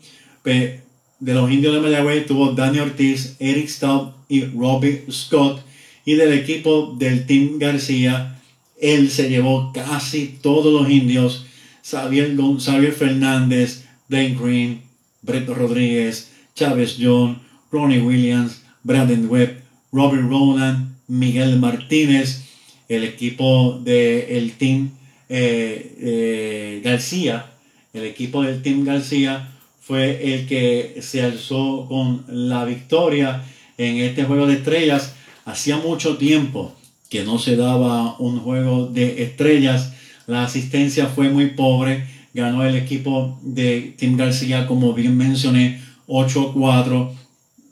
pues, 0.43 0.81
de 1.19 1.35
los 1.35 1.51
indios 1.51 1.75
de 1.75 1.81
Mayagüez 1.81 2.27
tuvo 2.27 2.53
Dani 2.53 2.79
Ortiz, 2.79 3.37
Eric 3.39 3.69
Staub 3.69 4.15
y 4.29 4.45
Robbie 4.45 5.05
Scott. 5.11 5.63
Y 6.05 6.15
del 6.15 6.33
equipo 6.33 6.97
del 6.99 7.27
Team 7.27 7.59
García, 7.59 8.40
él 8.81 9.11
se 9.11 9.29
llevó 9.29 9.73
casi 9.73 10.39
todos 10.41 10.73
los 10.73 10.91
indios. 10.91 11.47
Xavier, 11.83 12.93
Fernández, 12.93 13.85
Dane 14.09 14.37
Green, 14.41 14.83
Brett 15.23 15.49
Rodríguez, 15.49 16.31
Chávez 16.55 16.97
John, 17.01 17.41
Ronnie 17.71 18.01
Williams, 18.01 18.63
Brandon 18.83 19.29
Webb, 19.29 19.63
Robert 19.93 20.29
Roland, 20.29 20.97
Miguel 21.09 21.59
Martínez, 21.59 22.45
el 22.89 23.05
equipo 23.05 23.81
del 23.83 24.53
Team 24.53 24.91
eh, 25.29 25.97
eh, 26.01 26.81
García, 26.85 27.47
el 27.93 28.05
equipo 28.05 28.43
del 28.43 28.63
Team 28.63 28.85
García 28.85 29.49
fue 29.81 30.35
el 30.35 30.47
que 30.47 30.99
se 31.03 31.23
alzó 31.23 31.87
con 31.89 32.25
la 32.29 32.65
victoria 32.65 33.43
en 33.77 33.99
este 33.99 34.25
juego 34.25 34.47
de 34.47 34.55
estrellas. 34.55 35.15
Hacía 35.45 35.79
mucho 35.79 36.17
tiempo 36.17 36.77
que 37.11 37.25
no 37.25 37.39
se 37.39 37.57
daba 37.57 38.17
un 38.19 38.39
juego 38.39 38.87
de 38.87 39.25
estrellas. 39.25 39.93
La 40.27 40.45
asistencia 40.45 41.07
fue 41.07 41.29
muy 41.29 41.47
pobre. 41.49 42.07
Ganó 42.33 42.65
el 42.65 42.77
equipo 42.77 43.39
de 43.43 43.95
Team 43.99 44.17
García, 44.17 44.67
como 44.67 44.95
bien 44.95 45.17
mencioné, 45.17 45.81
8-4. 46.07 47.11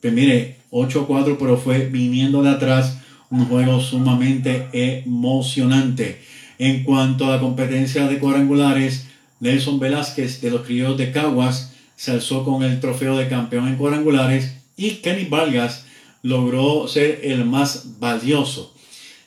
Pues 0.03 0.13
mire, 0.13 0.59
8-4, 0.73 1.37
pero 1.39 1.57
fue 1.57 1.87
viniendo 1.87 2.43
de 2.43 2.51
atrás 2.51 2.99
un 3.31 3.47
juego 3.47 3.81
sumamente 3.81 4.69
emocionante. 4.73 6.21
En 6.59 6.83
cuanto 6.83 7.27
a 7.27 7.37
la 7.37 7.41
competencia 7.41 8.09
de 8.09 8.19
cuadrangulares, 8.19 9.07
Nelson 9.39 9.79
Velázquez 9.79 10.41
de 10.41 10.51
los 10.51 10.63
criollos 10.63 10.99
de 10.99 11.13
Caguas 11.13 11.75
se 11.95 12.11
alzó 12.11 12.45
con 12.45 12.65
el 12.65 12.81
trofeo 12.81 13.17
de 13.17 13.29
campeón 13.29 13.69
en 13.69 13.77
cuadrangulares 13.77 14.57
y 14.77 14.97
Kenny 14.97 15.27
Vargas 15.27 15.85
logró 16.23 16.89
ser 16.89 17.21
el 17.23 17.45
más 17.45 18.01
valioso. 18.01 18.75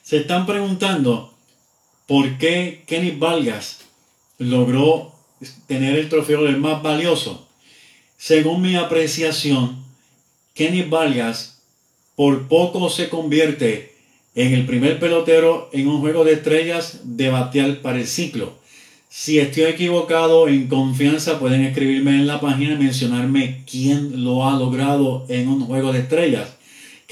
Se 0.02 0.18
están 0.18 0.46
preguntando 0.46 1.32
por 2.06 2.36
qué 2.38 2.82
Kenny 2.86 3.12
Vargas 3.12 3.80
logró 4.38 5.12
tener 5.66 5.96
el 5.96 6.08
trofeo 6.08 6.42
del 6.42 6.58
más 6.58 6.82
valioso. 6.82 7.46
Según 8.18 8.62
mi 8.62 8.74
apreciación, 8.74 9.84
Kenny 10.54 10.82
Vargas 10.82 11.62
por 12.16 12.48
poco 12.48 12.90
se 12.90 13.08
convierte 13.08 13.94
en 14.34 14.52
el 14.54 14.66
primer 14.66 14.98
pelotero 14.98 15.70
en 15.72 15.86
un 15.86 16.00
juego 16.00 16.24
de 16.24 16.32
estrellas 16.34 17.00
de 17.04 17.30
batear 17.30 17.80
para 17.80 17.98
el 17.98 18.06
ciclo. 18.06 18.58
Si 19.08 19.38
estoy 19.38 19.64
equivocado, 19.64 20.48
en 20.48 20.68
confianza 20.68 21.38
pueden 21.38 21.62
escribirme 21.62 22.12
en 22.12 22.26
la 22.26 22.40
página 22.40 22.74
y 22.74 22.78
mencionarme 22.78 23.62
quién 23.70 24.24
lo 24.24 24.48
ha 24.48 24.56
logrado 24.56 25.26
en 25.28 25.48
un 25.48 25.60
juego 25.66 25.92
de 25.92 26.00
estrellas. 26.00 26.56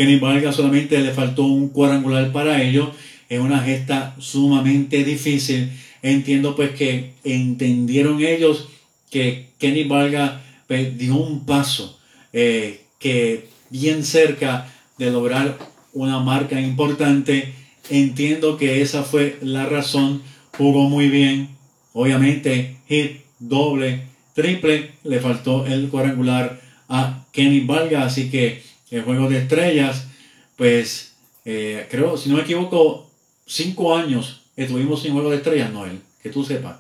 Kenny 0.01 0.19
Vargas 0.19 0.57
solamente 0.57 0.99
le 1.01 1.11
faltó 1.11 1.43
un 1.43 1.69
cuadrangular 1.69 2.33
para 2.33 2.63
ello. 2.63 2.91
Es 3.29 3.39
una 3.39 3.61
gesta 3.61 4.17
sumamente 4.19 5.05
difícil. 5.05 5.71
Entiendo 6.01 6.57
pues 6.57 6.71
que 6.71 7.13
entendieron 7.23 8.25
ellos 8.25 8.71
que 9.11 9.49
Kenny 9.59 9.85
Vargas 9.85 10.41
pues, 10.67 10.97
dio 10.97 11.17
un 11.17 11.45
paso 11.45 12.01
eh, 12.33 12.81
que 12.99 13.49
bien 13.69 14.03
cerca 14.03 14.73
de 14.97 15.11
lograr 15.11 15.59
una 15.93 16.19
marca 16.19 16.59
importante. 16.59 17.53
Entiendo 17.91 18.57
que 18.57 18.81
esa 18.81 19.03
fue 19.03 19.37
la 19.43 19.67
razón. 19.67 20.23
Jugó 20.57 20.89
muy 20.89 21.11
bien. 21.11 21.51
Obviamente, 21.93 22.79
hit, 22.89 23.21
doble, 23.39 24.05
triple. 24.33 24.93
Le 25.05 25.21
faltó 25.21 25.67
el 25.67 25.91
cuadrangular 25.91 26.59
a 26.89 27.27
Kenny 27.33 27.61
Valga. 27.61 28.05
Así 28.05 28.31
que 28.31 28.70
el 28.91 29.03
juego 29.03 29.29
de 29.29 29.39
estrellas, 29.39 30.09
pues 30.57 31.17
eh, 31.45 31.87
creo, 31.91 32.17
si 32.17 32.29
no 32.29 32.37
me 32.37 32.43
equivoco, 32.43 33.11
cinco 33.47 33.95
años 33.95 34.51
estuvimos 34.57 35.03
sin 35.03 35.13
juego 35.13 35.31
de 35.31 35.37
estrellas, 35.37 35.73
Noel. 35.73 36.01
Que 36.23 36.31
tú 36.31 36.45
sepas. 36.45 36.79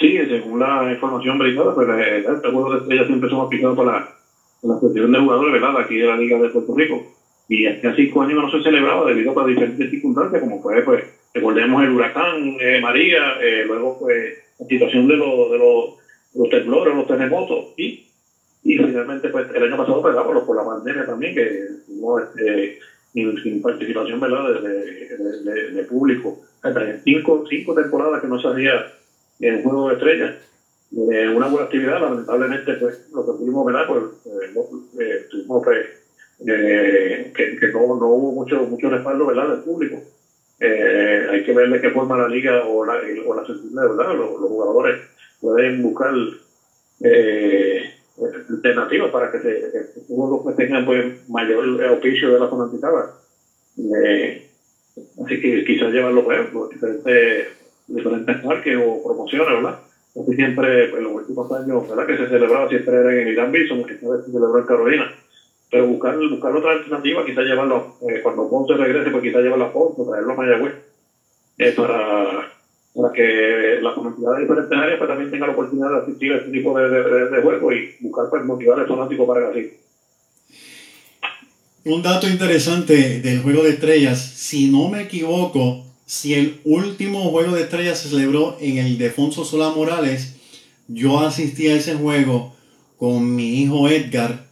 Sí, 0.00 0.16
según 0.16 0.58
la 0.58 0.90
información 0.92 1.38
brindada, 1.38 1.74
pues 1.74 1.88
el, 1.88 2.24
juego 2.40 2.72
de 2.72 2.78
estrellas 2.78 3.06
siempre 3.06 3.28
somos 3.28 3.48
picados 3.48 3.76
por 3.76 3.86
la, 3.86 4.08
la 4.62 4.78
cuestión 4.78 5.12
de 5.12 5.20
jugadores, 5.20 5.52
¿verdad? 5.52 5.80
Aquí 5.82 5.96
de 5.96 6.06
la 6.06 6.16
Liga 6.16 6.38
de 6.38 6.48
Puerto 6.48 6.74
Rico 6.74 7.14
y 7.48 7.66
hace 7.66 7.94
cinco 7.94 8.22
años 8.22 8.42
no 8.42 8.50
se 8.50 8.62
celebraba 8.62 9.06
debido 9.06 9.38
a 9.38 9.46
diferentes 9.46 9.90
circunstancias, 9.90 10.40
como 10.40 10.62
fue, 10.62 10.82
pues, 10.82 11.04
recordemos 11.34 11.82
el 11.82 11.90
huracán 11.90 12.56
eh, 12.60 12.80
María, 12.80 13.34
eh, 13.42 13.64
luego 13.66 13.98
pues 14.00 14.38
la 14.58 14.66
situación 14.66 15.06
de, 15.08 15.16
de, 15.16 15.58
los, 15.58 16.50
temblores, 16.50 16.94
los 16.94 17.06
terremotos, 17.06 17.74
y, 17.76 18.03
y 18.64 18.78
finalmente 18.78 19.28
pues 19.28 19.46
el 19.54 19.62
año 19.62 19.76
pasado, 19.76 20.02
pues, 20.02 20.16
por, 20.16 20.46
por 20.46 20.56
la 20.56 20.64
pandemia 20.64 21.06
también, 21.06 21.34
que 21.34 21.68
no, 21.88 22.18
este, 22.18 22.78
sin, 23.12 23.62
participación 23.62 24.18
¿verdad? 24.18 24.60
De, 24.60 25.70
de, 25.70 25.82
público. 25.84 26.40
cinco, 27.04 27.44
cinco 27.48 27.74
temporadas 27.74 28.20
que 28.20 28.26
no 28.26 28.38
se 28.38 28.48
hacía 28.48 28.86
en 29.40 29.62
Juego 29.62 29.88
de 29.88 29.94
Estrellas. 29.94 30.34
Eh, 30.92 31.28
una 31.28 31.48
buena 31.48 31.64
actividad, 31.64 32.00
lamentablemente, 32.00 32.74
pues 32.74 33.08
lo 33.12 33.24
que 33.24 33.32
pudimos, 33.32 33.66
¿verdad? 33.66 33.86
Pues, 33.86 34.02
eh, 34.98 35.26
tuvimos 35.30 35.62
pues, 35.62 35.86
eh, 36.46 37.32
que, 37.34 37.68
no, 37.68 37.80
no, 37.96 38.08
hubo 38.08 38.32
mucho, 38.32 38.64
mucho 38.66 38.90
respaldo 38.90 39.26
¿verdad? 39.26 39.48
del 39.48 39.62
público. 39.62 40.02
Eh, 40.60 41.26
hay 41.30 41.42
que 41.42 41.52
ver 41.52 41.68
de 41.68 41.80
qué 41.80 41.90
forma 41.90 42.16
la 42.16 42.28
liga 42.28 42.64
o 42.64 42.84
la, 42.84 42.94
o 43.26 43.34
la 43.34 43.42
¿verdad? 43.42 44.14
Los, 44.14 44.30
jugadores 44.38 45.00
pueden 45.40 45.82
buscar 45.82 46.14
eh, 47.00 47.93
alternativas 48.48 49.10
para 49.10 49.30
que, 49.30 49.38
se, 49.38 49.70
que 49.70 49.84
pues, 50.42 50.56
tengan 50.56 50.84
pues, 50.84 51.28
mayor 51.28 51.82
oficio 51.84 52.32
de 52.32 52.38
la 52.38 52.46
fanaticada. 52.46 53.06
Eh, 53.76 54.42
así 55.24 55.40
que 55.40 55.64
quizás 55.64 55.90
llevarlo 55.90 56.22
pues, 56.22 56.48
por 56.50 56.68
diferentes, 56.68 57.46
diferentes 57.86 58.36
parques 58.38 58.76
o 58.80 59.02
promociones, 59.02 59.54
¿verdad? 59.54 59.76
Así 60.20 60.32
siempre, 60.34 60.86
pues, 60.86 60.98
en 60.98 61.04
los 61.04 61.14
últimos 61.14 61.50
años, 61.52 61.88
¿verdad? 61.88 62.06
Que 62.06 62.16
se 62.16 62.28
celebraba 62.28 62.68
siempre 62.68 62.94
era 62.94 63.20
en 63.20 63.28
Irán 63.28 63.50
Bison, 63.50 63.82
que 63.84 63.94
se 63.94 64.30
celebró 64.30 64.58
en 64.58 64.64
Carolina 64.64 65.10
pero 65.74 65.86
buscar, 65.86 66.16
buscar 66.28 66.54
otra 66.54 66.70
alternativa, 66.70 67.24
quizás 67.24 67.44
llevarlo, 67.44 67.96
eh, 68.08 68.20
cuando 68.22 68.48
Ponce 68.48 68.74
regrese, 68.74 69.10
pues 69.10 69.24
quizás 69.24 69.42
llevarlo 69.42 69.64
a 69.64 69.72
Ponce, 69.72 70.04
traerlo 70.04 70.30
a 70.30 70.36
Mayagüez, 70.36 70.74
eh, 71.58 71.72
para, 71.72 72.48
para 72.94 73.12
que 73.12 73.78
la 73.82 73.94
comunidad 73.94 74.36
de 74.36 74.42
diferentes 74.42 74.98
pues, 74.98 75.08
también 75.08 75.30
tenga 75.30 75.46
la 75.46 75.52
oportunidad 75.52 75.90
de 75.90 75.98
asistir 75.98 76.32
a 76.32 76.36
este 76.36 76.50
tipo 76.50 76.78
de, 76.78 76.88
de, 76.90 77.42
juego 77.42 77.72
y 77.72 77.96
buscar 78.00 78.26
pues, 78.30 78.44
motivar 78.44 78.78
al 78.78 78.86
fanático 78.86 79.26
para 79.26 79.52
que 79.52 79.58
así. 79.58 79.72
Un 81.86 82.02
dato 82.02 82.28
interesante 82.28 83.20
del 83.20 83.42
juego 83.42 83.64
de 83.64 83.70
estrellas, 83.70 84.18
si 84.18 84.70
no 84.70 84.88
me 84.88 85.02
equivoco, 85.02 85.84
si 86.06 86.34
el 86.34 86.60
último 86.64 87.30
juego 87.30 87.54
de 87.54 87.62
estrellas 87.62 87.98
se 87.98 88.08
celebró 88.08 88.56
en 88.60 88.78
el 88.78 88.96
Defonso 88.96 89.44
Solá 89.44 89.70
Morales, 89.70 90.36
yo 90.88 91.20
asistí 91.20 91.68
a 91.68 91.76
ese 91.76 91.94
juego 91.94 92.54
con 92.96 93.34
mi 93.34 93.60
hijo 93.60 93.88
Edgar. 93.88 94.46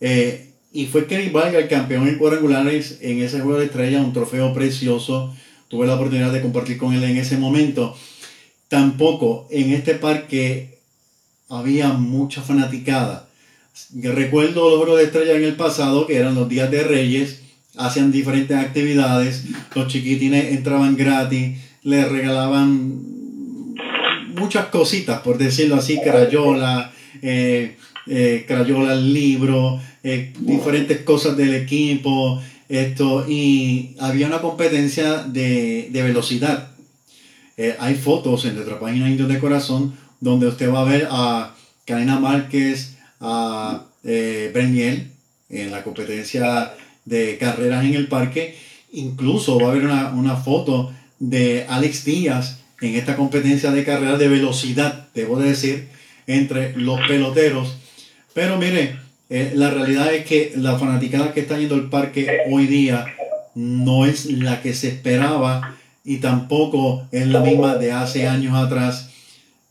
Eh, 0.00 0.48
y 0.72 0.86
fue 0.86 1.06
Kenny 1.06 1.28
Vargas 1.28 1.62
el 1.62 1.68
campeón 1.68 2.08
en 2.08 2.18
cuadrangulares 2.18 2.98
en 3.02 3.20
ese 3.20 3.40
juego 3.40 3.58
de 3.58 3.66
estrella, 3.66 4.00
un 4.00 4.12
trofeo 4.12 4.54
precioso. 4.54 5.34
Tuve 5.72 5.86
la 5.86 5.94
oportunidad 5.94 6.30
de 6.30 6.42
compartir 6.42 6.76
con 6.76 6.92
él 6.92 7.02
en 7.02 7.16
ese 7.16 7.38
momento. 7.38 7.96
Tampoco 8.68 9.48
en 9.50 9.72
este 9.72 9.94
parque 9.94 10.76
había 11.48 11.94
mucha 11.94 12.42
fanaticada. 12.42 13.26
Recuerdo 13.94 14.68
los 14.68 14.80
juegos 14.80 14.98
de 14.98 15.04
estrella 15.04 15.32
en 15.32 15.44
el 15.44 15.56
pasado, 15.56 16.06
que 16.06 16.16
eran 16.16 16.34
los 16.34 16.46
días 16.46 16.70
de 16.70 16.82
Reyes, 16.82 17.40
hacían 17.78 18.12
diferentes 18.12 18.54
actividades, 18.54 19.44
los 19.74 19.88
chiquitines 19.88 20.52
entraban 20.52 20.94
gratis, 20.94 21.58
les 21.82 22.06
regalaban 22.06 23.74
muchas 24.36 24.66
cositas, 24.66 25.22
por 25.22 25.38
decirlo 25.38 25.76
así, 25.76 25.98
crayola, 26.04 26.92
eh, 27.22 27.76
eh, 28.06 28.44
crayola, 28.46 28.94
libro, 28.94 29.80
eh, 30.02 30.34
diferentes 30.38 31.00
cosas 31.00 31.34
del 31.34 31.54
equipo, 31.54 32.42
esto, 32.72 33.28
y 33.28 33.94
había 34.00 34.26
una 34.26 34.40
competencia 34.40 35.24
de, 35.24 35.90
velocidad. 35.92 36.70
Eh, 37.58 37.76
hay 37.78 37.96
fotos 37.96 38.46
en 38.46 38.54
nuestra 38.54 38.80
página 38.80 39.10
Indios 39.10 39.28
de 39.28 39.38
Corazón 39.38 39.94
donde 40.20 40.46
usted 40.46 40.72
va 40.72 40.80
a 40.80 40.84
ver 40.84 41.06
a 41.10 41.54
Karina 41.84 42.18
Márquez, 42.18 42.96
a 43.20 43.84
eh, 44.04 44.50
en 45.50 45.70
la 45.70 45.84
competencia 45.84 46.72
de 47.04 47.36
carreras 47.38 47.84
en 47.84 47.94
el 47.94 48.08
parque. 48.08 48.56
Incluso 48.92 49.58
va 49.58 49.68
a 49.68 49.70
haber 49.72 49.84
una, 49.84 50.10
una 50.10 50.36
foto 50.36 50.94
de 51.18 51.66
Alex 51.68 52.04
Díaz 52.04 52.60
en 52.80 52.94
esta 52.94 53.16
competencia 53.16 53.70
de 53.70 53.84
carreras 53.84 54.18
de 54.18 54.28
velocidad, 54.28 55.08
debo 55.12 55.38
decir, 55.38 55.88
entre 56.26 56.74
los 56.76 57.00
peloteros. 57.06 57.76
Pero 58.32 58.56
mire, 58.56 58.96
eh, 59.34 59.52
la 59.54 59.70
realidad 59.70 60.12
es 60.12 60.26
que 60.26 60.52
la 60.56 60.78
fanaticada 60.78 61.32
que 61.32 61.40
está 61.40 61.58
yendo 61.58 61.74
al 61.74 61.88
parque 61.88 62.42
hoy 62.50 62.66
día 62.66 63.06
no 63.54 64.04
es 64.04 64.26
la 64.26 64.60
que 64.60 64.74
se 64.74 64.88
esperaba 64.88 65.74
y 66.04 66.18
tampoco 66.18 67.04
es 67.12 67.26
la 67.28 67.40
misma 67.40 67.76
de 67.76 67.92
hace 67.92 68.28
años 68.28 68.54
atrás. 68.54 69.08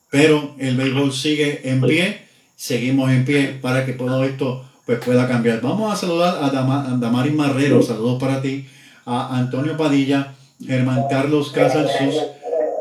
Pero 0.09 0.55
el 0.57 0.77
béisbol 0.77 1.13
sigue 1.13 1.69
en 1.69 1.79
pie, 1.81 2.21
seguimos 2.55 3.11
en 3.11 3.23
pie 3.23 3.59
para 3.61 3.85
que 3.85 3.93
todo 3.93 4.23
esto 4.23 4.65
pues, 4.87 4.97
pueda 4.97 5.27
cambiar. 5.27 5.61
Vamos 5.61 5.93
a 5.93 5.95
saludar 5.95 6.43
a, 6.43 6.49
Damaris 6.97 7.33
Marrero, 7.35 7.83
saludos 7.83 8.19
para 8.19 8.41
ti, 8.41 8.65
a 9.05 9.37
Antonio 9.37 9.77
Padilla, 9.77 10.33
Germán 10.65 11.03
Carlos 11.07 11.51
Casalsus, 11.51 12.15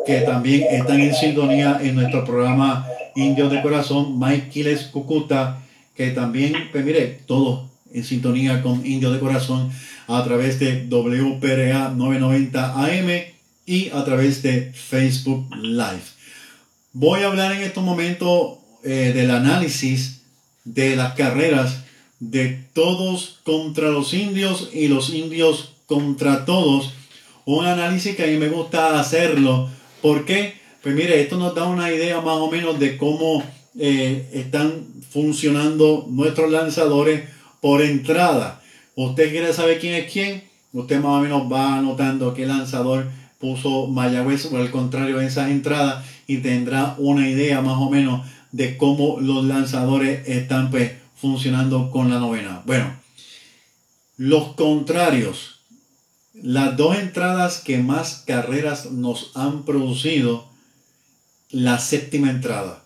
que 0.07 0.23
también 0.23 0.65
están 0.71 0.99
en 0.99 1.15
sintonía 1.15 1.79
en 1.83 1.95
nuestro 1.95 2.25
programa 2.25 2.87
Indios 3.17 3.53
de 3.53 3.61
Corazón, 3.61 4.19
Mike 4.19 4.49
Quiles 4.49 4.85
Cucuta, 4.85 5.59
que 6.01 6.13
también, 6.13 6.55
pues 6.73 6.83
mire, 6.83 7.21
todos 7.27 7.69
en 7.93 8.05
sintonía 8.05 8.63
con 8.63 8.87
Indios 8.87 9.13
de 9.13 9.21
Corazón 9.21 9.71
a 10.07 10.25
través 10.25 10.59
de 10.59 10.87
WPRA 10.87 11.91
990 11.91 12.87
AM 12.87 13.11
y 13.67 13.91
a 13.91 14.03
través 14.03 14.43
de 14.43 14.73
Facebook 14.73 15.55
Live. 15.57 16.01
Voy 16.95 17.21
a 17.21 17.27
hablar 17.27 17.53
en 17.53 17.61
estos 17.61 17.85
momentos 17.85 18.61
eh, 18.83 19.13
del 19.15 19.31
análisis 19.31 20.23
de 20.65 20.97
las 20.97 21.13
carreras 21.13 21.85
de 22.19 22.65
todos 22.73 23.41
contra 23.45 23.91
los 23.91 24.15
indios 24.15 24.71
y 24.73 24.89
los 24.89 25.11
indios 25.11 25.75
contra 25.85 26.47
todos. 26.47 26.95
Un 27.45 27.67
análisis 27.67 28.17
que 28.17 28.25
a 28.25 28.29
mí 28.29 28.39
me 28.39 28.49
gusta 28.49 28.99
hacerlo. 28.99 29.69
¿Por 30.01 30.25
qué? 30.25 30.55
Pues 30.83 30.95
mire, 30.95 31.21
esto 31.21 31.37
nos 31.37 31.55
da 31.55 31.65
una 31.65 31.93
idea 31.93 32.23
más 32.23 32.39
o 32.39 32.51
menos 32.51 32.81
de 32.81 32.97
cómo 32.97 33.45
eh, 33.83 34.29
están 34.35 34.85
funcionando 35.09 36.07
nuestros 36.11 36.51
lanzadores 36.51 37.27
por 37.63 37.81
entrada. 37.81 38.61
Usted 38.95 39.31
quiere 39.31 39.55
saber 39.55 39.81
quién 39.81 39.95
es 39.95 40.13
quién, 40.13 40.45
usted 40.75 41.01
más 41.01 41.19
o 41.19 41.21
menos 41.21 41.51
va 41.51 41.79
anotando 41.79 42.35
qué 42.35 42.45
lanzador 42.45 43.11
puso 43.39 43.87
Mayagüez 43.87 44.45
o 44.53 44.57
al 44.59 44.71
contrario 44.71 45.19
en 45.19 45.27
esas 45.27 45.51
entradas 45.51 46.05
y 46.27 46.39
tendrá 46.39 46.95
una 46.99 47.27
idea 47.27 47.63
más 47.63 47.79
o 47.79 47.89
menos 47.89 48.29
de 48.53 48.77
cómo 48.77 49.19
los 49.19 49.47
lanzadores 49.47 50.29
están 50.29 50.71
pues, 50.71 50.93
funcionando 51.17 51.91
con 51.91 52.11
la 52.11 52.19
novena. 52.19 52.63
Bueno, 52.67 52.95
los 54.19 54.55
contrarios, 54.57 55.61
las 56.35 56.77
dos 56.77 56.99
entradas 56.99 57.61
que 57.61 57.79
más 57.79 58.25
carreras 58.27 58.91
nos 58.91 59.35
han 59.35 59.65
producido, 59.65 60.51
la 61.49 61.79
séptima 61.79 62.29
entrada. 62.29 62.83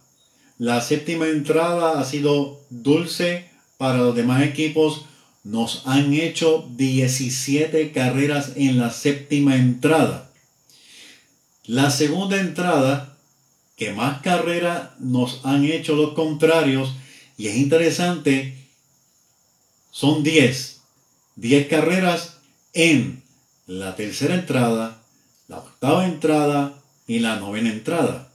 La 0.59 0.81
séptima 0.81 1.27
entrada 1.29 1.99
ha 1.99 2.05
sido 2.05 2.65
dulce 2.71 3.51
para 3.77 3.99
los 3.99 4.15
demás 4.15 4.43
equipos. 4.43 5.05
Nos 5.43 5.83
han 5.87 6.15
hecho 6.15 6.69
17 6.77 7.91
carreras 7.91 8.53
en 8.55 8.79
la 8.79 8.91
séptima 8.91 9.57
entrada. 9.57 10.31
La 11.67 11.91
segunda 11.91 12.41
entrada, 12.41 13.17
que 13.77 13.93
más 13.93 14.23
carreras 14.23 14.91
nos 15.01 15.45
han 15.45 15.65
hecho 15.65 15.97
los 15.97 16.13
contrarios, 16.13 16.95
y 17.37 17.49
es 17.49 17.57
interesante, 17.57 18.57
son 19.91 20.23
10. 20.23 20.81
10 21.37 21.67
carreras 21.67 22.37
en 22.75 23.23
la 23.67 23.97
tercera 23.97 24.35
entrada, 24.35 25.03
la 25.49 25.59
octava 25.59 26.07
entrada 26.07 26.75
y 27.09 27.19
la 27.19 27.37
novena 27.37 27.71
entrada. 27.71 28.31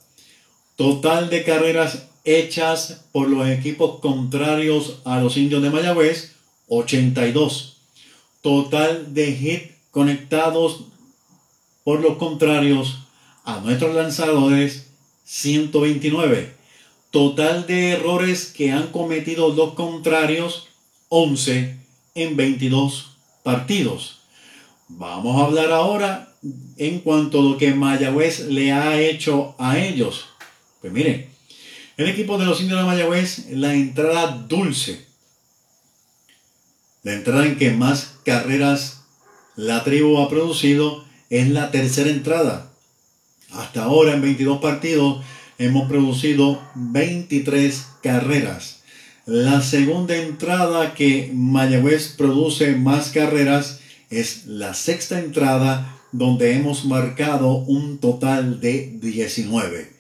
Total 0.76 1.30
de 1.30 1.44
carreras 1.44 2.09
hechas 2.38 3.06
por 3.12 3.30
los 3.30 3.48
equipos 3.50 4.00
contrarios 4.00 5.00
a 5.06 5.20
los 5.20 5.38
indios 5.38 5.62
de 5.64 5.70
Mayagüez, 5.70 6.36
82. 6.68 7.78
Total 8.42 9.14
de 9.14 9.30
hits 9.30 9.74
conectados 9.92 10.86
por 11.84 12.00
los 12.02 12.18
contrarios 12.18 13.00
a 13.44 13.60
nuestros 13.62 13.96
lanzadores, 13.96 14.92
129. 15.24 16.54
Total 17.12 17.66
de 17.66 17.92
errores 17.92 18.46
que 18.46 18.72
han 18.72 18.88
cometido 18.92 19.54
los 19.54 19.74
contrarios, 19.74 20.68
11 21.10 21.78
en 22.14 22.38
22 22.38 23.18
partidos. 23.42 24.20
Vamos 24.88 25.42
a 25.42 25.46
hablar 25.46 25.72
ahora 25.72 26.36
en 26.78 27.00
cuanto 27.00 27.40
a 27.40 27.44
lo 27.44 27.58
que 27.58 27.74
Mayagüez 27.74 28.42
le 28.42 28.72
ha 28.72 29.00
hecho 29.02 29.56
a 29.58 29.80
ellos. 29.80 30.26
Pues 30.82 30.94
miren, 30.94 31.29
el 32.00 32.08
equipo 32.08 32.38
de 32.38 32.46
los 32.46 32.62
indios 32.62 32.80
de 32.80 32.86
Mayagüez, 32.86 33.48
la 33.50 33.74
entrada 33.74 34.46
dulce, 34.48 35.06
la 37.04 37.12
entrada 37.12 37.46
en 37.46 37.58
que 37.58 37.72
más 37.72 38.14
carreras 38.24 39.02
la 39.58 39.84
tribu 39.84 40.18
ha 40.20 40.30
producido 40.30 41.04
es 41.30 41.50
la 41.50 41.72
tercera 41.72 42.10
entrada. 42.10 42.72
Hasta 43.52 43.84
ahora 43.84 44.14
en 44.14 44.22
22 44.22 44.62
partidos 44.62 45.26
hemos 45.58 45.90
producido 45.90 46.62
23 46.76 47.86
carreras. 48.02 48.80
La 49.26 49.62
segunda 49.62 50.16
entrada 50.16 50.94
que 50.94 51.30
Mayagüez 51.34 52.16
produce 52.18 52.78
más 52.78 53.10
carreras 53.10 53.82
es 54.10 54.46
la 54.46 54.74
sexta 54.74 55.20
entrada 55.20 56.00
donde 56.14 56.54
hemos 56.54 56.86
marcado 56.86 57.56
un 57.56 57.98
total 57.98 58.62
de 58.62 58.88
19. 59.02 59.92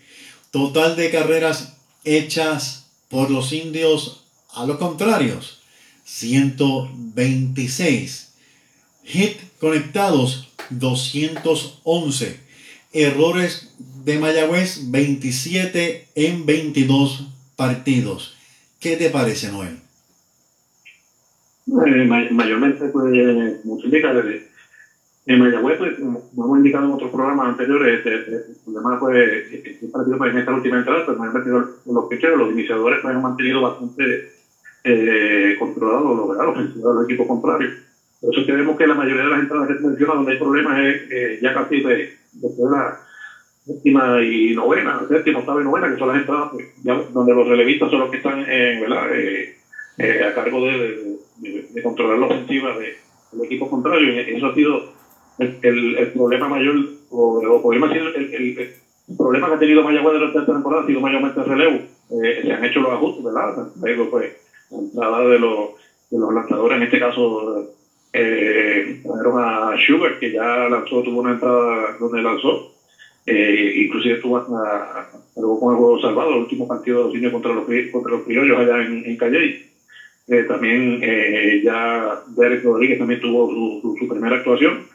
Total 0.51 0.95
de 0.95 1.11
carreras 1.11 1.73
hechas 2.03 2.87
por 3.09 3.31
los 3.31 3.53
indios 3.53 4.25
a 4.53 4.65
los 4.65 4.77
contrarios, 4.77 5.61
126. 6.05 8.33
Hit 9.03 9.37
conectados, 9.59 10.49
211. 10.69 12.39
Errores 12.91 13.69
de 14.05 14.19
Mayagüez, 14.19 14.91
27 14.91 16.07
en 16.15 16.45
22 16.45 17.27
partidos. 17.55 18.35
¿Qué 18.79 18.97
te 18.97 19.09
parece, 19.09 19.51
Noel? 19.51 19.79
Eh, 21.67 22.05
mayormente, 22.31 22.85
pues, 22.87 23.65
mucho 23.65 23.87
en 25.29 25.37
Mayagüez, 25.37 25.77
pues, 25.77 25.93
como 25.95 26.45
hemos 26.45 26.57
indicado 26.57 26.85
en 26.85 26.93
otros 26.93 27.11
programas 27.11 27.49
anteriores, 27.49 27.97
este, 27.97 28.15
este, 28.15 28.31
el 28.31 28.57
problema 28.65 28.97
fue 28.97 29.35
el 29.63 29.89
partido 29.91 30.17
pues, 30.17 30.31
en 30.31 30.37
esta 30.39 30.53
última 30.53 30.77
entrada, 30.77 31.05
pues 31.05 31.17
los 31.85 32.07
pitcheros, 32.07 32.39
los 32.39 32.49
iniciadores 32.49 32.99
pues, 32.99 33.15
han 33.15 33.21
mantenido 33.21 33.61
bastante 33.61 34.23
eh, 34.83 35.55
controlados 35.59 36.15
los, 36.15 36.75
los 36.75 37.03
equipos 37.03 37.27
contrarios. 37.27 37.71
Por 38.19 38.33
eso 38.33 38.43
que 38.43 38.75
que 38.75 38.87
la 38.87 38.95
mayoría 38.95 39.23
de 39.23 39.29
las 39.29 39.39
entradas 39.39 39.67
que 39.67 39.75
se 39.75 39.87
mencionan 39.87 40.15
donde 40.15 40.31
hay 40.31 40.37
problemas 40.39 40.79
es 40.79 41.11
eh, 41.11 41.37
ya 41.39 41.53
casi 41.53 41.79
de, 41.79 42.09
de 42.31 42.49
la 42.67 42.97
séptima 43.67 44.19
y 44.23 44.55
novena, 44.55 44.99
séptima, 45.07 45.39
octava 45.39 45.61
y 45.61 45.63
novena, 45.63 45.89
que 45.89 45.97
son 45.99 46.07
las 46.07 46.17
entradas 46.17 46.49
pues, 46.51 47.13
donde 47.13 47.33
los 47.35 47.47
relevistas 47.47 47.91
son 47.91 47.99
los 47.99 48.09
que 48.09 48.17
están 48.17 48.39
¿verdad? 48.39 49.13
Eh, 49.13 49.53
eh, 49.99 50.23
a 50.23 50.33
cargo 50.33 50.65
de, 50.65 50.97
de, 51.37 51.81
controlar 51.83 52.17
la 52.17 52.25
ofensiva 52.25 52.73
de, 52.73 52.95
del 53.31 53.45
equipo 53.45 53.69
contrario. 53.69 54.11
Y 54.11 54.35
eso 54.35 54.47
ha 54.47 54.53
sido 54.55 54.98
el, 55.39 55.97
el, 55.97 56.11
problema 56.11 56.47
mayor, 56.49 56.75
o, 57.09 57.39
o 57.39 57.61
podemos 57.61 57.89
decir, 57.89 58.11
el, 58.15 58.33
el, 58.33 58.69
problema 59.17 59.47
que 59.47 59.53
ha 59.55 59.59
tenido 59.59 59.83
Mayagüez 59.83 60.13
durante 60.13 60.39
esta 60.39 60.53
temporada 60.53 60.83
ha 60.83 60.87
sido 60.87 61.01
mayormente 61.01 61.39
el 61.39 61.45
relevo. 61.45 61.79
Eh, 62.11 62.41
se 62.43 62.53
han 62.53 62.63
hecho 62.65 62.81
los 62.81 62.91
ajustes, 62.91 63.23
¿verdad? 63.23 63.67
Luego, 63.81 64.09
pues, 64.09 64.33
la 64.71 64.77
entrada 64.77 65.27
de 65.27 65.39
los, 65.39 65.69
de 66.11 66.19
los 66.19 66.33
lanzadores, 66.33 66.77
en 66.77 66.83
este 66.83 66.99
caso, 66.99 67.73
eh, 68.13 69.01
a 69.37 69.75
Schubert, 69.77 70.19
que 70.19 70.31
ya 70.31 70.67
lanzó, 70.69 71.01
tuvo 71.01 71.19
una 71.19 71.31
entrada 71.31 71.97
donde 71.99 72.21
lanzó. 72.21 72.73
Eh, 73.25 73.83
inclusive 73.85 74.15
estuvo 74.15 74.37
hasta, 74.37 75.09
luego 75.37 75.59
con 75.59 75.73
el 75.73 75.77
juego 75.77 76.01
salvado, 76.01 76.31
el 76.31 76.39
último 76.39 76.67
partido 76.67 76.99
de 76.99 77.03
los 77.05 77.15
indios 77.15 77.31
contra 77.31 77.53
los, 77.53 77.65
contra 77.91 78.11
los 78.11 78.23
criollos 78.23 78.57
allá 78.57 78.81
en, 78.81 79.05
en 79.05 79.17
Calle. 79.17 79.65
Eh, 80.27 80.43
también 80.43 80.99
eh, 81.01 81.61
ya 81.63 82.21
Derek 82.35 82.63
Rodríguez 82.63 82.99
también 82.99 83.19
tuvo 83.19 83.49
su, 83.49 83.95
su 83.97 84.07
primera 84.07 84.35
actuación 84.35 84.85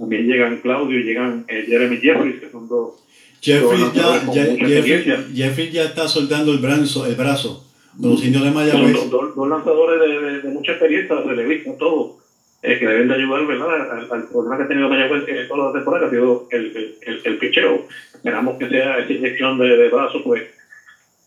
también 0.00 0.26
llegan 0.26 0.56
Claudio 0.62 0.98
y 0.98 1.04
llegan 1.04 1.44
eh, 1.46 1.64
Jeremy 1.68 1.98
Jeffries, 1.98 2.40
que 2.40 2.50
son 2.50 2.66
dos. 2.66 3.04
Jeffries, 3.42 3.92
ya, 3.92 5.24
Jeffries, 5.34 5.72
ya 5.72 5.84
está 5.84 6.08
soltando 6.08 6.52
el 6.52 6.58
brazo, 6.58 7.06
el 7.06 7.14
brazo 7.14 7.66
de 7.94 8.08
los 8.08 8.24
indios 8.24 8.44
de 8.44 8.50
Mayagüez. 8.50 9.10
Dos, 9.10 9.36
dos, 9.36 9.48
lanzadores 9.48 10.00
de, 10.00 10.40
de, 10.40 10.48
mucha 10.48 10.72
experiencia, 10.72 11.16
relevistas, 11.20 11.76
todos, 11.78 12.16
eh, 12.62 12.78
que 12.78 12.86
deben 12.86 13.08
de 13.08 13.14
ayudar 13.14 13.46
¿verdad? 13.46 13.90
Al, 13.90 14.08
al, 14.10 14.28
problema 14.28 14.56
que 14.56 14.62
ha 14.62 14.68
tenido 14.68 14.88
Mayagüez 14.88 15.28
en 15.28 15.48
toda 15.48 15.66
la 15.66 15.72
temporada, 15.72 16.08
que 16.10 16.16
ha 16.16 16.18
sido 16.18 16.48
el, 16.50 16.96
el, 17.02 17.20
el, 17.24 17.38
picheo. 17.38 17.86
Esperamos 18.14 18.58
que 18.58 18.68
sea 18.70 18.98
esa 18.98 19.12
inyección 19.12 19.58
de, 19.58 19.76
de 19.76 19.88
brazo, 19.90 20.22
pues 20.24 20.44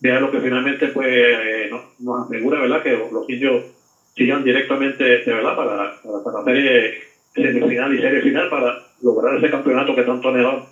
ya 0.01 0.19
lo 0.19 0.32
que 0.32 0.41
finalmente 0.41 0.88
pues 0.88 1.07
eh, 1.09 1.69
nos, 1.99 2.26
asegura, 2.26 2.59
¿verdad? 2.59 2.82
Que 2.82 2.91
los 3.11 3.30
indios 3.30 3.65
sigan 4.15 4.43
directamente, 4.43 5.19
este, 5.19 5.32
¿verdad? 5.32 5.55
Para, 5.55 6.01
para, 6.01 6.24
para 6.24 6.39
la 6.39 6.45
serie 6.45 7.12
semifinal 7.34 7.93
y 7.93 8.01
serie 8.01 8.21
final 8.21 8.49
para 8.49 8.88
lograr 9.01 9.38
ese 9.38 9.49
campeonato 9.49 9.95
que 9.95 10.03
tanto 10.03 10.29
anhelamos. 10.29 10.67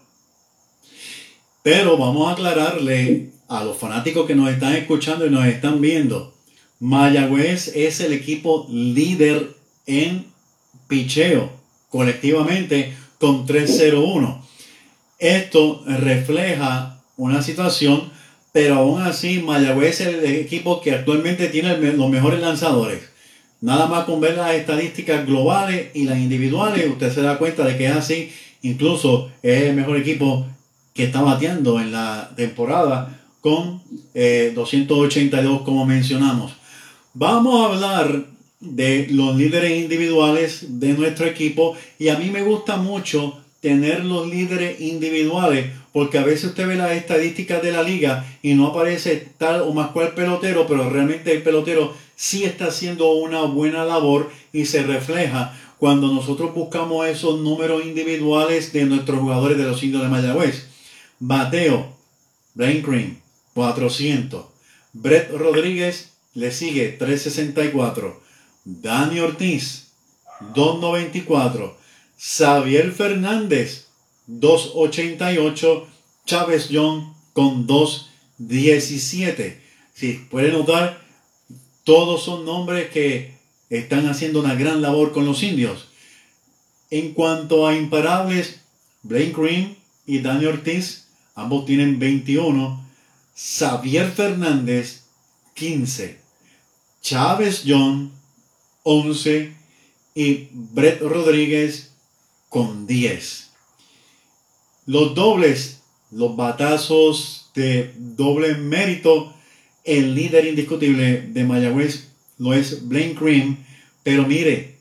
Pero 1.64 1.97
vamos 1.97 2.28
a 2.28 2.34
aclararle 2.34 3.30
a 3.47 3.64
los 3.64 3.78
fanáticos 3.78 4.26
que 4.26 4.36
nos 4.36 4.49
están 4.49 4.74
escuchando 4.74 5.26
y 5.26 5.30
nos 5.30 5.45
están 5.45 5.82
viendo. 5.82 6.34
Mayagüez 6.80 7.76
es 7.76 7.99
el 7.99 8.14
equipo 8.14 8.66
líder 8.72 9.49
en 9.86 10.26
picheo 10.88 11.51
colectivamente 11.89 12.93
con 13.20 13.45
3-0-1. 13.45 14.41
Esto 15.20 15.84
refleja 15.86 17.03
una 17.18 17.43
situación, 17.43 18.09
pero 18.51 18.76
aún 18.76 19.03
así 19.03 19.39
Mayagüez 19.39 20.01
es 20.01 20.07
el 20.07 20.26
equipo 20.26 20.82
que 20.82 20.93
actualmente 20.93 21.49
tiene 21.49 21.78
los 21.78 22.09
mejores 22.09 22.39
lanzadores. 22.39 23.11
Nada 23.62 23.88
más 23.88 24.05
con 24.05 24.20
ver 24.20 24.38
las 24.38 24.55
estadísticas 24.55 25.26
globales 25.26 25.89
y 25.93 26.05
las 26.05 26.18
individuales, 26.18 26.89
usted 26.89 27.14
se 27.14 27.22
da 27.22 27.38
cuenta 27.38 27.64
de 27.64 27.78
que 27.78 27.86
es 27.86 27.95
así. 27.95 28.32
Incluso 28.64 29.32
es 29.43 29.64
el 29.64 29.76
mejor 29.76 29.97
equipo 29.97 30.47
que 30.93 31.05
está 31.05 31.22
bateando 31.22 31.80
en 31.80 31.91
la 31.91 32.32
temporada 32.36 33.20
con 33.39 33.82
282 34.14 35.62
eh, 35.62 35.64
como 35.64 35.86
mencionamos. 35.86 36.53
Vamos 37.14 37.62
a 37.62 37.74
hablar 37.74 38.26
de 38.59 39.07
los 39.09 39.36
líderes 39.36 39.80
individuales 39.80 40.80
de 40.80 40.93
nuestro 40.93 41.26
equipo 41.26 41.76
y 41.99 42.09
a 42.09 42.18
mí 42.18 42.30
me 42.30 42.43
gusta 42.43 42.78
mucho 42.78 43.38
tener 43.59 44.05
los 44.05 44.28
líderes 44.28 44.82
individuales 44.82 45.68
porque 45.94 46.18
a 46.18 46.24
veces 46.24 46.52
usted 46.52 46.68
ve 46.68 46.76
las 46.76 46.92
estadísticas 46.92 47.62
de 47.62 47.72
la 47.72 47.84
liga 47.84 48.26
y 48.42 48.54
no 48.54 48.68
aparece 48.68 49.28
tal 49.38 49.62
o 49.62 49.74
más 49.74 49.92
cual 49.92 50.14
pelotero, 50.14 50.68
pero 50.68 50.89
realmente 50.89 51.32
el 51.32 51.44
pelotero 51.44 51.94
sí 52.16 52.44
está 52.44 52.68
haciendo 52.68 53.12
una 53.14 53.42
buena 53.42 53.84
labor 53.84 54.32
y 54.54 54.66
se 54.66 54.84
refleja 54.84 55.58
cuando 55.78 56.14
nosotros 56.14 56.54
buscamos 56.54 57.08
esos 57.08 57.39
números 57.39 57.84
individuales 57.84 58.72
de 58.72 58.86
nuestros 58.86 59.20
jugadores 59.20 59.58
de 59.58 59.64
los 59.64 59.82
indios 59.82 60.04
de 60.04 60.10
Mayagüez. 60.10 60.68
Bateo, 61.20 61.96
Blaine 62.54 62.82
Green, 62.82 63.22
400. 63.54 64.46
Brett 64.94 65.32
Rodríguez 65.32 66.12
le 66.34 66.52
sigue 66.52 66.89
364. 66.89 68.22
Dani 68.64 69.20
Ortiz 69.20 69.92
294. 70.54 71.78
Xavier 72.18 72.92
Fernández 72.92 73.88
288. 74.28 75.88
Chávez 76.26 76.69
John 76.72 77.13
con 77.34 77.67
217. 77.67 79.61
Si 79.93 80.13
puede 80.13 80.51
notar, 80.51 81.01
todos 81.84 82.24
son 82.24 82.45
nombres 82.45 82.89
que 82.91 83.36
están 83.69 84.07
haciendo 84.07 84.39
una 84.39 84.55
gran 84.55 84.82
labor 84.82 85.11
con 85.11 85.26
los 85.26 85.43
indios. 85.43 85.88
En 86.89 87.13
cuanto 87.13 87.67
a 87.67 87.76
imparables, 87.76 88.61
Blaine 89.03 89.34
Green 89.34 89.78
y 90.05 90.19
Dani 90.19 90.45
Ortiz 90.45 91.01
Ambos 91.36 91.65
tienen 91.65 91.97
21. 91.99 92.86
Xavier 93.36 94.11
Fernández, 94.11 95.03
15. 95.55 96.19
Chávez 97.01 97.63
John, 97.65 98.11
11. 98.84 99.53
Y 100.13 100.49
Brett 100.51 101.01
Rodríguez 101.01 101.93
con 102.49 102.86
10. 102.86 103.41
Los 104.92 105.16
dobles, 105.16 105.84
los 106.12 106.36
batazos 106.36 107.50
de 107.56 107.94
doble 107.98 108.56
mérito, 108.56 109.34
el 109.86 110.16
líder 110.16 110.48
indiscutible 110.48 111.30
de 111.30 111.46
Mayagüez 111.46 112.10
lo 112.38 112.54
es 112.54 112.89
Blaine 112.89 113.16
Cream. 113.16 113.58
Pero 114.04 114.28
mire, 114.28 114.80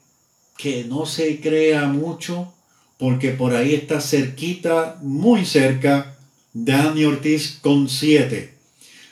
que 0.57 0.83
no 0.83 1.07
se 1.07 1.39
crea 1.39 1.87
mucho 1.87 2.53
porque 2.99 3.31
por 3.31 3.55
ahí 3.55 3.73
está 3.73 4.01
cerquita, 4.01 4.99
muy 5.01 5.45
cerca, 5.45 6.19
Dani 6.53 7.05
Ortiz 7.05 7.61
con 7.63 7.89
7. 7.89 8.53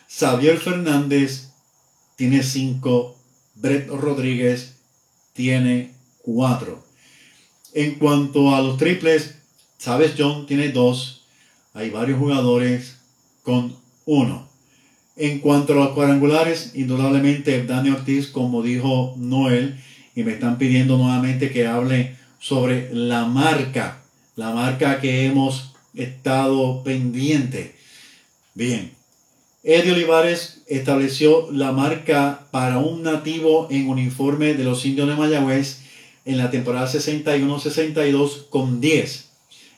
Xavier 0.09 0.59
Fernández 0.59 1.51
tiene 2.17 2.43
5. 2.43 3.17
Brett 3.55 3.87
Rodríguez 3.87 4.81
tiene 5.33 5.93
4. 6.23 6.85
En 7.75 7.95
cuanto 8.01 8.53
a 8.53 8.63
los 8.63 8.79
triples, 8.79 9.38
Sabes 9.79 10.15
John 10.19 10.47
tiene 10.47 10.71
2. 10.71 11.25
Hay 11.75 11.91
varios 11.91 12.19
jugadores 12.19 12.99
con 13.43 13.77
1. 14.07 14.49
En 15.17 15.39
cuanto 15.39 15.73
a 15.73 15.77
los 15.77 15.91
cuadrangulares, 15.91 16.73
indudablemente 16.75 17.65
Dani 17.65 17.91
Ortiz, 17.91 18.27
como 18.27 18.63
dijo 18.63 19.15
Noel, 19.17 19.79
y 20.15 20.25
me 20.25 20.33
están 20.33 20.59
pidiendo 20.59 20.97
nuevamente 20.99 21.51
que 21.53 21.67
hable 21.67 22.17
sobre 22.41 22.93
la 22.93 23.25
marca, 23.25 24.03
la 24.35 24.51
marca 24.51 25.01
que 25.01 25.27
hemos 25.27 25.75
estado 25.95 26.83
pendiente. 26.83 27.77
Bien, 28.55 28.93
Eddie 29.63 29.93
Olivares 29.93 30.63
estableció 30.67 31.51
la 31.53 31.73
marca 31.73 32.47
para 32.51 32.79
un 32.79 33.03
nativo 33.03 33.69
en 33.71 33.89
uniforme 33.89 34.55
de 34.55 34.65
los 34.65 34.85
indios 34.87 35.09
de 35.09 35.15
Mayagüez 35.15 35.83
en 36.25 36.39
la 36.39 36.51
temporada 36.51 36.89
61-62 36.89 38.49
con 38.51 38.81
10. 38.81 39.28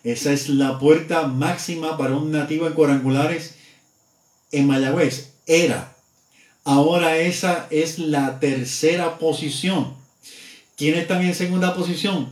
Esa 0.05 0.33
es 0.33 0.49
la 0.49 0.79
puerta 0.79 1.27
máxima 1.27 1.99
para 1.99 2.17
un 2.17 2.33
nativo 2.33 2.67
en 2.67 2.73
cuadrangulares 2.73 3.55
en 4.53 4.67
Mayagüez. 4.67 5.33
Era. 5.47 5.95
Ahora 6.65 7.19
esa 7.19 7.67
es 7.71 7.99
la 7.99 8.41
tercera 8.41 9.19
posición. 9.19 9.95
¿Quiénes 10.77 11.03
están 11.03 11.23
en 11.23 11.35
segunda 11.35 11.75
posición? 11.75 12.29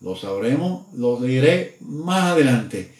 Lo 0.00 0.16
sabremos, 0.16 0.86
lo 0.94 1.16
diré 1.20 1.76
más 1.80 2.32
adelante. 2.32 2.94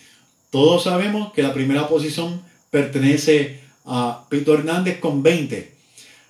Todos 0.50 0.84
sabemos 0.84 1.32
que 1.32 1.42
la 1.42 1.52
primera 1.52 1.88
posición 1.88 2.42
pertenece 2.70 3.61
a 3.84 4.24
Pito 4.28 4.54
Hernández 4.54 4.98
con 4.98 5.22
20. 5.22 5.74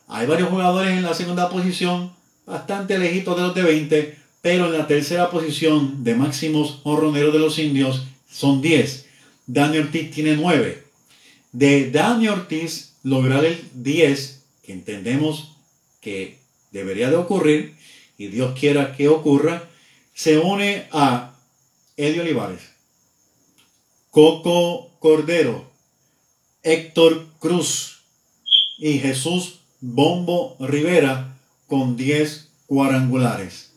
Hay 0.09 0.27
varios 0.27 0.49
jugadores 0.49 0.93
en 0.93 1.03
la 1.03 1.15
segunda 1.15 1.49
posición, 1.51 2.13
bastante 2.47 2.99
lejitos 2.99 3.37
de 3.37 3.43
los 3.43 3.55
de 3.55 3.63
20, 3.63 4.19
pero 4.41 4.67
en 4.67 4.73
la 4.73 4.87
tercera 4.87 5.31
posición 5.31 6.05
de 6.05 6.15
máximos 6.15 6.81
honroneros 6.85 7.33
de 7.33 7.41
los 7.41 7.59
indios 7.59 8.07
son 8.31 8.61
10. 8.61 9.07
Daniel 9.47 9.85
Ortiz 9.85 10.11
tiene 10.11 10.37
9. 10.37 10.85
De 11.53 11.91
Daniel 11.91 12.35
Ortiz 12.35 12.95
lograr 13.03 13.45
el 13.45 13.59
10, 13.75 14.43
que 14.63 14.73
entendemos 14.73 15.57
que 16.01 16.39
debería 16.71 17.11
de 17.11 17.17
ocurrir, 17.17 17.75
y 18.17 18.27
Dios 18.29 18.59
quiera 18.59 18.95
que 18.97 19.09
ocurra, 19.09 19.69
se 20.15 20.39
une 20.39 20.87
a 20.91 21.35
Eddie 21.97 22.21
Olivares, 22.21 22.61
Coco 24.11 24.91
Cordero, 24.99 25.71
Héctor 26.63 27.27
Cruz 27.39 28.01
y 28.79 28.99
Jesús 28.99 29.61
Bombo 29.81 30.57
Rivera 30.59 31.37
con 31.67 31.97
10 31.97 32.49
cuadrangulares. 32.67 33.68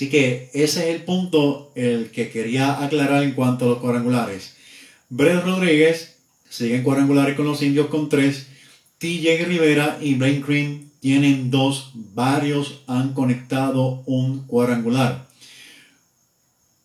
Así 0.00 0.08
que 0.08 0.48
ese 0.54 0.88
es 0.88 0.96
el 0.96 1.02
punto 1.02 1.72
el 1.74 2.10
que 2.10 2.30
quería 2.30 2.82
aclarar 2.82 3.22
en 3.22 3.32
cuanto 3.32 3.66
a 3.66 3.68
los 3.68 3.78
cuadrangulares. 3.80 4.54
Brett 5.10 5.44
Rodríguez 5.44 6.16
sigue 6.48 6.76
en 6.76 6.82
cuadrangulares 6.82 7.36
con 7.36 7.44
los 7.44 7.60
indios 7.60 7.88
con 7.88 8.08
3. 8.08 8.46
TJ 8.96 9.44
Rivera 9.44 9.98
y 10.00 10.14
Blaine 10.14 10.42
Green 10.42 10.90
tienen 11.00 11.50
2. 11.50 11.90
Varios 12.14 12.80
han 12.86 13.12
conectado 13.12 14.02
un 14.06 14.46
cuadrangular. 14.46 15.28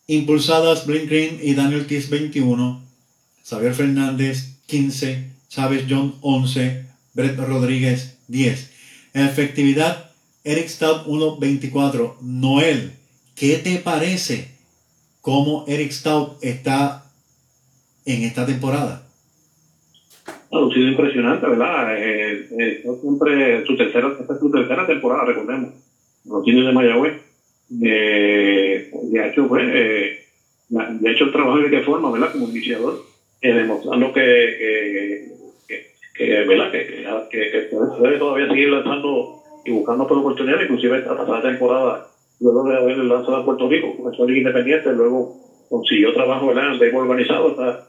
Impulsadas 0.08 0.86
Blaine 0.86 1.08
Green 1.08 1.40
y 1.42 1.54
Daniel 1.54 1.88
Tis 1.88 2.10
21. 2.10 2.84
Xavier 3.46 3.74
Fernández 3.74 4.58
15, 4.66 5.32
Chávez 5.48 5.86
John 5.90 6.16
11, 6.20 6.86
Brett 7.14 7.40
Rodríguez 7.40 8.18
10. 8.28 8.72
efectividad, 9.14 10.12
Eric 10.44 10.68
Stout 10.68 11.08
1.24. 11.08 12.18
Noel, 12.20 12.95
¿qué 13.36 13.58
te 13.58 13.78
parece 13.78 14.50
cómo 15.22 15.66
Eric 15.68 15.92
Stout 15.92 16.38
está 16.42 17.06
en 18.06 18.24
esta 18.24 18.46
temporada? 18.46 19.08
Ha 20.28 20.74
sido 20.74 20.88
impresionante, 20.88 21.48
¿verdad? 21.48 21.98
Eh, 21.98 22.48
eh, 22.60 22.84
siempre 23.02 23.66
su 23.66 23.76
tercera, 23.76 24.16
esta 24.20 24.34
es 24.34 24.40
su 24.40 24.52
tercera 24.52 24.88
temporada, 24.88 25.26
recordemos. 25.26 25.74
Los 26.26 26.46
de 26.46 26.72
Mayagüez. 26.72 27.22
Eh, 27.84 28.92
hecho, 29.36 29.48
pues, 29.48 29.64
eh, 29.68 30.20
de 30.70 31.12
hecho 31.12 31.26
el 31.26 31.32
trabajo 31.32 31.58
de 31.58 31.70
qué 31.70 31.82
forma, 31.82 32.12
¿verdad? 32.12 32.32
Como 32.32 32.50
iniciador 32.50 33.02
eh, 33.42 33.54
demostrando 33.54 34.14
que, 34.14 35.28
que, 35.68 35.94
que, 36.16 36.44
¿verdad? 36.46 36.72
que, 36.72 37.52
que, 37.52 37.70
puede 38.00 38.18
todavía 38.18 38.48
seguir 38.48 38.70
lanzando 38.70 39.44
y 39.66 39.72
buscando 39.72 40.08
por 40.08 40.18
oportunidades, 40.20 40.66
inclusive 40.66 41.00
esta 41.00 41.18
pasada 41.18 41.42
temporada, 41.42 42.08
luego 42.40 42.64
de 42.64 42.78
haber 42.78 42.98
lanzado 42.98 43.38
a 43.38 43.46
Puerto 43.46 43.68
Rico, 43.68 43.96
comenzó 43.96 44.24
a 44.24 44.32
Independiente, 44.32 44.92
luego 44.92 45.36
consiguió 45.70 46.14
trabajo 46.14 46.48
¿verdad? 46.48 46.74
en 46.74 46.80
béisbol 46.80 47.04
organizado, 47.04 47.50
está 47.50 47.88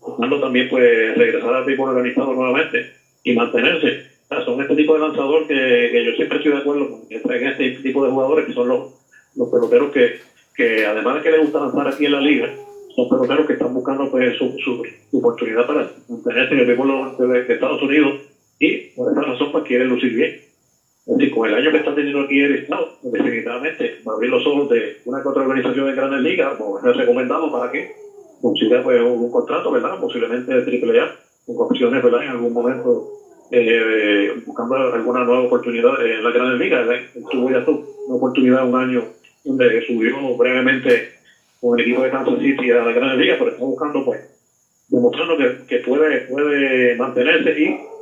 buscando 0.00 0.40
también 0.40 0.68
pues 0.68 1.16
regresar 1.16 1.54
al 1.54 1.64
béisbol 1.64 1.90
organizado 1.90 2.32
nuevamente. 2.34 2.92
y 3.24 3.34
mantenerse. 3.34 4.06
son 4.44 4.60
este 4.60 4.76
tipo 4.76 4.94
de 4.94 5.00
lanzador 5.00 5.46
que, 5.46 5.88
que, 5.92 6.04
yo 6.04 6.12
siempre 6.12 6.38
estoy 6.38 6.52
de 6.52 6.58
acuerdo 6.58 6.90
con 6.90 7.08
que 7.08 7.18
traen 7.20 7.48
este 7.48 7.70
tipo 7.82 8.04
de 8.04 8.10
jugadores 8.10 8.46
que 8.46 8.52
son 8.52 8.68
los, 8.68 8.94
los 9.36 9.48
peloteros 9.48 9.92
que, 9.92 10.20
que 10.54 10.86
además 10.86 11.16
de 11.16 11.22
que 11.22 11.30
les 11.30 11.40
gusta 11.40 11.60
lanzar 11.60 11.88
aquí 11.88 12.06
en 12.06 12.12
la 12.12 12.20
liga, 12.20 12.48
son 12.94 13.08
peloteros 13.08 13.46
que 13.46 13.52
están 13.54 13.74
buscando 13.74 14.10
pues, 14.10 14.36
su, 14.36 14.56
su, 14.58 14.82
oportunidad 15.18 15.66
para 15.66 15.90
mantenerse 16.08 16.54
en 16.54 16.60
el 16.60 16.66
mismo 16.66 17.16
de, 17.18 17.42
de 17.42 17.54
Estados 17.54 17.82
Unidos 17.82 18.20
y 18.58 18.90
por 18.96 19.12
esa 19.12 19.22
razón 19.22 19.52
pues 19.52 19.64
quieren 19.64 19.88
lucir 19.88 20.14
bien. 20.14 20.47
Decir, 21.08 21.34
con 21.34 21.48
el 21.48 21.54
año 21.54 21.70
que 21.70 21.78
está 21.78 21.94
teniendo 21.94 22.20
aquí 22.20 22.38
el 22.38 22.54
Estado, 22.56 22.86
definitivamente, 23.02 23.96
abrir 24.04 24.28
los 24.28 24.46
ojos 24.46 24.68
de 24.68 24.98
una 25.06 25.22
que 25.22 25.28
otra 25.28 25.42
organización 25.42 25.86
de 25.86 25.94
grandes 25.94 26.20
ligas, 26.20 26.54
pues 26.58 26.84
es 26.84 26.96
recomendado 26.96 27.50
para 27.50 27.72
que 27.72 27.90
consiga 28.42 28.82
pues, 28.82 29.00
un, 29.00 29.30
contrato, 29.30 29.70
¿verdad? 29.70 29.98
Posiblemente 29.98 30.52
de 30.52 30.60
AAA, 30.60 31.16
con 31.46 31.56
opciones, 31.66 32.02
¿verdad? 32.02 32.24
En 32.24 32.28
algún 32.28 32.52
momento 32.52 33.08
eh, 33.50 34.34
buscando 34.44 34.74
alguna 34.74 35.24
nueva 35.24 35.46
oportunidad 35.46 36.06
en 36.06 36.22
la 36.22 36.30
grandes 36.30 36.58
ligas. 36.58 36.86
Tuvo 37.30 37.50
ya 37.50 37.64
una 37.66 38.16
oportunidad 38.16 38.68
un 38.68 38.74
año 38.74 39.04
donde 39.44 39.80
subió 39.86 40.36
brevemente 40.36 41.08
con 41.58 41.78
el 41.78 41.86
equipo 41.86 42.02
de 42.02 42.10
Kansas 42.10 42.38
City 42.38 42.70
a 42.70 42.84
la 42.84 42.92
grandes 42.92 43.18
ligas, 43.18 43.38
pero 43.38 43.50
está 43.52 43.64
buscando 43.64 44.04
pues 44.04 44.20
demostrando 44.88 45.38
que, 45.38 45.66
que 45.66 45.78
puede, 45.78 46.20
puede 46.26 46.96
mantenerse 46.96 47.58
y 47.58 47.97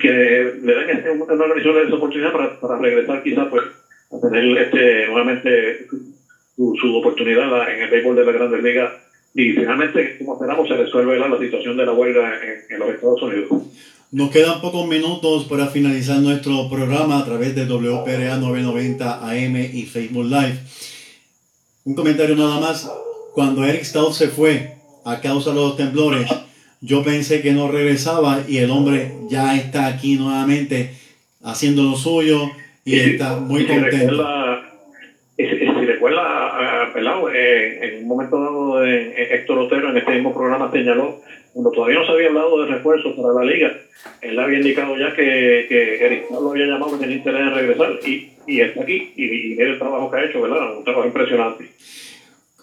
que 0.00 0.08
le 0.62 0.74
den 0.74 0.90
este, 0.90 1.10
una 1.10 1.44
organización 1.44 1.86
esa 1.86 1.96
oportunidad 1.96 2.32
para, 2.32 2.60
para 2.60 2.78
regresar 2.78 3.22
quizás 3.22 3.48
pues 3.48 3.64
a 4.10 4.20
tener 4.20 4.58
este 4.58 5.06
nuevamente 5.06 5.86
su, 6.56 6.74
su 6.80 6.96
oportunidad 6.96 7.70
en 7.70 7.82
el 7.82 7.90
béisbol 7.90 8.16
de 8.16 8.24
la 8.24 8.32
Grandes 8.32 8.62
Ligas 8.62 8.92
y 9.34 9.52
finalmente, 9.52 10.18
como 10.18 10.34
esperamos, 10.34 10.68
se 10.68 10.76
resuelve 10.76 11.18
la, 11.18 11.38
situación 11.38 11.76
de 11.76 11.86
la 11.86 11.92
huelga 11.92 12.32
en, 12.68 12.78
los 12.78 12.90
Estados 12.90 13.22
Unidos. 13.22 13.48
Nos 14.10 14.30
quedan 14.30 14.60
pocos 14.60 14.86
minutos 14.86 15.44
para 15.44 15.68
finalizar 15.68 16.18
nuestro 16.18 16.68
programa 16.68 17.18
a 17.18 17.24
través 17.24 17.54
de 17.54 17.64
WPRA 17.64 18.36
990 18.36 19.26
AM 19.26 19.56
y 19.56 19.84
Facebook 19.84 20.26
Live. 20.26 20.58
Un 21.84 21.94
comentario 21.94 22.36
nada 22.36 22.60
más. 22.60 22.90
Cuando 23.32 23.64
Eric 23.64 23.84
Stout 23.84 24.12
se 24.12 24.28
fue 24.28 24.74
a 25.06 25.18
causa 25.22 25.50
de 25.50 25.56
los 25.56 25.76
temblores, 25.78 26.28
yo 26.82 27.02
pensé 27.04 27.40
que 27.40 27.52
no 27.52 27.70
regresaba 27.70 28.42
y 28.46 28.58
el 28.58 28.70
hombre 28.70 29.12
ya 29.28 29.56
está 29.56 29.86
aquí 29.86 30.16
nuevamente 30.16 30.90
haciendo 31.42 31.84
lo 31.84 31.96
suyo 31.96 32.50
y 32.84 32.98
está 32.98 33.36
muy 33.36 33.64
contento. 33.66 34.26
Si, 35.36 35.48
si 35.48 35.86
recuerda, 35.86 36.92
pelado, 36.92 37.32
eh, 37.32 37.78
en 37.82 38.02
un 38.02 38.08
momento 38.08 38.38
dado 38.38 38.84
Héctor 38.84 39.58
Otero 39.58 39.90
en 39.90 39.96
este 39.96 40.12
mismo 40.12 40.34
programa 40.34 40.70
señaló, 40.70 41.20
cuando 41.52 41.70
todavía 41.70 42.00
no 42.00 42.06
se 42.06 42.12
había 42.12 42.28
hablado 42.28 42.64
de 42.64 42.72
refuerzos 42.72 43.14
para 43.14 43.32
la 43.34 43.50
liga, 43.50 43.72
él 44.20 44.38
había 44.38 44.58
indicado 44.58 44.96
ya 44.96 45.14
que, 45.14 45.66
que 45.68 46.04
Eric 46.04 46.30
lo 46.30 46.50
había 46.50 46.66
llamado 46.66 46.92
que 46.92 47.04
tenía 47.04 47.16
interés 47.16 47.40
en 47.42 47.54
regresar 47.54 47.98
y, 48.04 48.32
y 48.46 48.60
está 48.60 48.82
aquí 48.82 49.12
y, 49.16 49.54
y 49.54 49.60
el 49.60 49.78
trabajo 49.78 50.10
que 50.10 50.16
ha 50.16 50.24
hecho, 50.24 50.42
¿verdad? 50.42 50.76
Un 50.76 50.84
trabajo 50.84 51.06
impresionante. 51.06 51.68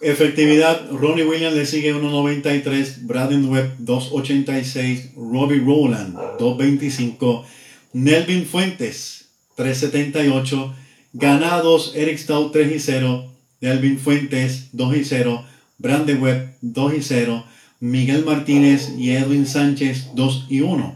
Efectividad, 0.01 0.89
Ronnie 0.91 1.25
Williams 1.25 1.57
le 1.57 1.65
sigue 1.65 1.93
1.93, 1.93 3.01
Braden 3.01 3.49
Webb 3.49 3.79
2.86, 3.79 5.13
Robbie 5.15 5.59
Rowland 5.59 6.15
2.25, 6.39 7.43
Nelvin 7.91 8.45
Fuentes 8.45 9.25
3.78, 9.57 10.73
ganados 11.11 11.91
Eric 11.95 12.17
Stout 12.17 12.53
3 12.53 12.75
y 12.75 12.79
0, 12.79 13.29
Nelvin 13.59 13.99
Fuentes 13.99 14.69
2 14.71 14.95
y 14.95 15.03
0, 15.03 15.45
Brandon 15.77 16.21
Webb 16.21 16.55
2 16.61 16.93
y 16.93 17.01
0, 17.01 17.45
Miguel 17.81 18.23
Martínez 18.23 18.93
y 18.97 19.11
Edwin 19.11 19.45
Sánchez 19.45 20.15
2 20.15 20.45
y 20.47 20.61
1. 20.61 20.95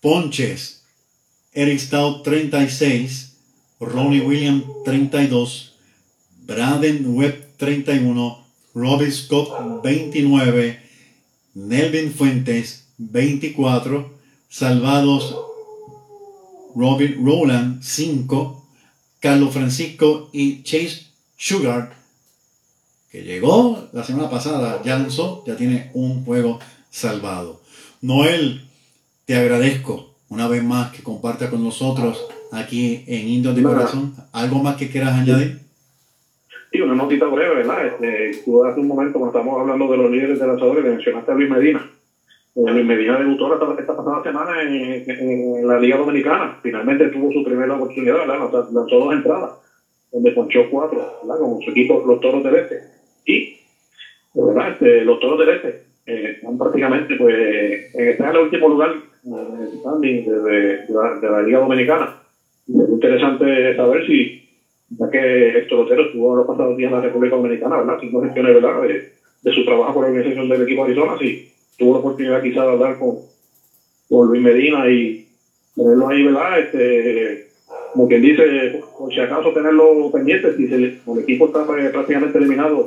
Ponches, 0.00 0.84
Eric 1.52 1.80
Stout 1.80 2.22
36, 2.22 3.38
Ronnie 3.80 4.20
Williams 4.20 4.64
32, 4.84 5.74
Braden 6.46 7.16
Webb 7.16 7.53
31, 7.56 8.44
Robbie 8.74 9.10
Scott 9.10 9.82
29, 9.82 10.80
Nelvin 11.54 12.12
Fuentes 12.12 12.88
24, 12.98 14.10
salvados 14.48 15.36
Robin 16.74 17.24
Rowland 17.24 17.82
5, 17.82 18.68
Carlos 19.20 19.52
Francisco 19.52 20.28
y 20.32 20.62
Chase 20.62 21.06
Sugar, 21.36 21.94
que 23.10 23.22
llegó 23.22 23.88
la 23.92 24.04
semana 24.04 24.28
pasada, 24.28 24.82
ya 24.84 24.98
lanzó, 24.98 25.44
ya 25.46 25.56
tiene 25.56 25.90
un 25.94 26.24
juego 26.24 26.58
salvado. 26.90 27.60
Noel, 28.00 28.68
te 29.24 29.36
agradezco 29.36 30.14
una 30.28 30.48
vez 30.48 30.62
más 30.62 30.90
que 30.92 31.02
comparta 31.02 31.48
con 31.48 31.62
nosotros 31.62 32.18
aquí 32.50 33.04
en 33.06 33.28
Indios 33.28 33.56
de 33.56 33.62
Corazón. 33.62 34.14
¿Algo 34.32 34.62
más 34.62 34.76
que 34.76 34.90
quieras 34.90 35.14
añadir? 35.14 35.63
Sí, 36.74 36.80
una 36.80 36.96
notita 36.96 37.26
breve, 37.26 37.54
¿verdad? 37.54 37.86
Este, 37.86 38.42
tú 38.44 38.64
hace 38.64 38.80
un 38.80 38.88
momento, 38.88 39.20
cuando 39.20 39.38
estábamos 39.38 39.60
hablando 39.60 39.92
de 39.92 39.96
los 39.96 40.10
líderes 40.10 40.40
de 40.40 40.46
lanzadores, 40.48 40.84
mencionaste 40.84 41.30
a 41.30 41.34
Luis 41.36 41.48
Medina. 41.48 41.88
Eh, 42.56 42.72
Luis 42.72 42.84
Medina 42.84 43.16
debutó 43.16 43.54
esta, 43.54 43.80
esta 43.80 43.96
pasada 43.96 44.24
semana 44.24 44.60
en, 44.60 45.08
en, 45.08 45.68
la 45.68 45.78
Liga 45.78 45.98
Dominicana. 45.98 46.58
Finalmente 46.64 47.10
tuvo 47.10 47.30
su 47.30 47.44
primera 47.44 47.76
oportunidad, 47.76 48.26
¿verdad? 48.26 48.50
Lanzó, 48.72 48.98
dos 48.98 49.14
entradas, 49.14 49.52
donde 50.10 50.32
ponchó 50.32 50.68
cuatro, 50.68 50.98
¿verdad? 51.22 51.38
Con 51.38 51.60
su 51.60 51.70
equipo, 51.70 52.02
los 52.04 52.20
Toros 52.20 52.42
del 52.42 52.56
Este. 52.56 52.80
Y, 53.24 53.56
¿verdad? 54.34 54.70
Este, 54.70 55.04
los 55.04 55.20
Toros 55.20 55.38
del 55.38 55.50
Este 55.50 55.68
eh, 56.06 56.38
están 56.38 56.58
prácticamente, 56.58 57.14
pues, 57.14 57.94
están 57.94 58.30
en 58.30 58.34
el 58.34 58.42
último 58.42 58.68
lugar 58.68 58.90
eh, 58.90 60.00
de, 60.00 60.22
de, 60.22 60.86
la, 60.88 61.20
de 61.20 61.30
la 61.30 61.42
Liga 61.42 61.60
Dominicana. 61.60 62.16
es 62.66 62.88
interesante 62.90 63.76
saber 63.76 64.04
si 64.08 64.43
ya 64.98 65.10
que 65.10 65.58
Héctor 65.58 65.80
Otero 65.80 66.06
estuvo 66.06 66.36
los 66.36 66.46
pasados 66.46 66.76
días 66.76 66.90
en 66.90 66.98
la 66.98 67.04
República 67.04 67.36
Dominicana, 67.36 67.78
¿verdad? 67.78 67.96
Haciendo 67.96 68.20
gestiones, 68.22 68.54
¿verdad? 68.54 68.82
De, 68.82 69.52
su 69.52 69.64
trabajo 69.64 69.94
por 69.94 70.04
la 70.04 70.10
organización 70.10 70.48
del 70.48 70.62
equipo 70.62 70.84
Arizona, 70.84 71.16
sí, 71.18 71.52
tuvo 71.78 71.92
la 71.94 71.98
oportunidad 71.98 72.42
quizás 72.42 72.64
de 72.64 72.72
hablar 72.72 72.98
con, 72.98 73.18
con 74.08 74.28
Luis 74.28 74.42
Medina 74.42 74.88
y 74.88 75.28
tenerlo 75.76 76.08
ahí, 76.08 76.22
¿verdad? 76.22 76.60
Este, 76.60 77.48
como 77.92 78.08
quien 78.08 78.22
dice, 78.22 78.82
por 78.98 79.12
si 79.12 79.20
acaso 79.20 79.52
tenerlo 79.52 80.10
pendiente, 80.10 80.56
si 80.56 80.66
se, 80.68 80.74
el 80.76 81.18
equipo 81.20 81.46
está 81.46 81.64
pues, 81.66 81.90
prácticamente 81.90 82.38
eliminado 82.38 82.86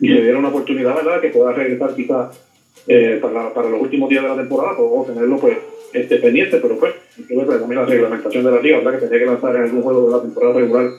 y 0.00 0.08
se 0.08 0.22
diera 0.22 0.38
una 0.38 0.48
oportunidad, 0.48 0.94
¿verdad? 0.94 1.20
Que 1.20 1.30
pueda 1.30 1.52
regresar 1.52 1.94
quizás 1.94 2.40
eh, 2.86 3.18
para, 3.20 3.52
para 3.52 3.68
los 3.68 3.82
últimos 3.82 4.08
días 4.08 4.22
de 4.22 4.28
la 4.28 4.36
temporada, 4.36 4.76
pues, 4.76 4.88
o 4.92 5.04
tenerlo 5.04 5.38
pues 5.38 5.58
este, 5.92 6.16
pendiente, 6.18 6.58
pero 6.58 6.78
pues, 6.78 6.94
ver 7.28 7.46
también 7.46 7.80
la 7.80 7.86
reglamentación 7.86 8.44
de 8.44 8.50
la 8.50 8.60
liga, 8.60 8.78
¿verdad? 8.78 9.00
Que 9.00 9.06
tenía 9.06 9.18
que 9.20 9.26
lanzar 9.26 9.56
en 9.56 9.62
algún 9.62 9.82
juego 9.82 10.06
de 10.06 10.16
la 10.16 10.22
temporada 10.22 10.54
regular 10.54 10.90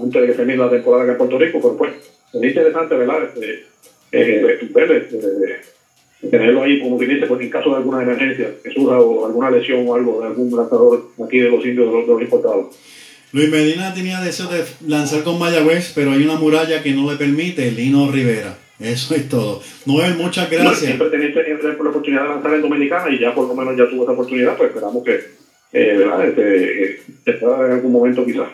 antes 0.00 0.20
de 0.20 0.26
que 0.28 0.34
termine 0.34 0.58
la 0.58 0.70
temporada 0.70 1.04
acá 1.04 1.12
en 1.12 1.18
Puerto 1.18 1.38
Rico, 1.38 1.58
pero 1.60 1.76
pues, 1.76 1.92
es 2.32 2.42
interesante, 2.42 2.94
¿verdad? 2.94 3.24
Este, 3.24 3.64
eh, 4.12 4.58
este, 4.60 6.30
tenerlo 6.30 6.62
ahí, 6.62 6.80
como 6.80 6.98
que 6.98 7.06
dice, 7.06 7.26
pues 7.26 7.40
en 7.40 7.50
caso 7.50 7.70
de 7.70 7.76
alguna 7.76 8.02
emergencia, 8.02 8.50
que 8.62 8.70
surja 8.70 8.98
o 8.98 9.26
alguna 9.26 9.50
lesión 9.50 9.86
o 9.86 9.94
algo 9.94 10.20
de 10.20 10.26
algún 10.26 10.56
lanzador 10.56 11.10
aquí 11.24 11.38
de 11.38 11.50
los 11.50 11.64
indios 11.64 11.86
de 11.86 11.92
los, 11.92 12.06
de 12.06 12.12
los 12.12 12.22
importados. 12.22 12.76
Luis 13.32 13.50
Medina 13.50 13.92
tenía 13.94 14.20
deseo 14.20 14.48
de 14.48 14.64
lanzar 14.86 15.22
con 15.22 15.38
Mayagüez, 15.38 15.92
pero 15.94 16.12
hay 16.12 16.24
una 16.24 16.36
muralla 16.36 16.82
que 16.82 16.92
no 16.92 17.10
le 17.10 17.18
permite, 17.18 17.70
Lino 17.70 18.10
Rivera. 18.10 18.56
Eso 18.80 19.14
es 19.14 19.28
todo. 19.28 19.60
Noel, 19.86 20.14
muchas 20.14 20.50
gracias. 20.50 20.78
siempre 20.78 21.10
tenía 21.10 21.30
la 21.30 21.90
oportunidad 21.90 22.22
de 22.22 22.28
lanzar 22.28 22.54
en 22.54 22.62
Dominicana 22.62 23.10
y 23.10 23.18
ya 23.18 23.34
por 23.34 23.48
lo 23.48 23.54
menos 23.54 23.76
ya 23.76 23.88
tuvo 23.88 24.04
esa 24.04 24.12
oportunidad, 24.12 24.56
pues 24.56 24.68
esperamos 24.70 25.04
que 25.04 25.38
eh, 25.72 25.96
¿verdad? 25.98 26.28
Este, 26.28 26.92
eh, 26.92 27.00
en 27.26 27.72
algún 27.72 27.92
momento 27.92 28.24
quizás. 28.24 28.48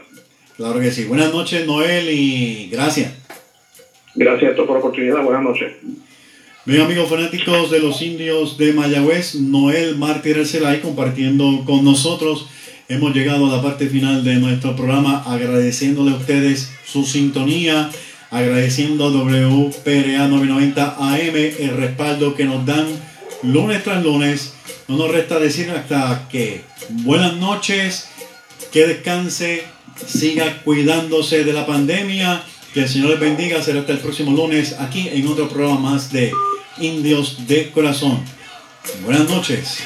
Claro 0.56 0.80
que 0.80 0.90
sí. 0.90 1.04
Buenas 1.04 1.32
noches, 1.32 1.66
Noel, 1.66 2.08
y 2.10 2.68
gracias. 2.70 3.12
Gracias 4.14 4.52
a 4.52 4.54
todos 4.54 4.68
por 4.68 4.76
la 4.76 4.80
oportunidad. 4.80 5.22
Buenas 5.22 5.42
noches. 5.42 5.72
Bien, 6.64 6.82
amigos 6.82 7.10
fanáticos 7.10 7.70
de 7.70 7.80
los 7.80 8.00
indios 8.00 8.56
de 8.56 8.72
Mayagüez, 8.72 9.34
Noel 9.34 9.96
Mártir 9.96 10.38
Arcelay 10.38 10.80
compartiendo 10.80 11.62
con 11.66 11.84
nosotros. 11.84 12.48
Hemos 12.88 13.14
llegado 13.14 13.46
a 13.46 13.56
la 13.56 13.62
parte 13.62 13.88
final 13.88 14.24
de 14.24 14.36
nuestro 14.36 14.76
programa 14.76 15.22
agradeciéndole 15.26 16.12
a 16.12 16.16
ustedes 16.16 16.70
su 16.84 17.04
sintonía 17.04 17.90
agradeciendo 18.34 19.04
a 19.04 19.10
WPRA 19.10 20.26
990 20.26 20.96
AM 20.98 21.36
el 21.36 21.76
respaldo 21.76 22.34
que 22.34 22.44
nos 22.44 22.66
dan 22.66 22.86
lunes 23.44 23.84
tras 23.84 24.02
lunes. 24.02 24.54
No 24.88 24.96
nos 24.96 25.12
resta 25.12 25.38
decir 25.38 25.70
hasta 25.70 26.26
que 26.28 26.62
buenas 26.88 27.36
noches, 27.36 28.08
que 28.72 28.88
descanse, 28.88 29.62
siga 30.06 30.62
cuidándose 30.62 31.44
de 31.44 31.52
la 31.52 31.66
pandemia, 31.66 32.42
que 32.72 32.82
el 32.82 32.88
Señor 32.88 33.10
les 33.10 33.20
bendiga. 33.20 33.62
Será 33.62 33.80
hasta 33.80 33.92
el 33.92 33.98
próximo 33.98 34.32
lunes 34.32 34.76
aquí 34.78 35.08
en 35.12 35.26
otro 35.28 35.48
programa 35.48 35.78
más 35.90 36.12
de 36.12 36.32
Indios 36.78 37.46
de 37.46 37.70
Corazón. 37.70 38.24
Buenas 39.04 39.28
noches. 39.28 39.78